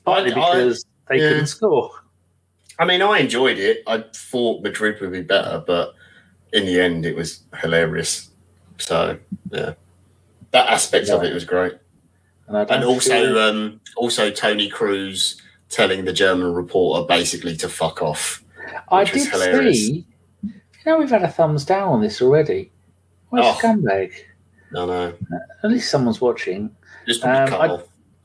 [0.03, 1.29] Partly I- I- because they yeah.
[1.29, 1.91] couldn't score.
[2.79, 3.83] I mean, I enjoyed it.
[3.87, 5.93] I thought Madrid would be better, but
[6.53, 8.29] in the end, it was hilarious.
[8.77, 9.19] So,
[9.51, 9.73] yeah,
[10.51, 11.73] that aspect of it was great.
[12.47, 18.01] And, I And also, um, also Toni Kroos telling the German reporter basically to fuck
[18.01, 18.43] off.
[18.89, 20.05] I did see.
[20.43, 20.51] You
[20.85, 22.71] know, we've had a thumbs down on this already.
[23.29, 23.53] Where's Oh.
[23.61, 24.13] scumbag?
[24.71, 25.13] No, no,
[25.63, 26.75] At least someone's watching.
[27.07, 27.83] just Um, cut I- off.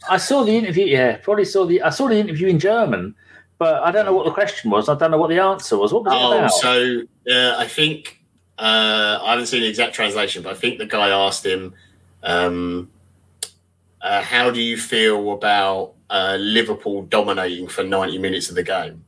[0.09, 0.85] I saw the interview.
[0.85, 1.81] Yeah, probably saw the.
[1.83, 3.15] I saw the interview in German,
[3.59, 4.89] but I don't know what the question was.
[4.89, 5.93] I don't know what the answer was.
[5.95, 6.51] What was it Oh, about?
[6.51, 7.01] so
[7.31, 8.21] uh, I think
[8.59, 11.73] uh, I haven't seen the exact translation, but I think the guy asked him,
[12.23, 12.91] um,
[14.03, 19.04] uh, "How do you feel about uh, Liverpool dominating for ninety minutes of the game?"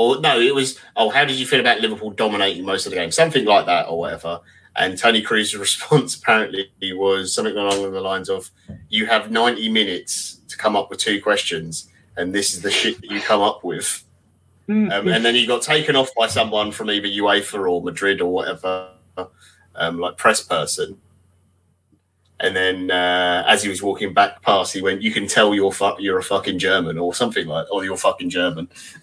[0.00, 2.96] Or no, it was, "Oh, how did you feel about Liverpool dominating most of the
[2.96, 4.40] game?" Something like that, or whatever.
[4.74, 8.50] And Toni Kroos's response apparently was something along the lines of,
[8.88, 12.98] "You have ninety minutes to come up with two questions, and this is the shit
[13.02, 14.02] that you come up with."
[14.68, 14.90] Hmm.
[14.90, 18.32] Um, and then he got taken off by someone from either UEFA or Madrid or
[18.32, 18.88] whatever,
[19.74, 20.98] um, like press person.
[22.42, 25.72] And then uh, as he was walking back past, he went, "You can tell you're
[25.72, 28.68] fu- you're a fucking German or something like, or you're fucking German."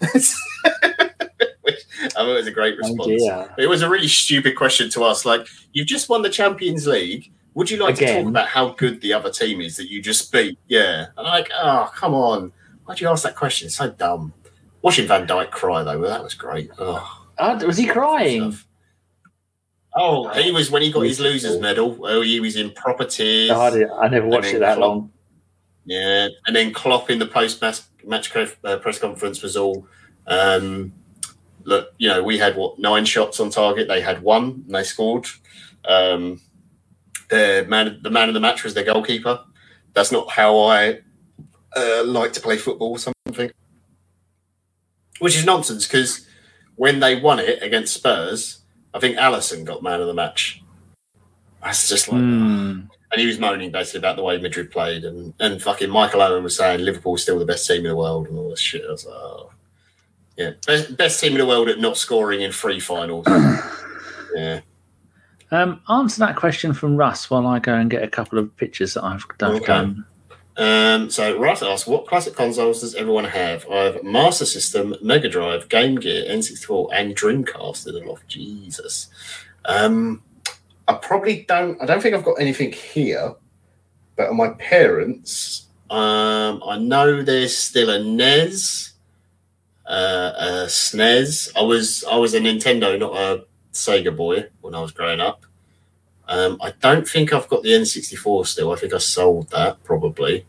[1.62, 3.22] Which I thought it was a great Oh, response.
[3.22, 3.54] dear.
[3.58, 5.24] it was a really stupid question to ask.
[5.24, 7.30] Like, you've just won the Champions League.
[7.54, 10.30] Would you like to talk about how good the other team is that you just
[10.32, 10.58] beat?
[10.68, 11.06] Yeah.
[11.16, 12.52] And like, oh, come on.
[12.84, 13.66] Why'd you ask that question?
[13.66, 14.32] It's so dumb.
[14.82, 16.70] Watching Van Dijk cry though, well, that was great.
[16.78, 18.52] Oh, was he crying?
[18.52, 18.66] stuff.
[19.94, 21.98] Oh, he was when he got his losers medal.
[22.02, 23.50] Oh, he was in proper tears.
[23.50, 25.10] I, did, I never watched it that long.
[25.84, 29.86] Yeah, and then Klopp in the post match uh, press conference was all,
[30.26, 30.92] um,
[31.64, 33.88] look, you know, we had what nine shots on target.
[33.88, 35.26] They had one, and they scored.
[35.86, 36.42] Um,
[37.30, 39.42] the man, the man of the match was their goalkeeper.
[39.94, 41.00] That's not how I
[41.74, 42.92] uh, like to play football.
[42.92, 43.50] Or something,
[45.18, 46.26] which is nonsense because
[46.76, 48.57] when they won it against Spurs,
[48.94, 50.62] I think Alisson got man of the match.
[51.62, 52.20] That's just like.
[52.20, 56.22] Mm and he was moaning basically about the way Madrid played, and, and fucking Michael
[56.22, 58.84] Owen was saying Liverpool's still the best team in the world and all this shit.
[58.86, 59.50] I was like, oh.
[60.36, 63.26] yeah, best, best team in the world at not scoring in three finals.
[64.34, 64.60] yeah.
[65.50, 68.92] Um, answer that question from Russ while I go and get a couple of pictures
[68.94, 69.56] that I've done.
[69.56, 69.94] Okay.
[70.58, 73.64] Um, so Russ asks, what classic consoles does everyone have?
[73.70, 78.26] I have Master System, Mega Drive, Game Gear, N64, and Dreamcast in the loft.
[78.26, 79.06] Jesus.
[79.64, 80.22] Um,
[80.88, 81.80] I probably don't.
[81.80, 83.36] I don't think I've got anything here,
[84.16, 88.94] but my parents, um, I know there's still a NES,
[89.86, 91.52] uh, a SNES.
[91.56, 95.44] I was I was a Nintendo, not a Sega boy when I was growing up.
[96.26, 98.72] Um, I don't think I've got the N64 still.
[98.72, 100.46] I think I sold that probably.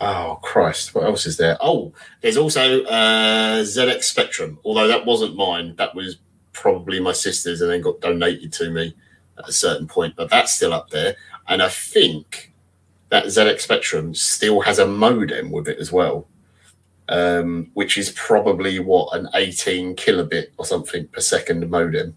[0.00, 0.94] Oh Christ!
[0.94, 1.56] What else is there?
[1.60, 4.58] Oh, there's also uh, ZX Spectrum.
[4.64, 6.18] Although that wasn't mine, that was
[6.52, 8.94] probably my sister's, and then got donated to me
[9.38, 11.16] at a certain point, but that's still up there.
[11.48, 12.52] And I think
[13.08, 16.26] that ZX Spectrum still has a modem with it as well,
[17.08, 22.14] um, which is probably what an 18 kilobit or something per second modem,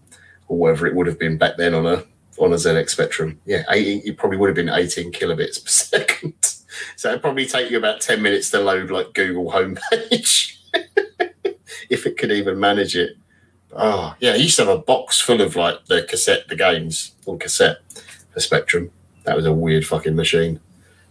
[0.48, 2.04] or whatever it would have been back then on a
[2.38, 3.40] on a ZX Spectrum.
[3.44, 6.49] Yeah, 18, it probably would have been 18 kilobits per second.
[6.96, 10.56] So it'd probably take you about 10 minutes to load like Google homepage.
[11.90, 13.16] if it could even manage it.
[13.72, 14.34] Oh, yeah.
[14.34, 17.78] He used to have a box full of like the cassette, the games on cassette
[18.32, 18.90] for Spectrum.
[19.24, 20.60] That was a weird fucking machine.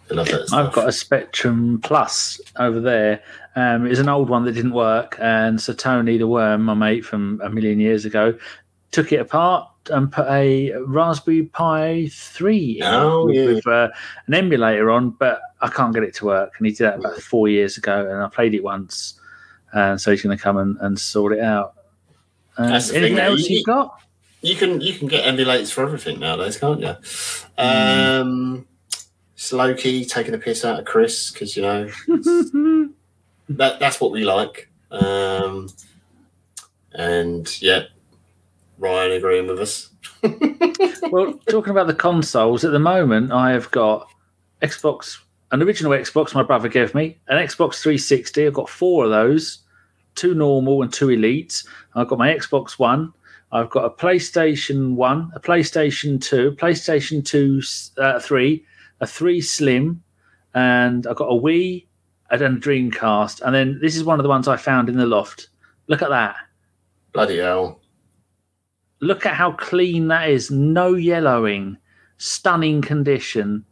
[0.09, 0.67] I love that stuff.
[0.67, 3.21] I've got a Spectrum Plus over there.
[3.55, 5.17] Um, it's an old one that didn't work.
[5.19, 8.37] And so Tony the Worm, my mate from a million years ago,
[8.91, 13.45] took it apart and put a Raspberry Pi 3 oh, with, yeah.
[13.45, 13.89] with uh,
[14.27, 16.53] an emulator on, but I can't get it to work.
[16.57, 19.19] And he did that about four years ago, and I played it once.
[19.73, 21.75] And so he's going to come and, and sort it out.
[22.57, 23.99] Uh, anything thing, else you- you've got?
[24.41, 26.95] You can you can get emulators for everything nowadays, can't you?
[27.57, 28.65] Um,
[29.35, 31.89] Slowkey taking a piss out of Chris because you know
[33.49, 34.69] that that's what we like.
[34.91, 35.69] Um,
[36.93, 37.83] and yeah,
[38.79, 39.89] Ryan agreeing with us.
[41.11, 44.09] well, talking about the consoles, at the moment I have got
[44.61, 45.17] Xbox,
[45.51, 48.47] an original Xbox my brother gave me, an Xbox 360.
[48.47, 49.59] I've got four of those,
[50.15, 51.67] two normal and two elites.
[51.93, 53.13] I've got my Xbox One.
[53.51, 57.61] I've got a PlayStation One, a PlayStation Two, PlayStation Two,
[58.01, 58.63] uh, three,
[59.01, 60.03] a three Slim,
[60.53, 61.85] and I've got a Wii
[62.29, 63.41] and a Dreamcast.
[63.41, 65.49] And then this is one of the ones I found in the loft.
[65.87, 66.35] Look at that.
[67.11, 67.81] Bloody hell!
[69.01, 70.51] Look at how clean that is.
[70.51, 71.77] No yellowing.
[72.17, 73.65] Stunning condition.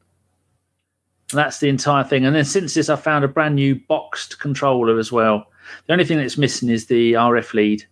[1.33, 2.25] That's the entire thing.
[2.25, 5.47] And then since this, I found a brand new boxed controller as well.
[5.85, 7.83] The only thing that's missing is the RF lead.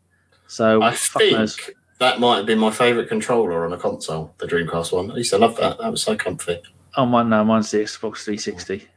[0.47, 1.59] So I think knows.
[1.99, 5.11] that might have been my favourite controller on a console, the Dreamcast one.
[5.11, 5.79] I used to love that.
[5.79, 6.61] That was so comfy.
[6.95, 8.87] Oh, mine, no, mine's the Xbox 360.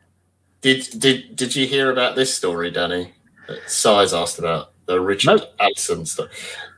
[0.60, 3.14] Did did did you hear about this story, Danny?
[3.46, 5.54] That Size asked about the Richard Nope.
[5.60, 6.28] Allison stuff.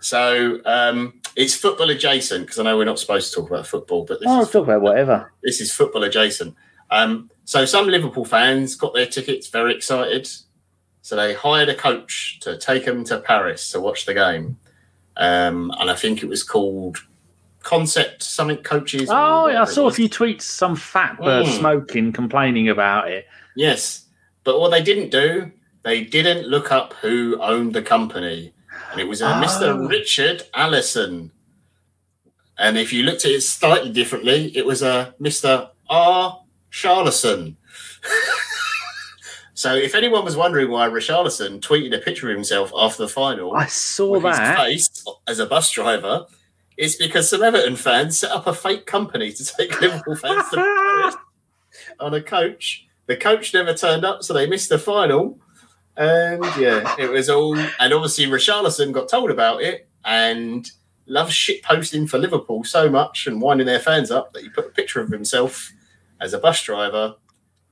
[0.01, 4.05] So um, it's football adjacent because I know we're not supposed to talk about football,
[4.05, 5.33] but this Oh, is talk about whatever.
[5.43, 6.55] this is football adjacent.
[6.91, 10.29] Um, so some Liverpool fans got their tickets, very excited.
[11.03, 14.59] So they hired a coach to take them to Paris to watch the game,
[15.17, 16.99] um, and I think it was called
[17.63, 19.09] Concept something coaches.
[19.11, 21.59] Oh, yeah, I saw a few tweets, some fat bird Mm.
[21.59, 23.27] smoking, complaining about it.
[23.57, 24.07] Yes,
[24.45, 25.53] but what they didn't do,
[25.83, 28.53] they didn't look up who owned the company,
[28.93, 29.41] and it was a Oh.
[29.43, 29.89] Mr.
[29.89, 31.33] Richard Allison.
[32.59, 35.71] And if you looked at it slightly differently, it was a Mr.
[35.89, 36.43] R.
[36.71, 37.57] Charlison.
[39.55, 43.55] so if anyone was wondering why Richarlison tweeted a picture of himself after the final
[43.55, 44.59] I saw that.
[44.59, 46.27] face as a bus driver,
[46.77, 51.13] it's because some Everton fans set up a fake company to take Liverpool fans to
[52.01, 52.87] on a coach.
[53.07, 55.39] The coach never turned up, so they missed the final.
[56.01, 57.59] And yeah, it was all.
[57.59, 60.69] And obviously, Richarlison got told about it and
[61.07, 64.67] loves shit posting for Liverpool so much and winding their fans up that he put
[64.67, 65.71] a picture of himself
[66.19, 67.17] as a bus driver.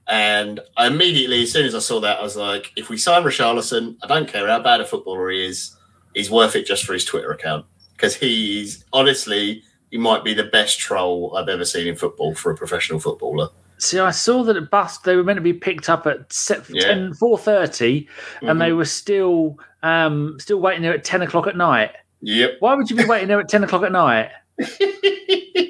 [0.07, 3.23] And I immediately, as soon as I saw that, I was like, if we sign
[3.23, 5.75] Richarlison, I don't care how bad a footballer he is,
[6.15, 10.45] he's worth it just for his Twitter account because he's honestly he might be the
[10.45, 13.49] best troll I've ever seen in football for a professional footballer.
[13.79, 16.63] See, I saw that at bus they were meant to be picked up at se-
[16.71, 16.89] Yeah.
[16.95, 18.07] 10, 4.30
[18.43, 18.59] and Mhm.
[18.59, 21.93] they were still um, still waiting there at 10 o'clock at night.
[22.23, 22.57] Yep.
[22.59, 24.31] Why would you be waiting there at 10 o'clock at night?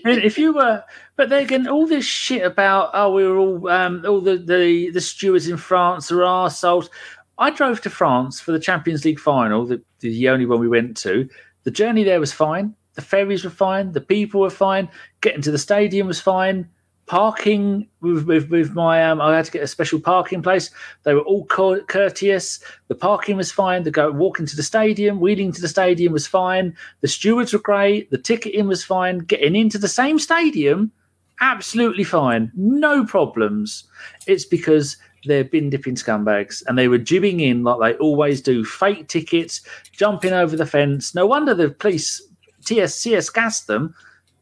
[0.05, 0.83] And if you were,
[1.17, 4.91] but they're getting all this shit about, oh, we were all, um, all the, the,
[4.91, 6.89] the stewards in France are arseholes.
[7.37, 10.97] I drove to France for the Champions League final, the, the only one we went
[10.99, 11.29] to.
[11.65, 12.75] The journey there was fine.
[12.95, 13.93] The ferries were fine.
[13.93, 14.89] The people were fine.
[15.21, 16.69] Getting to the stadium was fine.
[17.09, 20.71] Parking with, with, with my, um, I had to get a special parking place.
[21.05, 22.61] They were all cour- courteous.
[22.89, 23.83] The parking was fine.
[23.83, 26.77] The go walking to the stadium, wheeling to the stadium was fine.
[27.01, 28.11] The stewards were great.
[28.11, 29.21] The ticketing was fine.
[29.21, 30.93] Getting into the same stadium,
[31.41, 32.53] absolutely fine.
[32.55, 33.85] No problems.
[34.27, 38.65] It's because they're bin dipping scumbags and they were jibbing in like they always do.
[38.65, 39.63] Fake tickets,
[39.93, 41.15] jumping over the fence.
[41.15, 42.23] No wonder the police,
[42.65, 43.95] TSCS gassed them.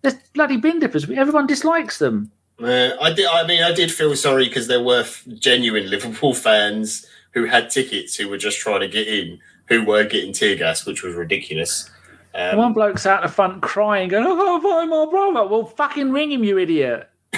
[0.03, 1.09] They're bloody bin dippers.
[1.11, 2.31] Everyone dislikes them.
[2.63, 3.27] Uh, I did.
[3.27, 7.69] I mean, I did feel sorry because there were f- genuine Liverpool fans who had
[7.71, 9.39] tickets who were just trying to get in,
[9.69, 11.91] who were getting tear gas, which was ridiculous.
[12.35, 16.13] Um, One bloke's out the front crying, going, "I can't find my brother." Well, fucking
[16.13, 17.09] ring him, you idiot!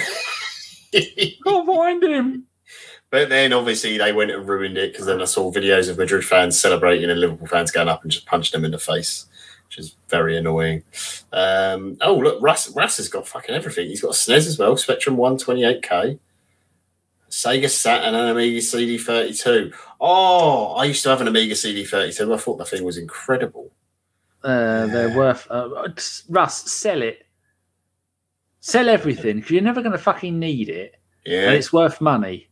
[0.91, 2.43] Can't find him.
[3.11, 6.25] but then obviously they went and ruined it because then I saw videos of Madrid
[6.25, 9.25] fans celebrating and Liverpool fans going up and just punching them in the face,
[9.69, 10.81] which is very annoying.
[11.31, 13.87] Um, oh look, Russ, Russ has got fucking everything.
[13.87, 16.17] He's got a SNES as well, Spectrum One Twenty Eight K.
[17.29, 19.71] Sega Saturn and an Amiga CD32.
[20.01, 22.33] Oh, I used to have an Amiga CD32.
[22.33, 23.71] I thought the thing was incredible.
[24.43, 25.45] Uh, they're worth.
[25.51, 25.87] Uh,
[26.27, 27.27] Russ, sell it.
[28.61, 31.41] Sell everything because you're never going to fucking need it, Yeah.
[31.43, 32.47] and Yeah, it's worth money.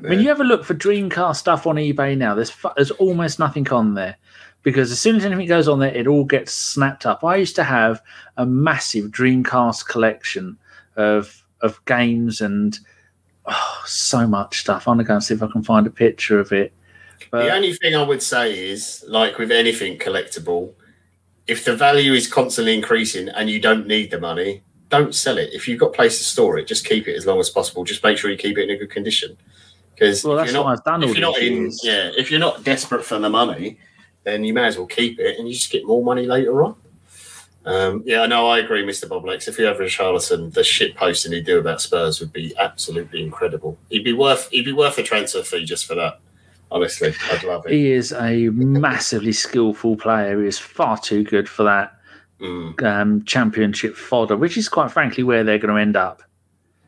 [0.00, 2.34] I mean, you ever look for Dreamcast stuff on eBay now?
[2.34, 4.16] There's fu- there's almost nothing on there
[4.64, 7.22] because as soon as anything goes on there, it all gets snapped up.
[7.22, 8.02] I used to have
[8.36, 10.58] a massive Dreamcast collection
[10.96, 12.78] of of games and
[13.46, 14.88] oh, so much stuff.
[14.88, 16.72] I'm gonna go and see if I can find a picture of it.
[17.30, 20.72] But the only thing I would say is, like with anything collectible,
[21.46, 25.50] if the value is constantly increasing and you don't need the money, don't sell it.
[25.52, 27.84] If you've got a place to store it, just keep it as long as possible.
[27.84, 29.36] Just make sure you keep it in a good condition.
[29.94, 32.40] Because well, if you're not, I've done all if you're not in, yeah, if you're
[32.40, 33.78] not desperate for the money,
[34.24, 36.76] then you may as well keep it, and you just get more money later on.
[37.66, 39.08] Um, yeah, no, I agree, Mr.
[39.08, 39.48] Boblex.
[39.48, 43.22] If you ever a Charlatan, the shit posting he'd do about Spurs would be absolutely
[43.22, 43.78] incredible.
[43.88, 46.20] He'd be worth he'd be worth a transfer fee just for that.
[46.70, 47.72] Honestly, I'd love it.
[47.72, 50.42] He is a massively skillful player.
[50.42, 51.94] He is far too good for that
[52.40, 56.22] Mm, um, championship fodder, which is quite frankly where they're going to end up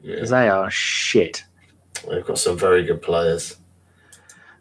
[0.03, 0.17] yeah.
[0.17, 1.45] because they are shit.
[2.09, 3.57] They've got some very good players.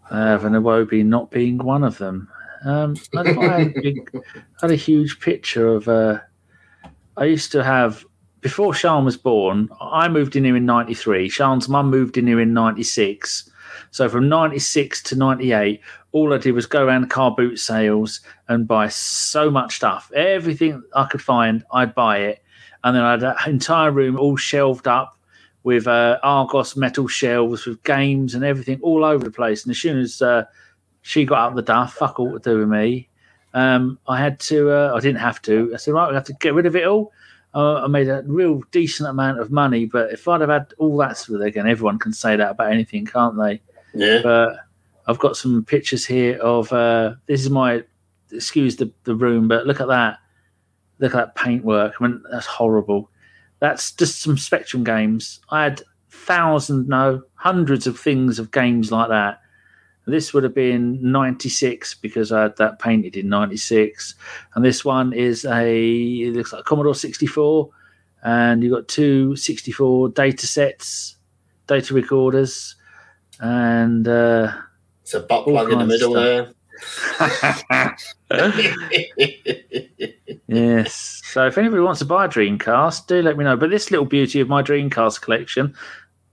[0.10, 2.30] Uh, Van Iwobi not being one of them.
[2.64, 4.24] Um, I, had a big,
[4.62, 5.88] had a huge picture of.
[5.88, 6.20] Uh,
[7.18, 8.06] I used to have
[8.42, 9.70] before Sean was born.
[9.82, 11.30] I moved in here in '93.
[11.30, 13.50] Sean's mum moved in here in '96.
[13.92, 18.68] So from '96 to '98, all I did was go around car boot sales and
[18.68, 20.12] buy so much stuff.
[20.16, 22.44] Everything I could find, I'd buy it,
[22.84, 25.18] and then I had an entire room all shelved up
[25.66, 29.64] with uh, Argos metal shelves with games and everything all over the place.
[29.64, 30.44] And as soon as uh,
[31.06, 33.08] she got up the duff, fuck all to do with me.
[33.54, 34.72] Um, I had to.
[34.72, 35.70] Uh, I didn't have to.
[35.72, 37.14] I said, right, we have to get rid of it all.
[37.54, 40.98] Uh, I made a real decent amount of money, but if I'd have had all
[40.98, 43.62] that sort of again, everyone can say that about anything, can't they?
[43.94, 44.58] Yeah, But
[45.06, 46.74] I've got some pictures here of.
[46.74, 47.84] Uh, this is my.
[48.32, 50.18] Excuse the the room, but look at that.
[50.98, 51.94] Look at that paintwork.
[52.00, 53.12] I mean, that's horrible.
[53.60, 55.40] That's just some Spectrum games.
[55.52, 59.40] I had thousands, no, hundreds of things of games like that.
[60.08, 64.16] This would have been 96 because I had that painted in 96.
[64.54, 67.70] And this one is a, it looks like a Commodore 64.
[68.24, 71.18] And you've got two 64 data sets,
[71.68, 72.76] data recorders.
[73.40, 74.52] And uh,
[75.02, 76.52] it's a butt plug in the middle there.
[80.48, 81.22] yes.
[81.26, 83.58] So if anybody wants to buy a Dreamcast, do let me know.
[83.58, 85.74] But this little beauty of my Dreamcast collection,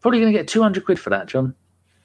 [0.00, 1.54] probably going to get 200 quid for that, John.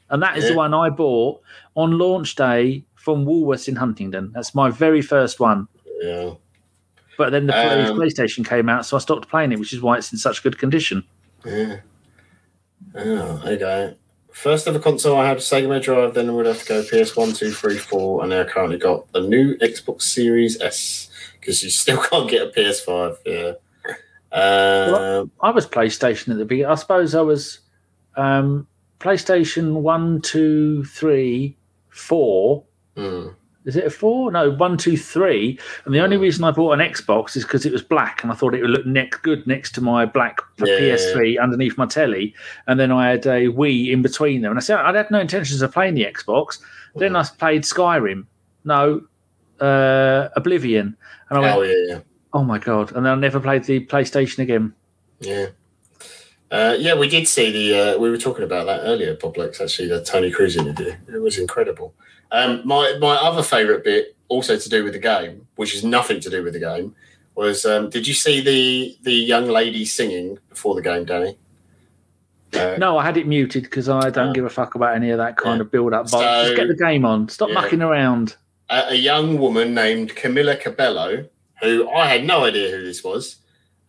[0.10, 0.52] And that is Yeah.
[0.52, 1.42] the one I bought
[1.76, 4.32] on launch day from Woolworths in Huntingdon.
[4.34, 5.68] That's my very first one.
[6.02, 6.32] yeah.
[7.18, 7.54] But then the
[7.90, 10.44] Um, PlayStation came out, so I stopped playing it, which is why it's in such
[10.44, 11.04] good condition.
[11.44, 11.78] Yeah.
[12.96, 13.94] Oh, there you go.
[14.32, 17.34] First ever console I had Sega Mega Drive, then I would have to go PS1,
[17.36, 21.10] 2, 3, 4, and now I currently got the new Xbox Series S
[21.40, 23.18] because you still can't get a PS5.
[23.26, 23.54] Yeah.
[24.32, 26.72] Um, I was PlayStation at the beginning.
[26.72, 27.60] I suppose I was
[28.16, 28.68] um,
[29.00, 31.58] PlayStation 1, 2, 3,
[31.90, 32.64] 4.
[32.96, 33.28] hmm.
[33.66, 34.32] Is it a four?
[34.32, 35.60] No, one, two, three.
[35.84, 38.36] And the only reason I bought an Xbox is because it was black, and I
[38.36, 40.68] thought it would look next good next to my black Yeah.
[40.80, 42.34] PS3 underneath my telly.
[42.68, 44.52] And then I had a Wii in between them.
[44.52, 46.60] And I said I had no intentions of playing the Xbox.
[46.96, 48.26] Then I played Skyrim.
[48.64, 49.02] No,
[49.60, 50.96] uh, Oblivion.
[51.30, 52.00] And I went, Oh yeah, yeah.
[52.32, 52.94] oh my god!
[52.96, 54.74] And then I never played the PlayStation again.
[55.20, 55.48] Yeah.
[56.50, 57.96] Uh, yeah, we did see the.
[57.96, 59.60] Uh, we were talking about that earlier, Publix.
[59.62, 60.94] Actually, the Toni Kroos interview.
[61.14, 61.94] It was incredible.
[62.32, 66.20] Um, my my other favourite bit, also to do with the game, which is nothing
[66.22, 66.96] to do with the game,
[67.36, 71.38] was um, did you see the the young lady singing before the game, Danny?
[72.54, 74.34] Uh, No, I had it muted because I don't Oh.
[74.34, 75.64] give a fuck about any of that kind Yeah.
[75.64, 76.08] of build up.
[76.08, 77.28] So- Just get the game on.
[77.28, 77.56] Stop Yeah.
[77.56, 78.36] mucking around.
[78.70, 81.26] a, a young woman named Camila Cabello,
[81.62, 83.38] who I had no idea who this was.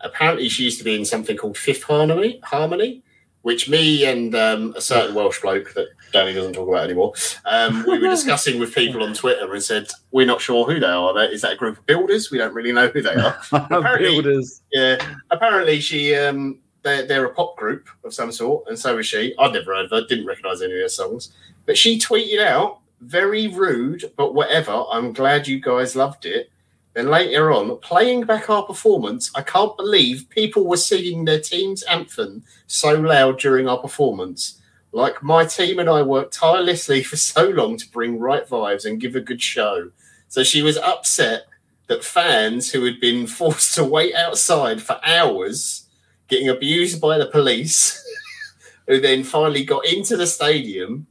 [0.01, 3.03] Apparently, she used to be in something called Fifth Harmony, Harmony,
[3.43, 7.13] which me and um, a certain Welsh bloke that Danny doesn't talk about anymore,
[7.45, 10.87] um, we were discussing with people on Twitter and said we're not sure who they
[10.87, 11.23] are.
[11.25, 12.31] Is that a group of builders?
[12.31, 13.39] We don't really know who they are.
[13.53, 14.63] Apparently- Builders.
[14.73, 14.97] Yeah,
[15.31, 19.35] apparently she um they're, they're a pop group of some sort, and so is she.
[19.39, 21.33] I'd never heard of her, didn't recognise any of her songs,
[21.67, 24.85] but she tweeted out very rude, but whatever.
[24.91, 26.51] I'm glad you guys loved it.
[26.99, 31.85] Then later on, playing back our performance, I can't believe people were singing their team's
[31.85, 34.61] anthem so loud during our performance.
[34.91, 39.01] Like my team and I worked tirelessly for so long to bring right vibes and
[39.01, 39.93] give a good show.
[40.27, 41.47] So she was upset
[41.87, 45.87] that fans who had been forced to wait outside for hours,
[46.27, 48.05] getting abused by the police,
[48.89, 51.07] who then finally got into the stadium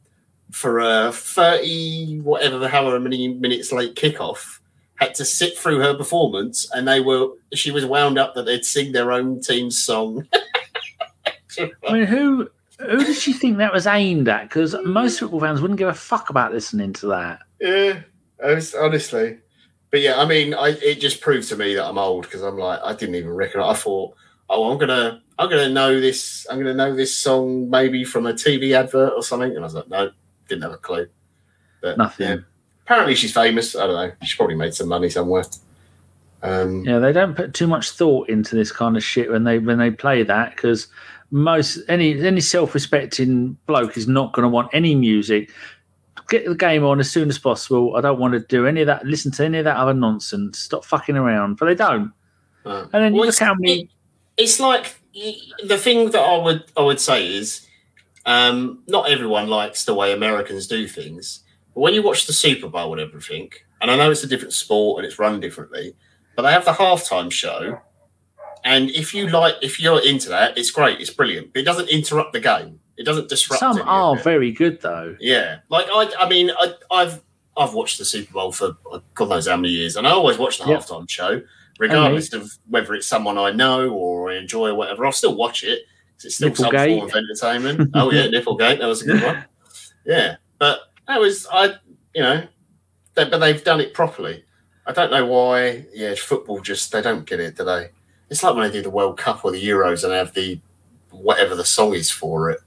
[0.52, 4.57] for a 30, whatever, however many minutes late kickoff,
[4.98, 8.66] had to sit through her performance and they were, she was wound up that they'd
[8.66, 10.28] sing their own team's song.
[11.60, 12.50] I mean, who
[12.80, 14.44] who did she think that was aimed at?
[14.44, 17.40] Because most football fans wouldn't give a fuck about listening to that.
[17.60, 18.02] Yeah,
[18.40, 19.40] was, honestly.
[19.90, 22.58] But yeah, I mean, I, it just proved to me that I'm old because I'm
[22.58, 23.62] like, I didn't even reckon.
[23.62, 24.16] I thought,
[24.50, 26.46] oh, I'm gonna, I'm gonna know this.
[26.50, 29.50] I'm gonna know this song maybe from a TV advert or something.
[29.52, 30.12] And I was like, no,
[30.48, 31.08] didn't have a clue.
[31.82, 32.28] But Nothing.
[32.28, 32.38] yeah.
[32.88, 33.76] Apparently she's famous.
[33.76, 34.12] I don't know.
[34.26, 35.44] She probably made some money somewhere.
[36.42, 39.60] Um, Yeah, they don't put too much thought into this kind of shit when they
[39.60, 40.88] when they play that because
[41.30, 45.52] most any any self respecting bloke is not going to want any music.
[46.30, 47.96] Get the game on as soon as possible.
[47.96, 49.06] I don't want to do any of that.
[49.06, 50.60] Listen to any of that other nonsense.
[50.60, 51.56] Stop fucking around.
[51.58, 52.12] But they don't.
[52.66, 53.90] uh, And then you Well, look how many.
[54.38, 54.96] it's like
[55.66, 57.68] the thing that I would I would say is
[58.26, 61.44] um, not everyone likes the way Americans do things.
[61.78, 63.52] But when you watch the Super Bowl and everything,
[63.82, 65.94] and I know it's a different sport and it's run differently,
[66.36, 67.80] but they have the halftime show.
[68.66, 71.54] And if you like, if you're into that, it's great, it's brilliant.
[71.54, 72.80] But it doesn't interrupt the game.
[72.98, 73.60] It doesn't disrupt.
[73.60, 75.16] Some are very good though.
[75.20, 77.22] Yeah, like I, I mean, I, I've
[77.56, 78.76] I've watched the Super Bowl for
[79.14, 80.80] God knows how many years, and I always watch the Yep.
[80.80, 81.44] halftime show,
[81.78, 85.06] regardless of whether it's someone I know or I enjoy or whatever.
[85.06, 85.82] I'll still watch it
[86.24, 87.92] it's still some form of entertainment.
[87.94, 89.46] oh yeah, Nipplegate, that was a good one.
[90.08, 91.74] Yeah, but that was I,
[92.14, 92.48] you know,
[93.16, 94.44] they, but they've done it properly.
[94.86, 95.86] I don't know why.
[95.94, 97.90] Yeah, football just they don't get it, do they?
[98.30, 100.60] It's like when they do the World Cup or the Euros and have the
[101.12, 102.60] whatever the song is for it.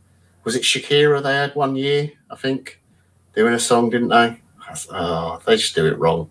[0.44, 2.10] Was it Shakira they had one year?
[2.30, 2.80] I think
[3.34, 4.40] doing a song, didn't they?
[4.90, 6.30] Oh, they just do it wrong.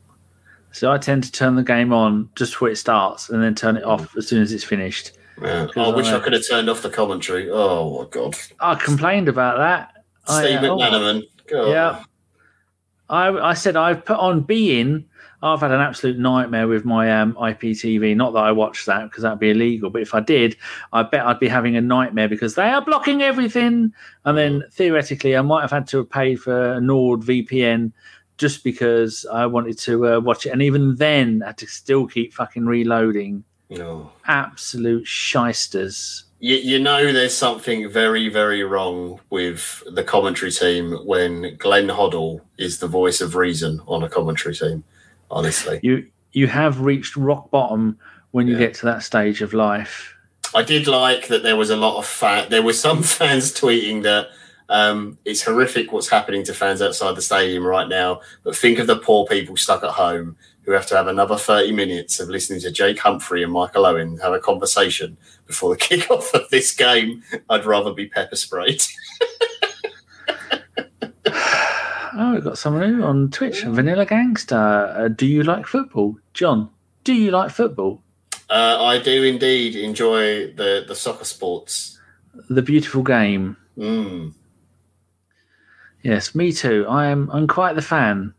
[0.71, 3.77] So I tend to turn the game on just before it starts and then turn
[3.77, 5.13] it off as soon as it's finished.
[5.41, 5.65] Yeah.
[5.65, 7.49] Because I wish I I- could have turned off the commentary.
[7.49, 10.03] Oh my god, I complained about that.
[10.27, 11.23] I, Steve uh, oh, McManaman.
[11.49, 11.69] God.
[11.69, 12.03] Yeah.
[13.09, 15.05] I, I said I've put on Being.
[15.41, 18.15] I've had an absolute nightmare with my um, IPTV.
[18.15, 20.57] Not that I watched that because that'd be illegal, but if I did,
[20.91, 23.93] I bet I'd be having a nightmare because they are blocking everything.
[24.25, 27.93] And then theoretically, I might have had to paid for a Nord VPN
[28.37, 30.49] just because I wanted to uh, watch it.
[30.49, 33.43] And even then, I had to still keep fucking reloading.
[33.69, 34.11] No.
[34.27, 36.25] Absolute shysters.
[36.39, 42.41] You, you know, there's something very, very wrong with the commentary team when Glenn Hoddle
[42.57, 44.83] is the voice of reason on a commentary team.
[45.31, 47.99] Honestly, You you have reached rock bottom
[48.31, 48.59] when you Yeah.
[48.59, 50.15] get to that stage of life.
[50.55, 52.49] I did like that there was a lot of fan.
[52.49, 54.29] There were some fans tweeting that
[54.69, 58.21] um, it's horrific what's happening to fans outside the stadium right now.
[58.43, 60.35] But think of the poor people stuck at home
[60.69, 64.19] who have to have another 30 minutes of listening to Jake Humphrey and Michael Owen
[64.19, 65.17] have a conversation
[65.47, 67.23] before the kickoff of this game.
[67.49, 68.83] I'd rather be pepper sprayed.
[72.21, 74.93] Oh, we've got someone new on Twitch, Vanilla Gangster.
[74.97, 76.17] Uh, do you like football?
[76.33, 76.69] John,
[77.05, 78.01] do you like football?
[78.49, 81.97] Uh, I do indeed enjoy the, the soccer sports.
[82.49, 83.55] The beautiful game.
[83.77, 84.33] Mm.
[86.03, 86.85] Yes, me too.
[86.89, 88.33] I am I'm quite the fan.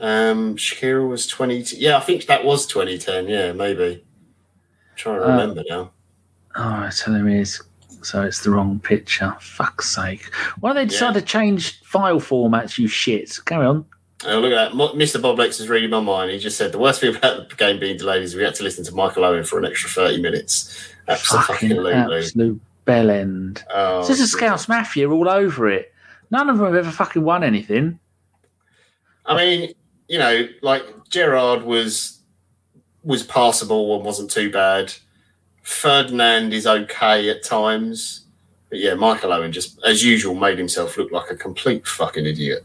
[0.00, 1.64] Um, Shakira was 20.
[1.76, 3.28] Yeah, I think that was 2010.
[3.28, 4.04] Yeah, maybe.
[4.90, 5.90] I'm trying to Uh, remember now.
[6.56, 7.60] Oh, it's telling me it's
[8.02, 9.34] so it's the wrong picture.
[9.40, 10.24] Fuck's sake!
[10.60, 11.20] Why do they decide Yeah.
[11.20, 12.78] to change file formats?
[12.78, 13.36] You shit.
[13.44, 13.84] Carry on.
[14.26, 14.94] Oh, look at that.
[14.96, 15.20] Mr.
[15.20, 16.30] Bob Lex is reading my mind.
[16.30, 18.62] He just said the worst thing about the game being delayed is we had to
[18.62, 20.88] listen to Michael Owen for an extra 30 minutes.
[21.08, 21.92] Absolutely.
[21.92, 23.62] absolute bell end.
[23.72, 25.92] Oh, this is Scouse Mafia all over it.
[26.30, 27.98] None of them have ever fucking won anything.
[29.26, 29.72] I mean,
[30.08, 32.20] you know, like Gerrard was
[33.04, 34.92] was passable and wasn't too bad.
[35.62, 38.24] Ferdinand is okay at times.
[38.68, 42.64] But yeah, Michael Owen just, as usual, made himself look like a complete fucking idiot.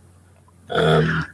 [0.69, 1.25] Um,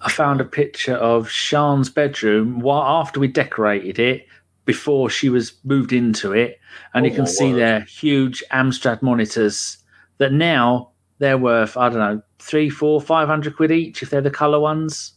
[0.00, 4.26] I found a picture of Sean's bedroom while after we decorated it
[4.64, 6.58] before she was moved into it,
[6.94, 7.58] and you Oh, can see word.
[7.60, 9.76] their huge Amstrad monitors
[10.18, 14.20] that now they're worth I don't know three, four, five hundred quid each if they're
[14.20, 15.12] the color ones.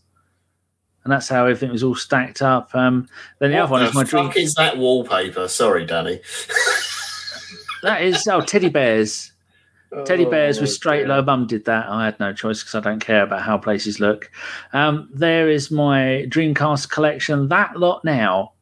[1.04, 2.74] And that's how everything was all stacked up.
[2.74, 4.32] Um, then the what other one the is my dream.
[4.38, 5.48] is that wallpaper?
[5.50, 6.22] Sorry, Danny.
[7.82, 9.32] That is oh teddy bears.
[10.06, 11.10] Teddy Oh, bears with straight dear.
[11.10, 11.86] low bum did that.
[11.88, 14.32] I had no choice because I don't care about how places look.
[14.72, 17.48] Um, there is my Dreamcast collection.
[17.50, 18.54] That lot now,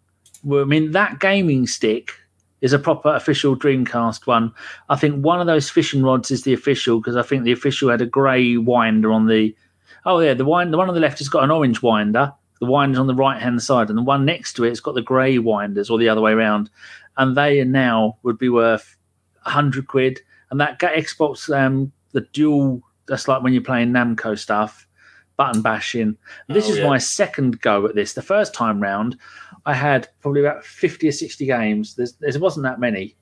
[0.44, 2.12] I mean, that gaming stick
[2.62, 4.54] is a proper official Dreamcast one.
[4.90, 7.90] I think one of those fishing rods is the official because I think the official
[7.90, 9.56] had a grey winder on the.
[10.06, 12.34] Oh yeah, the wind, the one on the left has got an orange winder.
[12.60, 15.02] The winder's on the right hand side, and the one next to it's got the
[15.02, 16.70] grey winders, or the other way around.
[17.18, 18.96] And they are now would be worth
[19.42, 20.22] hundred quid.
[20.50, 24.88] And that Xbox, um, the dual, that's like when you're playing Namco stuff,
[25.38, 26.18] button bashing.
[26.50, 26.88] This Oh, is yeah.
[26.88, 28.14] my second go at this.
[28.14, 29.18] The first time round,
[29.66, 31.96] I had probably about 50 or 60 games.
[31.96, 33.16] There's, there wasn't that many.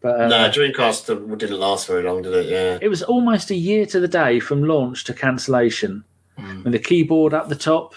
[0.00, 2.46] But uh, no, Dreamcast didn't last very long, did it?
[2.46, 2.78] Yeah.
[2.82, 6.04] it was almost a year to the day from launch to cancellation
[6.38, 6.64] Mm.
[6.64, 7.94] with the keyboard up the top.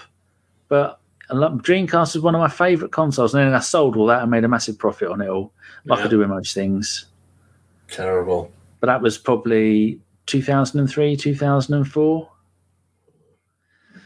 [0.68, 1.00] But
[1.32, 3.34] Dreamcast was one of my favourite consoles.
[3.34, 5.54] And then I sold all that and made a massive profit on it all,
[5.86, 6.06] like Yeah.
[6.06, 7.06] I do with most things.
[7.90, 8.52] Terrible.
[8.82, 12.30] But that was probably 2003, 2004.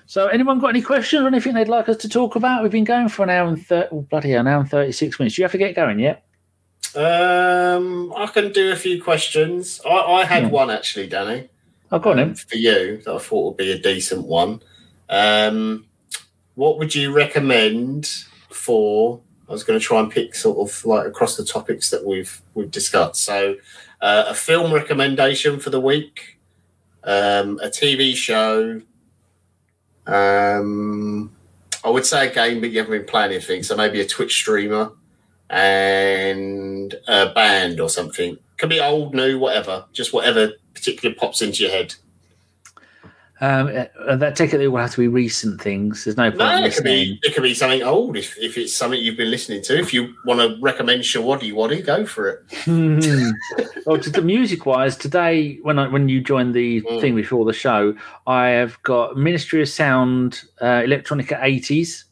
[0.10, 2.64] So, anyone got any questions or anything they'd like us to talk about?
[2.64, 3.90] We've been going for an hour and thirty.
[3.92, 5.36] Oh, bloody hell, an hour and thirty-six minutes.
[5.36, 6.26] Do you have to get going yet?
[6.96, 9.80] Um, I can do a few questions.
[9.86, 11.50] I, I had one actually, Danny.
[11.92, 12.34] I've got him.
[12.34, 14.64] for you that I thought would be a decent one.
[15.10, 15.86] Um,
[16.56, 18.12] what would you recommend
[18.50, 19.22] for?
[19.48, 22.42] I was going to try and pick sort of like across the topics that we've
[22.56, 23.22] we've discussed.
[23.22, 23.58] So,
[24.02, 26.40] uh, a film recommendation for the week,
[27.04, 28.82] um, a TV show.
[30.10, 31.36] Um,
[31.84, 33.64] I would say a game, but you haven't been playing anything.
[33.64, 34.92] So maybe a Twitch streamer
[35.50, 38.38] and a band or something.
[38.58, 39.86] Could be old, new, whatever.
[39.94, 41.96] Just whatever particularly pops into your head.
[43.42, 43.68] Um,
[44.06, 46.04] uh, that technically will have to be recent things.
[46.04, 46.40] There's no point.
[46.40, 49.16] No, in it could be it could be something old if, if it's something you've
[49.16, 49.80] been listening to.
[49.80, 52.40] If you want to recommend Showaddywaddy, go for it.
[52.66, 53.00] Hmm.
[53.86, 57.02] well, to the music wise, today when I when you joined the Mm.
[57.02, 57.96] thing before the show,
[58.28, 62.06] I have got Ministry of Sound, uh, Electronica eighties.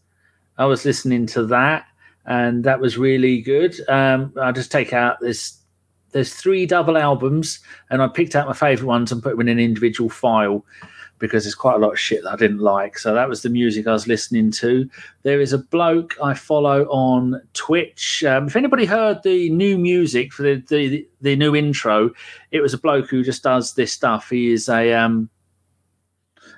[0.57, 1.87] I was listening to that,
[2.25, 3.77] and that was really good.
[3.89, 5.59] Um, I just take out this.
[6.13, 7.59] There's three double albums,
[7.89, 10.63] and I picked out my favourite ones and put them in an individual file
[11.19, 12.97] because there's quite a lot of shit that I didn't like.
[12.99, 14.89] So that was the music I was listening to.
[15.23, 18.23] There is a bloke I follow on Twitch.
[18.23, 22.11] Um, if anybody heard the new music for the, the the new intro,
[22.51, 24.29] it was a bloke who just does this stuff.
[24.29, 25.29] He is a um,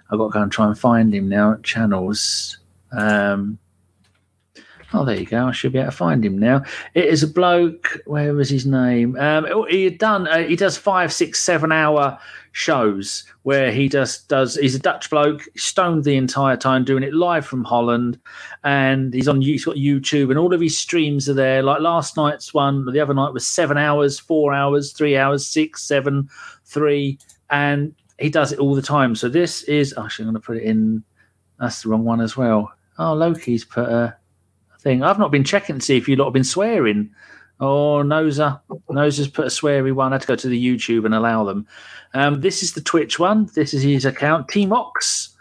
[0.10, 2.58] I've got to go and try and find him now channels.
[2.92, 3.60] Um,
[4.94, 5.48] oh, there you go.
[5.48, 6.64] I should be able to find him now.
[6.94, 8.00] It is a bloke.
[8.06, 9.18] Where was his name?
[9.18, 10.28] Um, he had done.
[10.28, 12.18] Uh, he does five, six, seven hour
[12.52, 14.56] shows where he just does.
[14.56, 18.20] He's a Dutch bloke, stoned the entire time, doing it live from Holland,
[18.64, 19.42] and he's on.
[19.42, 21.62] He's got YouTube, and all of his streams are there.
[21.62, 25.84] Like last night's one, the other night was seven hours, four hours, three hours, six,
[25.84, 26.30] seven,
[26.66, 29.16] three, and he does it all the time.
[29.16, 29.94] So this is.
[29.98, 31.04] Actually, I'm going to put it in.
[31.60, 32.72] That's the wrong one as well.
[32.98, 34.16] Oh, Loki's put a
[34.80, 35.04] thing.
[35.04, 37.10] I've not been checking to see if you lot have been swearing.
[37.60, 38.62] Oh, Noza.
[38.90, 40.14] Noza's put a sweary one.
[40.14, 41.68] I had to go to the YouTube and allow them.
[42.14, 43.50] Um, this is the Twitch one.
[43.54, 45.36] This is his account, Team Ox.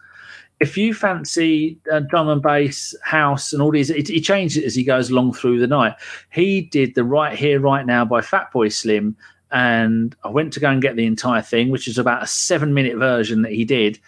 [0.60, 4.64] If you fancy uh, drum and bass, house, and all these, it, he changes it
[4.64, 5.94] as he goes along through the night.
[6.30, 9.16] He did the Right Here, Right Now by Fatboy Slim,
[9.52, 12.74] and I went to go and get the entire thing, which is about a seven
[12.74, 14.00] minute version that he did.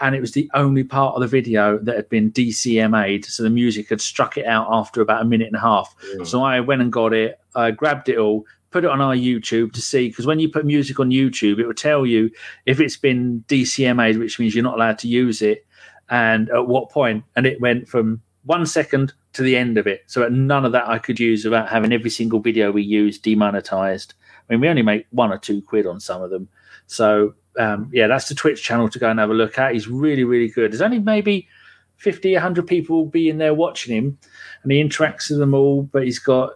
[0.00, 3.24] And it was the only part of the video that had been DCMA'd.
[3.24, 5.94] So the music had struck it out after about a minute and a half.
[6.14, 6.26] Mm.
[6.26, 9.72] So I went and got it, I grabbed it all, put it on our YouTube
[9.72, 12.30] to see because when you put music on YouTube, it will tell you
[12.66, 15.64] if it's been DCMA'd, which means you're not allowed to use it.
[16.10, 17.24] and at what point.
[17.36, 20.04] and it went from one second to the end of it.
[20.06, 23.18] So at none of that I could use without having every single video we use
[23.18, 24.14] demonetized.
[24.48, 26.48] I mean, we only make one or two quid on some of them.
[26.86, 29.72] So um, yeah, that's the Twitch channel to go and have a look at.
[29.72, 30.72] He's really, really good.
[30.72, 31.48] There's only maybe
[31.96, 34.18] 50, 100 people be in there watching him,
[34.62, 36.52] and he interacts with them all, but he's got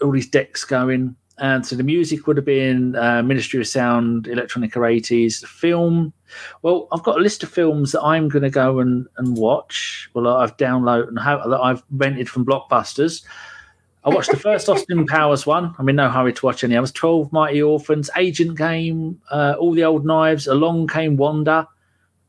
[0.00, 1.16] all these decks going.
[1.38, 5.40] And so the music would have been uh, Ministry of Sound, Electronica 80s.
[5.40, 6.12] The film,
[6.62, 10.08] well, I've got a list of films that I'm going to go and, and watch.
[10.14, 13.24] Well, I've downloaded and have, that I've rented from Blockbusters.
[14.04, 15.74] I watched the first Austin Powers one.
[15.78, 16.92] I'm in no hurry to watch any others.
[16.92, 21.66] 12 Mighty Orphans, Agent Game, uh, All the Old Knives, Along Came Wanda,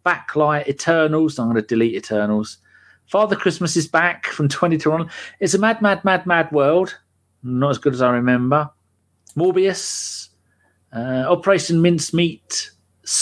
[0.06, 1.38] Blacklight, Eternals.
[1.38, 2.60] I'm going to delete Eternals.
[3.08, 5.10] Father Christmas is back from 2021.
[5.42, 6.98] It's a mad, mad, mad, mad world.
[7.44, 8.70] Not as good as I remember.
[9.36, 10.30] Morbius,
[10.94, 12.72] uh, Operation Mincemeat.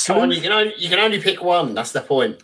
[0.06, 1.74] Come on, you can only you can only pick one.
[1.74, 2.42] That's the point.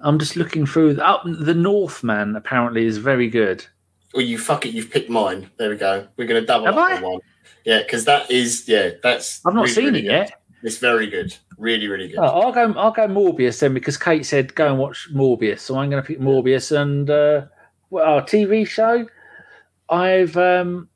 [0.00, 1.00] I'm just looking through.
[1.00, 3.66] Up the Northman apparently is very good.
[4.16, 4.72] Well, you fuck it.
[4.72, 5.50] You've picked mine.
[5.58, 6.08] There we go.
[6.16, 6.96] We're going to double Have up I?
[6.96, 7.20] on one.
[7.66, 8.92] Yeah, because that is yeah.
[9.02, 10.08] That's I've not really, seen really it good.
[10.08, 10.42] yet.
[10.62, 11.36] It's very good.
[11.58, 12.18] Really, really good.
[12.18, 12.72] Oh, I'll go.
[12.78, 16.06] I'll go Morbius then because Kate said go and watch Morbius, so I'm going to
[16.06, 16.74] pick Morbius.
[16.74, 17.44] And uh,
[17.90, 19.06] well, our TV show,
[19.90, 20.88] I've um,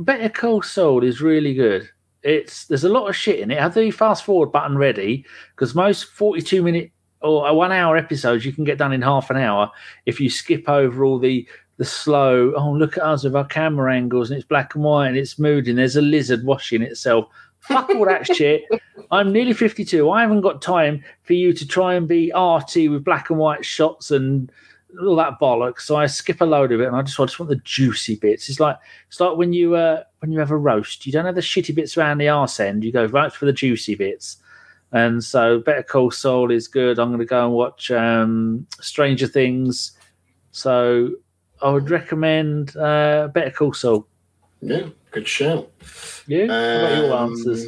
[0.00, 1.88] Better Call Saul is really good.
[2.22, 3.58] It's there's a lot of shit in it.
[3.58, 5.24] Have the fast forward button ready
[5.56, 6.90] because most 42 minute
[7.22, 9.70] or a one hour episodes you can get done in half an hour
[10.06, 11.48] if you skip over all the
[11.80, 12.52] the slow.
[12.56, 15.38] Oh, look at us with our camera angles and it's black and white and it's
[15.38, 17.26] moody and there's a lizard washing itself.
[17.60, 18.64] Fuck all that shit.
[19.10, 20.10] I'm nearly 52.
[20.10, 23.64] I haven't got time for you to try and be arty with black and white
[23.64, 24.52] shots and
[25.00, 25.80] all that bollocks.
[25.80, 28.16] So I skip a load of it, and I just, I just want the juicy
[28.16, 28.50] bits.
[28.50, 28.76] It's like
[29.08, 31.74] it's like when you uh, when you have a roast, you don't have the shitty
[31.74, 32.84] bits around the arse end.
[32.84, 34.36] You go right for the juicy bits.
[34.92, 36.98] And so, Better Call Saul is good.
[36.98, 39.92] I'm going to go and watch um, Stranger Things.
[40.50, 41.14] So
[41.62, 44.06] I would recommend uh, Better Call Saul.
[44.62, 45.70] Yeah, good shout.
[46.26, 46.40] You?
[46.42, 47.66] What about your Um, answers?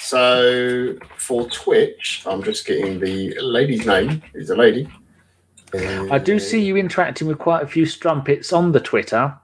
[0.00, 4.22] So for Twitch, I'm just getting the lady's name.
[4.34, 4.88] Who's a lady?
[5.74, 9.34] I do see you interacting with quite a few strumpets on the Twitter.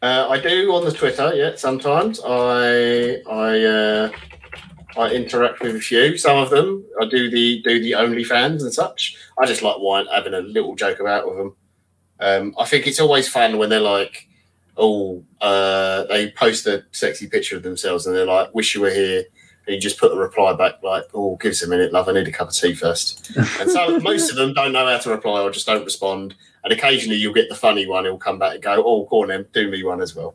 [0.00, 1.34] Uh, I do on the Twitter.
[1.34, 4.10] Yeah, sometimes I I uh,
[4.96, 6.16] I interact with a few.
[6.16, 9.16] Some of them I do the do the OnlyFans and such.
[9.38, 11.56] I just like wine, having a little joke about with them.
[12.20, 14.26] Um, I think it's always fun when they're like,
[14.76, 18.90] oh, uh, they post a sexy picture of themselves and they're like, "Wish you were
[18.90, 19.24] here."
[19.66, 22.08] And you just put the reply back like, "Oh, give us a minute, love.
[22.08, 23.30] I need a cup of tea first.
[23.60, 26.34] And so most of them don't know how to reply or just don't respond.
[26.64, 28.04] And occasionally you'll get the funny one.
[28.04, 30.34] He'll come back and go, "Oh, go on then, do me one as well."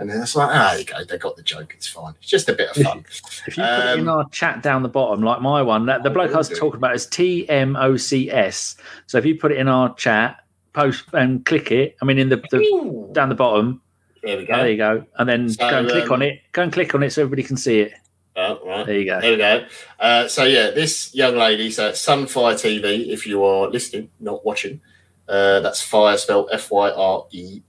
[0.00, 1.04] And then it's like, ah, there you go.
[1.04, 1.74] They got the joke.
[1.76, 2.14] It's fine.
[2.20, 3.04] It's just a bit of fun.
[3.48, 6.04] If you put it in Um, our chat down the bottom, like my one, that
[6.04, 6.54] the I bloke I was do.
[6.54, 8.76] talking about is T M O C S.
[9.06, 10.36] So if you put it in our chat,
[10.72, 13.80] post and click it, I mean, in the, the down the bottom,
[14.22, 16.40] there we oh, there you go, and then So, go and click um, on it.
[16.52, 17.92] Go and click on it so everybody can see it.
[18.36, 18.86] Oh, right.
[18.86, 19.20] There you go.
[19.20, 19.66] There we go.
[19.98, 23.08] Uh, so yeah, this young lady, so Sunfyre TV.
[23.08, 24.80] If you are listening, not watching,
[25.28, 27.62] uh, that's fire spelled F Y R E.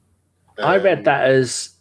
[0.59, 1.71] I read Um, that as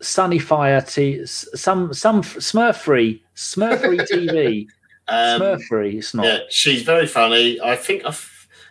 [0.00, 4.66] Sunny Fire T, some some Smurf free, Smurf free TV,
[5.08, 5.40] Um.
[5.70, 6.26] It's not.
[6.26, 7.58] Yeah, she's very funny.
[7.62, 8.02] I think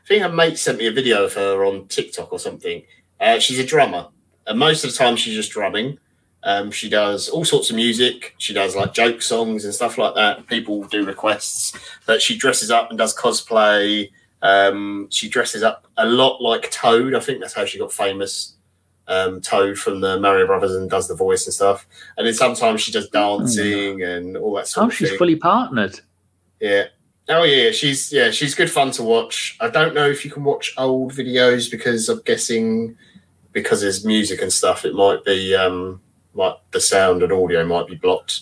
[0.08, 2.84] I think a mate sent me a video of her on TikTok or something.
[3.20, 4.08] Uh, she's a drummer,
[4.46, 6.00] and most of the time she's just drumming.
[6.44, 8.34] Um, she does all sorts of music.
[8.38, 10.48] She does like joke songs and stuff like that.
[10.48, 11.74] People do requests,
[12.06, 14.10] but she dresses up and does cosplay.
[14.42, 17.14] Um, she dresses up a lot like Toad.
[17.14, 18.54] I think that's how she got famous.
[19.10, 21.86] Um, Toad from the Mario Brothers and does the voice and stuff.
[22.18, 25.18] And then sometimes she does dancing and all that sort Oh, of she's thing.
[25.18, 26.00] fully partnered.
[26.62, 26.86] Yeah.
[27.30, 29.58] Oh yeah, she's yeah, she's good fun to watch.
[29.60, 32.98] I don't know if you can watch old videos because I'm guessing
[33.52, 36.02] because there's music and stuff, it might be um
[36.34, 38.41] like the sound and audio might be blocked.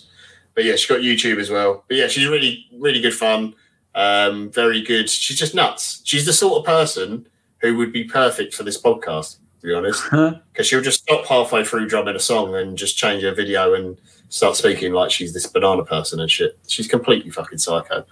[0.54, 1.84] But yeah, she's got YouTube as well.
[1.88, 3.56] But yeah, she's really, really good fun.
[3.94, 5.10] Um, very good.
[5.10, 6.02] She's just nuts.
[6.04, 7.28] She's the sort of person
[7.60, 11.64] who would be perfect for this podcast, to be honest because she'll just stop halfway
[11.64, 13.98] through drumming a song and just change her video and
[14.30, 16.58] start speaking like she's this banana person and shit.
[16.68, 18.06] She's completely fucking psycho.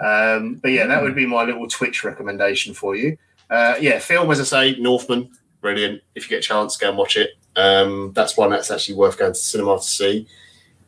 [0.00, 3.16] Um, but yeah, that would be my little Twitch recommendation for you.
[3.50, 5.30] Uh, yeah, film as I say, Northman,
[5.60, 6.02] brilliant.
[6.14, 7.30] If you get a chance, go and watch it.
[7.56, 10.26] Um, that's one that's actually worth going to cinema to see.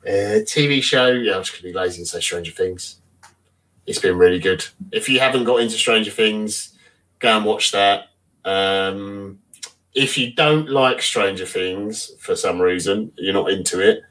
[0.06, 3.00] Uh, TV show, yeah, I'm just gonna be lazy and say Stranger Things.
[3.86, 4.64] It's been really good.
[4.92, 6.76] If you haven't got into Stranger Things,
[7.18, 8.06] go and watch that.
[8.44, 9.40] Um,
[9.94, 14.02] if you don't like Stranger Things for some reason, you're not into it,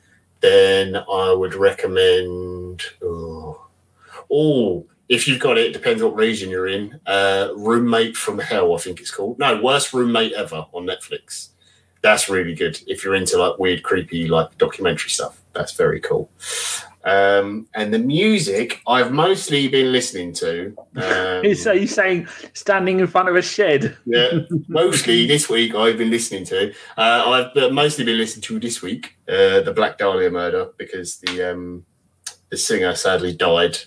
[0.41, 2.83] then I would recommend.
[3.01, 3.67] Oh,
[4.31, 6.99] oh if you've got it, it depends what region you're in.
[7.05, 9.39] Uh, Roommate from Hell, I think it's called.
[9.39, 11.49] No, worst roommate ever on Netflix.
[12.01, 12.79] That's really good.
[12.87, 16.29] If you're into like weird, creepy, like documentary stuff, that's very cool.
[17.05, 20.75] Um, and the music I've mostly been listening to.
[20.95, 23.95] Um, So you saying standing in front of a shed?
[24.05, 24.31] yeah,
[24.67, 26.73] mostly this week I've been listening to.
[26.97, 27.23] Uh,
[27.55, 31.51] I've uh, mostly been listening to this week uh, the Black Dahlia murder because the
[31.51, 31.85] um,
[32.49, 33.77] the singer sadly died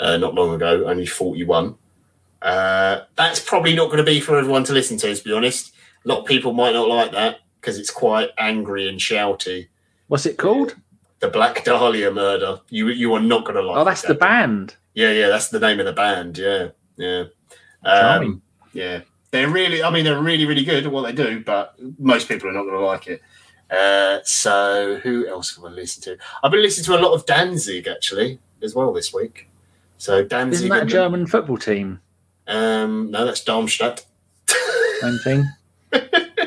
[0.00, 1.74] uh, not long ago, only forty one.
[2.40, 5.14] Uh, that's probably not going to be for everyone to listen to.
[5.14, 5.74] To be honest,
[6.04, 9.68] a lot of people might not like that because it's quite angry and shouty.
[10.08, 10.76] What's it called?
[11.20, 12.60] The Black Dahlia murder.
[12.68, 13.76] You you are not going to like.
[13.76, 14.76] Oh, that's it, the band.
[14.94, 16.38] Yeah, yeah, that's the name of the band.
[16.38, 17.24] Yeah, yeah,
[17.84, 19.00] um, yeah.
[19.30, 22.48] They're really, I mean, they're really, really good at what they do, but most people
[22.48, 23.22] are not going to like it.
[23.70, 26.16] Uh, so, who else have I listened to?
[26.42, 29.48] I've been listening to a lot of Danzig actually as well this week.
[29.98, 32.00] So Danzig, Isn't that a German football team?
[32.46, 34.04] Um, no, that's Darmstadt.
[35.00, 35.48] Same thing.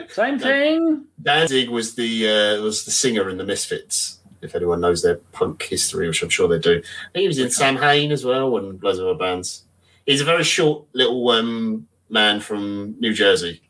[0.09, 1.05] Same thing.
[1.21, 4.18] Danzig was the uh, was the singer in the Misfits.
[4.41, 7.39] If anyone knows their punk history, which I'm sure they do, I think he was
[7.39, 9.65] in Samhain as well and loads of other bands.
[10.05, 13.61] He's a very short little um, man from New Jersey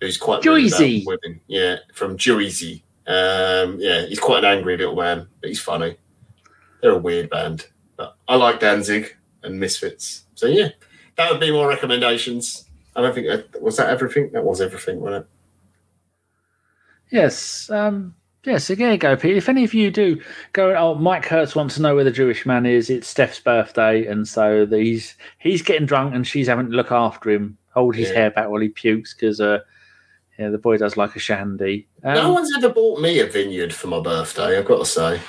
[0.00, 1.04] who's quite Jersey.
[1.06, 1.40] women.
[1.46, 2.84] Yeah, from Jersey.
[3.06, 5.96] Um, yeah, he's quite an angry little man, but he's funny.
[6.82, 7.66] They're a weird band,
[7.96, 10.26] but I like Danzig and Misfits.
[10.34, 10.70] So yeah,
[11.16, 12.68] that would be my recommendations.
[12.94, 14.30] I don't think that was that everything.
[14.32, 15.30] That was everything, wasn't it?
[17.10, 17.70] Yes.
[17.70, 18.14] Um,
[18.46, 19.36] yeah, so there you go, Pete.
[19.36, 22.46] If any of you do go, oh, Mike Hertz wants to know where the Jewish
[22.46, 22.88] man is.
[22.88, 27.30] It's Steph's birthday, and so he's he's getting drunk, and she's having to look after
[27.30, 28.14] him, hold his Yeah.
[28.14, 29.58] hair back while he pukes because uh,
[30.38, 31.88] yeah, the boy does like a shandy.
[32.04, 34.56] Um, no one's ever bought me a vineyard for my birthday.
[34.58, 35.20] I've got to say.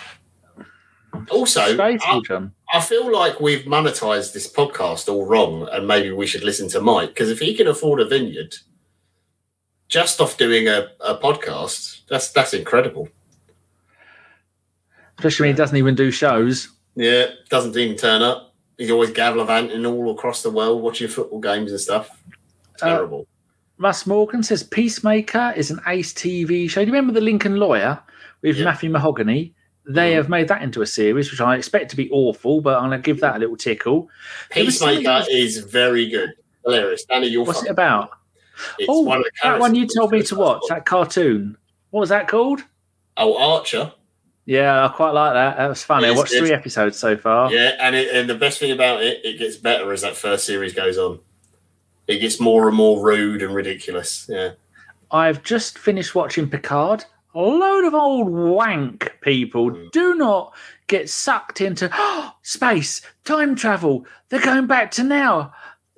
[1.32, 1.98] Also, I.
[2.74, 6.82] I feel like we've monetized this podcast all wrong, and maybe we should listen to
[6.82, 8.54] Mike because if he can afford a vineyard
[9.88, 13.10] just off doing a, a podcast, that's that's incredible.
[15.18, 16.70] Especially when he doesn't even do shows.
[16.96, 18.54] Yeah, doesn't even turn up.
[18.78, 22.10] He's always gallivanting all across the world watching football games and stuff.
[22.82, 23.28] Uh, Terrible.
[23.80, 26.82] Russ Morgan says Peacemaker is an ace TV show.
[26.82, 28.00] Do you remember the Lincoln Lawyer
[28.42, 28.66] with Yeah.
[28.66, 29.54] Matthew Mahogany?
[29.90, 30.16] They Mhm.
[30.16, 33.02] have made that into a series, which I expect to be awful, but I'm going
[33.02, 34.10] to give that a little tickle.
[34.52, 36.34] Peacemaker is very good,
[36.66, 37.06] hilarious.
[37.06, 38.10] Danny, you'll What's it about?
[38.80, 41.58] It's oh, one of the that one you told me to watch, that cartoon.
[41.92, 42.62] What was that called?
[43.18, 43.92] Oh, Archer.
[44.46, 45.58] Yeah, I quite like that.
[45.58, 46.08] That was funny.
[46.08, 47.52] I watched three episodes so far.
[47.52, 50.46] Yeah, and it, and the best thing about it, it gets better as that first
[50.46, 51.20] series goes on.
[52.08, 54.26] It gets more and more rude and ridiculous.
[54.30, 54.52] Yeah.
[55.12, 57.04] I've just finished watching Picard.
[57.36, 59.92] A load of old wank people Mm.
[59.92, 60.56] do not
[60.88, 61.92] get sucked into
[62.42, 64.06] space, time travel.
[64.30, 65.54] They're going back to now.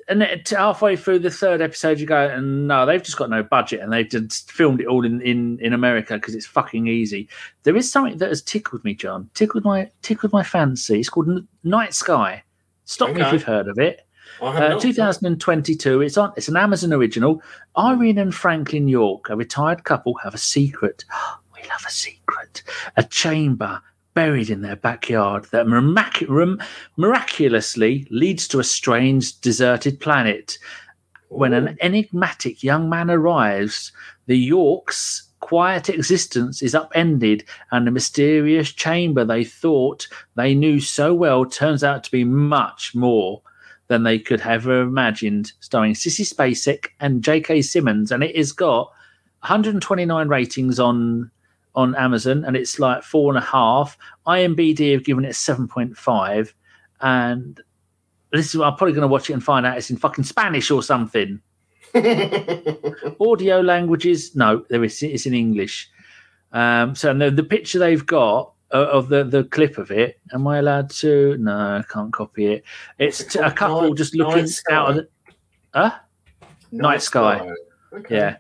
[0.10, 3.82] And halfway through the third episode, you go, and no, they've just got no budget
[3.82, 7.30] and they've just filmed it all in, in, in America because it's fucking easy.
[7.62, 9.30] There is something that has tickled me, John.
[9.36, 11.00] Tickled my tickled my fancy.
[11.00, 12.44] It's called Night Sky.
[12.86, 14.08] Stop me if you've heard of it.
[14.42, 16.02] Uh, 2022.
[16.02, 16.34] It's on.
[16.38, 17.44] It's an Amazon original.
[17.78, 21.06] Irene and Franklin York, a retired couple, have a secret.
[21.62, 22.64] We love a secret.
[22.96, 23.82] A chamber
[24.14, 26.28] buried in their backyard that mirac-
[26.98, 30.58] miraculously leads to a strange, deserted planet.
[31.30, 33.92] When an enigmatic young man arrives,
[34.26, 41.14] the Yorks' quiet existence is upended, and the mysterious chamber they thought they knew so
[41.14, 43.42] well turns out to be much more
[43.88, 47.62] than they could have ever imagined, starring Sissy Spacek and J.K.
[47.64, 48.92] Simmons, and it has got
[49.42, 51.32] 129 ratings on
[51.80, 53.98] on Amazon, and it's like four and a half.
[54.28, 56.54] IMBD have given it 7.5,
[57.02, 57.60] and
[58.32, 60.70] this is I'm probably going to watch it and find out it's in fucking Spanish
[60.72, 61.42] or something.
[61.96, 65.90] Audio languages, no, there is it's in English.
[66.52, 70.48] Um, so the, the picture they've got uh, of the, the clip of it, am
[70.48, 71.38] I allowed to?
[71.38, 72.64] No, I can't copy it.
[72.98, 75.08] It's What's it t- a couple Night- just looking Night out of the.
[75.74, 75.92] Huh?
[76.72, 77.50] Night Sky.
[77.94, 78.16] Okay.
[78.16, 78.38] Yeah.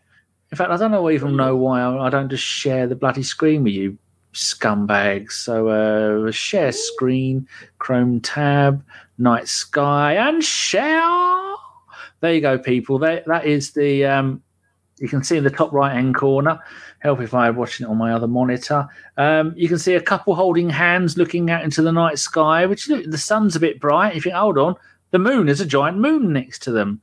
[0.51, 3.23] In fact, I don't know even know why I, I don't just share the bloody
[3.23, 3.97] screen with you
[4.33, 5.33] scumbags.
[5.33, 7.47] So uh, share screen,
[7.77, 8.83] Chrome tab,
[9.17, 11.55] Night Sky, and share.
[12.21, 12.99] There you go, people.
[12.99, 14.05] That that is the.
[14.05, 14.43] Um,
[14.99, 16.59] you can see in the top right hand corner.
[16.99, 18.85] Help if I'm watching it on my other monitor.
[19.15, 22.65] Um, you can see a couple holding hands, looking out into the night sky.
[22.65, 24.17] Which look, the sun's a bit bright.
[24.17, 24.75] If you think, hold on,
[25.11, 27.01] the moon is a giant moon next to them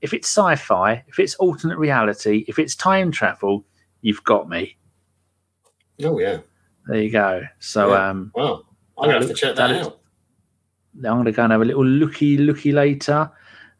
[0.00, 3.64] if it's sci-fi, if it's alternate reality, if it's time travel,
[4.00, 4.76] you've got me.
[6.02, 6.38] Oh yeah.
[6.86, 7.42] There you go.
[7.58, 8.08] So Yeah.
[8.10, 8.64] um Wow.
[8.96, 10.00] I'm gonna have to check that That out.
[11.04, 13.30] I'm to go and have a little looky looky later.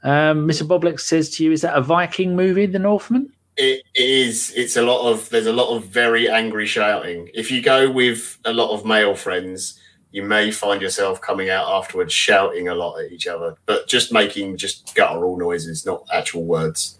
[0.04, 0.64] Um, Mr.
[0.66, 4.52] Boblex says to you, "Is that a Viking movie, The Northman?" It is.
[4.54, 5.28] It's a lot of.
[5.30, 7.28] There's a lot of very angry shouting.
[7.34, 11.68] If you go with a lot of male friends, you may find yourself coming out
[11.68, 16.44] afterwards shouting a lot at each other, but just making just guttural noises, not actual
[16.44, 16.98] words.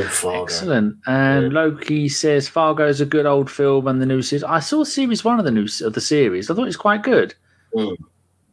[0.00, 0.44] Fargo.
[0.44, 0.96] Excellent.
[1.06, 1.60] And Yeah.
[1.60, 4.44] Loki says Fargo's a good old film, and the new series.
[4.44, 6.50] I saw series one of the new of the series.
[6.50, 7.34] I thought it was quite good.
[7.74, 7.96] Mm.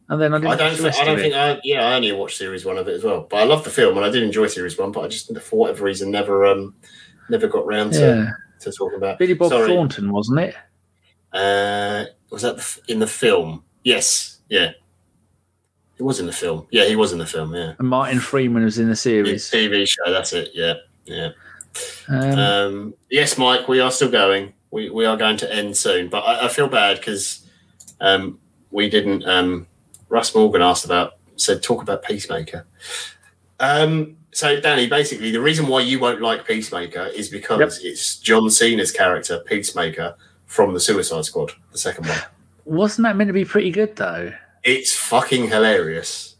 [0.08, 0.52] And then I didn't.
[0.52, 0.76] I don't.
[0.76, 1.34] Think, I don't think.
[1.34, 3.70] I, yeah, I only watched series one of it as well, but I love the
[3.70, 4.92] film and I did enjoy series one.
[4.92, 6.74] But I just, for whatever reason, never, um,
[7.28, 8.30] never got round to, Yeah,
[8.60, 9.18] to talking about.
[9.18, 9.68] Billy Bob Sorry.
[9.68, 10.56] Thornton, wasn't it?
[11.32, 13.64] Uh, was that in the film?
[13.84, 14.40] Yes.
[14.48, 14.72] Yeah.
[15.96, 16.66] He was in the film.
[16.70, 17.54] Yeah, he was in the film.
[17.54, 17.74] Yeah.
[17.78, 19.50] And Martin Freeman was in the series.
[19.50, 20.10] TV show.
[20.10, 20.50] That's it.
[20.54, 20.74] Yeah.
[21.04, 21.30] Yeah.
[22.08, 24.54] Um, Um, yes, Mike, we are still going.
[24.70, 27.46] We, we are going to end soon, but I, I feel bad because
[28.00, 28.38] um,
[28.70, 29.24] we didn't.
[29.24, 29.66] Um,
[30.08, 32.66] Russ Morgan asked about said talk about Peacemaker.
[33.58, 38.48] Um, so Danny, basically, the reason why you won't like Peacemaker is because it's John
[38.48, 40.16] Cena's character Peacemaker
[40.50, 42.18] from the Suicide Squad, the second one.
[42.64, 44.32] wasn't that meant to be pretty good though?
[44.64, 46.34] It's fucking hilarious.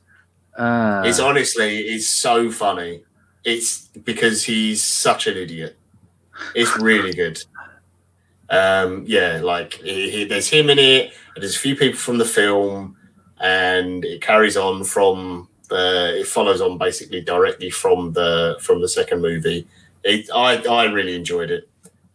[0.59, 3.05] Uh, It's honestly, it's so funny.
[3.45, 5.77] It's because he's such an idiot.
[6.57, 7.39] It's really good.
[8.51, 11.13] Um, yeah, like he, he- there's him in it.
[11.37, 12.97] And there's a few people from the film,
[13.41, 16.19] and it carries on from the.
[16.21, 19.69] It follows on basically directly from the from the second movie.
[20.03, 21.69] It, I I really enjoyed it.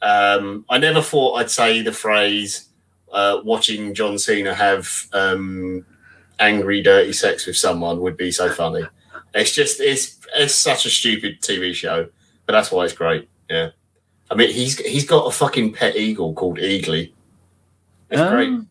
[0.06, 2.70] Um, I never thought I'd say the phrase
[3.12, 5.84] uh, "watching John Cena have um,
[6.40, 8.84] angry, dirty sex with someone" would be so funny.
[9.34, 12.08] It's just it's it's such a stupid TV show,
[12.46, 13.28] but that's why it's great.
[13.50, 13.70] Yeah,
[14.30, 17.12] I mean he's he's got a fucking pet eagle called Eagly.
[18.12, 18.50] It's great.
[18.50, 18.70] um,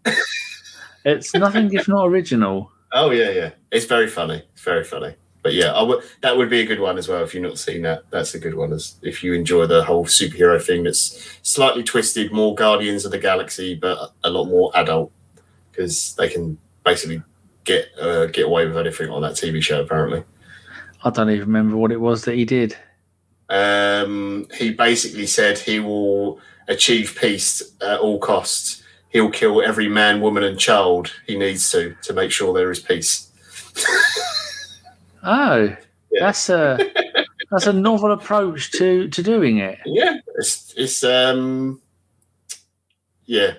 [1.04, 2.70] it's nothing if not original.
[2.96, 3.50] Oh yeah, yeah.
[3.72, 4.44] It's very funny.
[4.52, 5.16] It's very funny.
[5.44, 7.22] But yeah, I would that would be a good one as well.
[7.22, 8.72] If you've not seen that, that's a good one.
[8.72, 13.18] As if you enjoy the whole superhero thing, that's slightly twisted, more Guardians of the
[13.18, 15.12] Galaxy, but a lot more adult
[15.70, 17.22] because they can basically
[17.64, 19.82] get uh, get away with anything on that TV show.
[19.82, 20.24] Apparently,
[21.04, 22.76] I don't even remember what it was that he did.
[23.50, 28.82] um, he basically said he will achieve peace at all costs.
[29.10, 32.80] He'll kill every man, woman, and child he needs to to make sure there is
[32.80, 33.30] peace.
[35.24, 35.76] Oh,
[36.10, 36.20] Yeah.
[36.20, 36.78] that's a
[37.50, 39.78] that's a novel approach to to doing it.
[39.86, 41.80] Yeah, it's it's um,
[43.26, 43.54] yeah.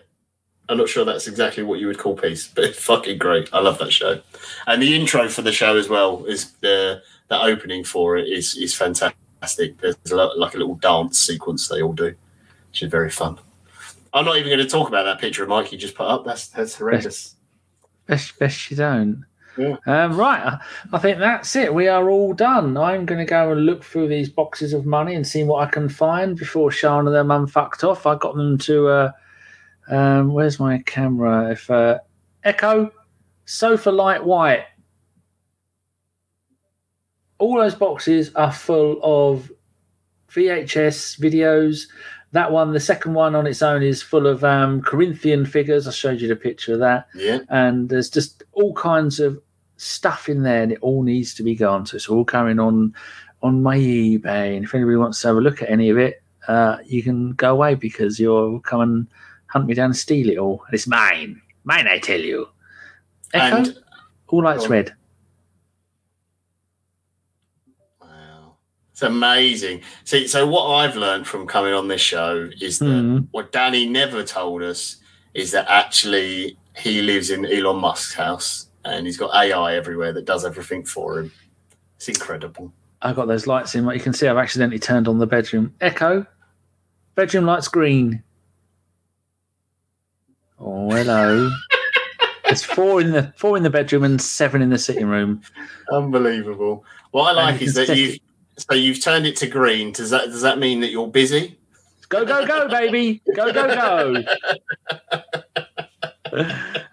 [0.68, 3.50] I'm not sure that's exactly what you would call peace, but it's fucking great.
[3.54, 4.22] I love that show,
[4.66, 8.56] and the intro for the show as well is the the opening for it is
[8.58, 9.78] is fantastic.
[9.80, 12.16] There's a lot, like a little dance sequence they all do,
[12.72, 13.38] which is very fun.
[14.12, 16.26] I'm not even going to talk about that picture of Mike you just put up.
[16.26, 17.36] That's that's horrendous.
[18.08, 19.24] Best, best you don't.
[19.58, 19.78] Yeah.
[19.86, 20.60] Um, right,
[20.92, 21.74] I, think that's it.
[21.74, 22.78] We are all done.
[22.78, 25.72] I'm going to go and look through these boxes of money and see what I
[25.72, 28.06] can find before Sean and them fucked off.
[28.06, 28.88] I got them to.
[28.88, 29.12] Uh,
[29.88, 31.52] um, where's my camera?
[31.52, 32.00] If uh,
[32.44, 32.92] Echo
[33.46, 34.66] Sofa Light White.
[37.38, 39.52] All those boxes are full of
[40.30, 41.88] VHS videos.
[42.32, 45.88] That one, the second one on its own, is full of um, Corinthian figures.
[45.88, 49.42] I showed you the picture of that Yeah, and there's just all kinds of
[49.78, 51.86] stuff in there and it all needs to be gone.
[51.86, 52.94] So it's all carrying on
[53.44, 54.56] on my ebay.
[54.56, 57.32] And if anybody wants to have a look at any of it uh, you can
[57.34, 59.08] go away because you'll come and
[59.48, 60.64] hunt me down and steal it all.
[60.72, 61.42] It's mine.
[61.64, 62.48] Mine i tell you.
[63.34, 63.58] Echo?
[63.58, 63.78] And
[64.28, 64.94] all lights red.
[68.02, 68.58] Wow,
[68.92, 69.82] it's amazing.
[70.04, 73.28] See, so what I've learned from coming on this show is that Mhm.
[73.32, 74.98] what Danny never told us
[75.34, 80.26] is that actually he lives in Elon Musk's house and he's got AI everywhere that
[80.26, 81.32] does everything for him.
[81.98, 82.72] It's incredible.
[83.02, 86.26] i've got those lights in you can see i've accidentally turned on the bedroom echo
[87.16, 88.22] bedroom lights green
[90.60, 91.50] oh hello
[92.46, 95.42] there's four in the four in the bedroom and seven in the sitting room
[95.92, 96.84] Unbelievable.
[97.12, 98.20] What I like is that you've
[98.58, 99.92] so you've turned it to green.
[99.92, 101.58] Does that does that mean that you're busy?
[102.10, 103.22] Go, go, go, baby.
[103.36, 104.24] Go, go, go.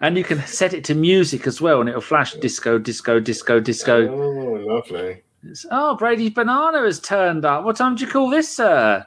[0.01, 3.59] and you can set it to music as well, and it'll flash disco, disco, disco,
[3.59, 4.07] disco.
[4.09, 5.23] Oh, lovely.
[5.43, 7.63] It's- Oh, Brady's banana has turned up.
[7.65, 9.05] What time do you call this, sir?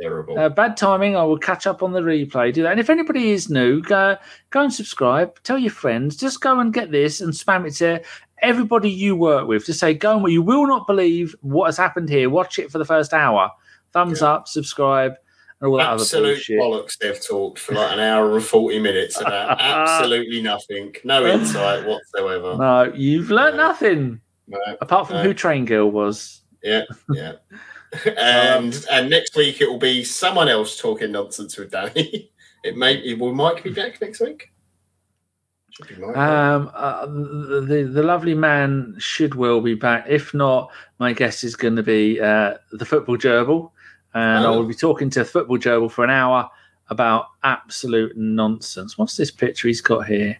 [0.00, 0.38] Terrible.
[0.38, 1.16] Uh, bad timing.
[1.16, 2.52] I will catch up on the replay.
[2.52, 2.70] Do that.
[2.72, 4.16] And if anybody is new, go
[4.50, 5.42] go and subscribe.
[5.42, 6.16] Tell your friends.
[6.16, 8.00] Just go and get this and spam it to
[8.40, 9.64] everybody you work with.
[9.66, 12.30] to say, go and you will not believe what has happened here.
[12.30, 13.50] Watch it for the first hour.
[13.92, 14.28] Thumbs Yeah.
[14.34, 15.14] up, subscribe,
[15.60, 19.60] and all that Absolute bollocks they've talked for like an hour and 40 minutes about
[19.60, 20.94] absolutely nothing.
[21.04, 22.56] No insight whatsoever.
[22.56, 23.68] No, you've learnt No.
[23.68, 24.58] nothing No.
[24.80, 25.22] apart from No.
[25.24, 26.42] who Train Girl was.
[26.62, 26.82] Yeah,
[27.12, 27.32] yeah.
[28.18, 32.30] and and next week it will be someone else talking nonsense with Danny.
[32.64, 34.50] It may it will Mike be back next week?
[35.70, 36.16] Should be Mike.
[36.16, 40.06] Um, uh, the, the lovely man should well be back.
[40.08, 43.70] If not, my guess is going to be uh, the football gerbil,
[44.14, 44.58] and I Oh.
[44.58, 46.48] will be talking to football gerbil for an hour
[46.90, 48.96] about absolute nonsense.
[48.96, 50.38] What's this picture he's got here?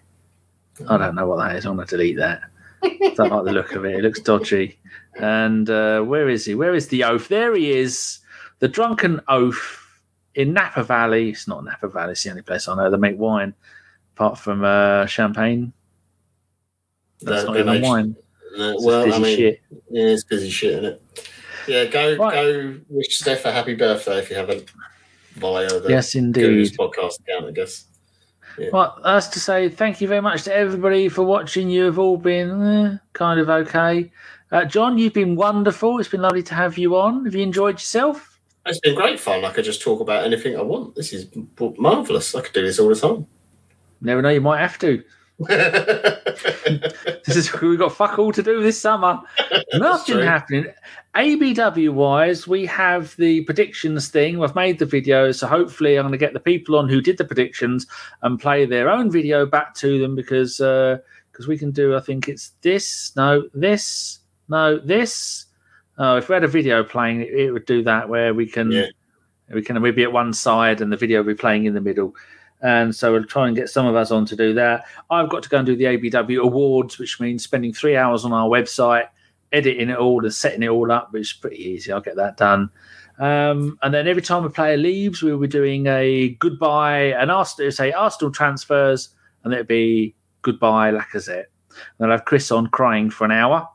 [0.88, 1.66] I don't know what that is.
[1.66, 2.42] I'm going to delete that.
[2.82, 3.96] I don't like the look of it.
[3.96, 4.78] It looks dodgy.
[5.20, 6.54] And uh, where is he?
[6.54, 7.26] Where is the oaf?
[7.28, 8.20] There he is.
[8.60, 10.00] The drunken oaf
[10.36, 11.30] in Napa Valley.
[11.30, 12.12] It's not Napa Valley.
[12.12, 13.54] It's the only place I know they make wine,
[14.14, 15.72] apart from uh, champagne.
[17.20, 18.16] That's The- not even wine.
[18.56, 19.60] No, well, I mean, shit.
[19.90, 21.30] yeah, it's busy shit, isn't it?
[21.68, 22.34] Yeah, go Right.
[22.34, 24.70] go wish Steph a happy birthday if you haven't
[25.34, 26.72] via the Yes, Goose indeed.
[26.78, 27.84] podcast account, I guess.
[28.72, 31.68] Well, that's to say, thank you very much to everybody for watching.
[31.70, 34.10] You have all been eh, kind of okay.
[34.50, 36.00] Uh, John, you've been wonderful.
[36.00, 37.24] It's been lovely to have you on.
[37.24, 38.40] Have you enjoyed yourself?
[38.66, 39.44] It's been great fun.
[39.44, 40.94] I could just talk about anything I want.
[40.96, 41.28] This is
[41.78, 42.34] marvelous.
[42.34, 43.26] I could do this all the time.
[44.00, 45.02] Never know, you might have to.
[47.26, 49.20] This is we've got fuck all to do this summer.
[49.74, 50.66] Nothing happening.
[51.14, 54.38] ABW wise, we have the predictions thing.
[54.38, 57.18] We've made the video, so hopefully I'm going to get the people on who did
[57.18, 57.86] the predictions
[58.22, 60.98] and play their own video back to them because uh,
[61.30, 61.96] because we can do.
[61.96, 65.46] I think it's this, no, this, no, this.
[65.98, 68.70] Oh, if we had a video playing, it, it would do that where we can
[68.70, 68.86] Yeah.
[69.52, 71.80] we can we'd be at one side and the video will be playing in the
[71.80, 72.14] middle.
[72.60, 74.84] And so we'll try and get some of us on to do that.
[75.10, 78.32] I've got to go and do the ABW awards, which means spending three hours on
[78.32, 79.08] our website,
[79.52, 81.92] editing it all and setting it all up, which is pretty easy.
[81.92, 82.70] I'll get that done.
[83.18, 87.72] Um, and then every time a player leaves, we'll be doing a goodbye and Arsenal,
[87.72, 89.10] say Arsenal transfers,
[89.44, 91.46] and it'll be goodbye Lacazette.
[91.98, 93.68] And I'll have Chris on crying for an hour,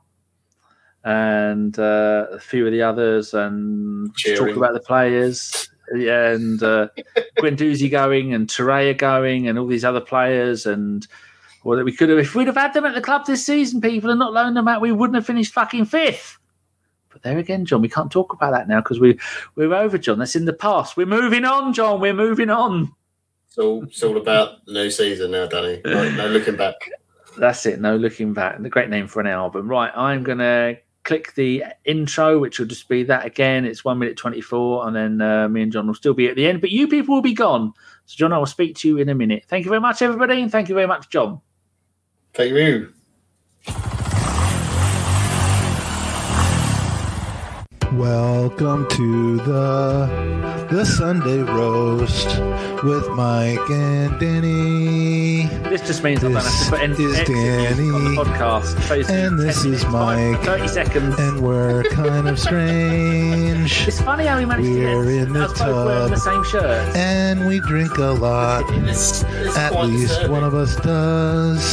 [1.03, 5.69] and uh, a few of the others, and talk about the players.
[5.95, 6.88] Yeah, and uh,
[7.38, 11.07] Guendouzi going, and Torreira going, and all these other players, and
[11.64, 13.81] well, that we could have if we'd have had them at the club this season,
[13.81, 16.38] people, and not loaned them out, we wouldn't have finished fucking fifth.
[17.10, 19.19] But there again, John, we can't talk about that now because we
[19.55, 20.19] we're over, John.
[20.19, 20.97] That's in the past.
[20.97, 22.01] We're moving on, John.
[22.01, 22.91] We're moving on.
[23.47, 25.81] it's all it's all about the new season now, Danny.
[25.85, 26.76] No, no looking back.
[27.38, 27.80] That's it.
[27.80, 28.61] No looking back.
[28.61, 29.69] The great name for an album.
[29.69, 29.91] Right.
[29.95, 33.65] I'm gonna click the intro, which will just be that again.
[33.65, 36.35] It's one minute twenty four, and then uh, me and John will still be at
[36.35, 37.73] the end, but you people will be gone.
[38.05, 39.45] So, John, I will speak to you in a minute.
[39.47, 41.41] Thank you very much, everybody, and thank you very much, John.
[42.34, 42.93] Thank you.
[48.07, 52.27] Welcome to the the Sunday roast
[52.84, 55.47] with Mike and Danny.
[55.69, 59.05] This just means I don't have This to put any is music on the podcast.
[59.05, 61.17] So and this is Mike, Thirty seconds.
[61.17, 63.88] And we're kind of strange.
[63.88, 66.43] It's funny how we managed We're to in get the us both wearing the same
[66.43, 66.95] shirt.
[66.97, 68.65] And we drink a lot.
[68.85, 70.31] It's, it's At least disturbing.
[70.34, 71.63] one of us does.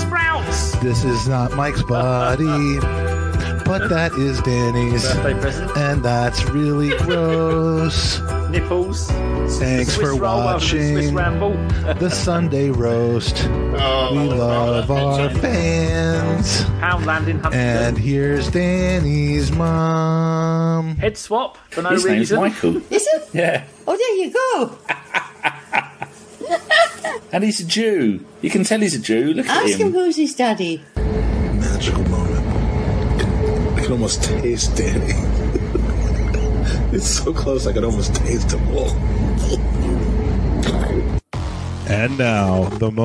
[0.00, 0.76] Sprouts.
[0.78, 2.46] This is not Mike's body,
[3.70, 5.02] but that is Danny's.
[5.04, 5.76] Birthday present.
[5.76, 8.18] And that's really gross.
[8.50, 9.06] Nipples.
[9.60, 11.52] Thanks Swiss for roll over the Swiss watching ramble.
[11.94, 13.44] the Sunday roast.
[13.48, 16.64] Oh, We love our fans.
[16.80, 17.38] Pound landing.
[17.38, 17.60] Huntingdon.
[17.60, 20.96] And here's Danny's mom.
[20.96, 22.32] Head swap for no His name's.
[22.32, 22.76] Michael.
[22.92, 23.28] Is it?
[23.32, 23.64] Yeah.
[23.86, 24.78] Oh, there you go.
[27.32, 28.24] And he's a Jew.
[28.42, 29.32] You can tell he's a Jew.
[29.34, 29.68] Look at him.
[29.70, 29.92] Ask him him.
[29.92, 30.82] who's his daddy.
[30.96, 32.29] magical moment.
[33.90, 35.14] Can almost taste Danny.
[36.94, 38.60] it's so close, I can almost taste him.
[41.88, 42.98] And now, the moment.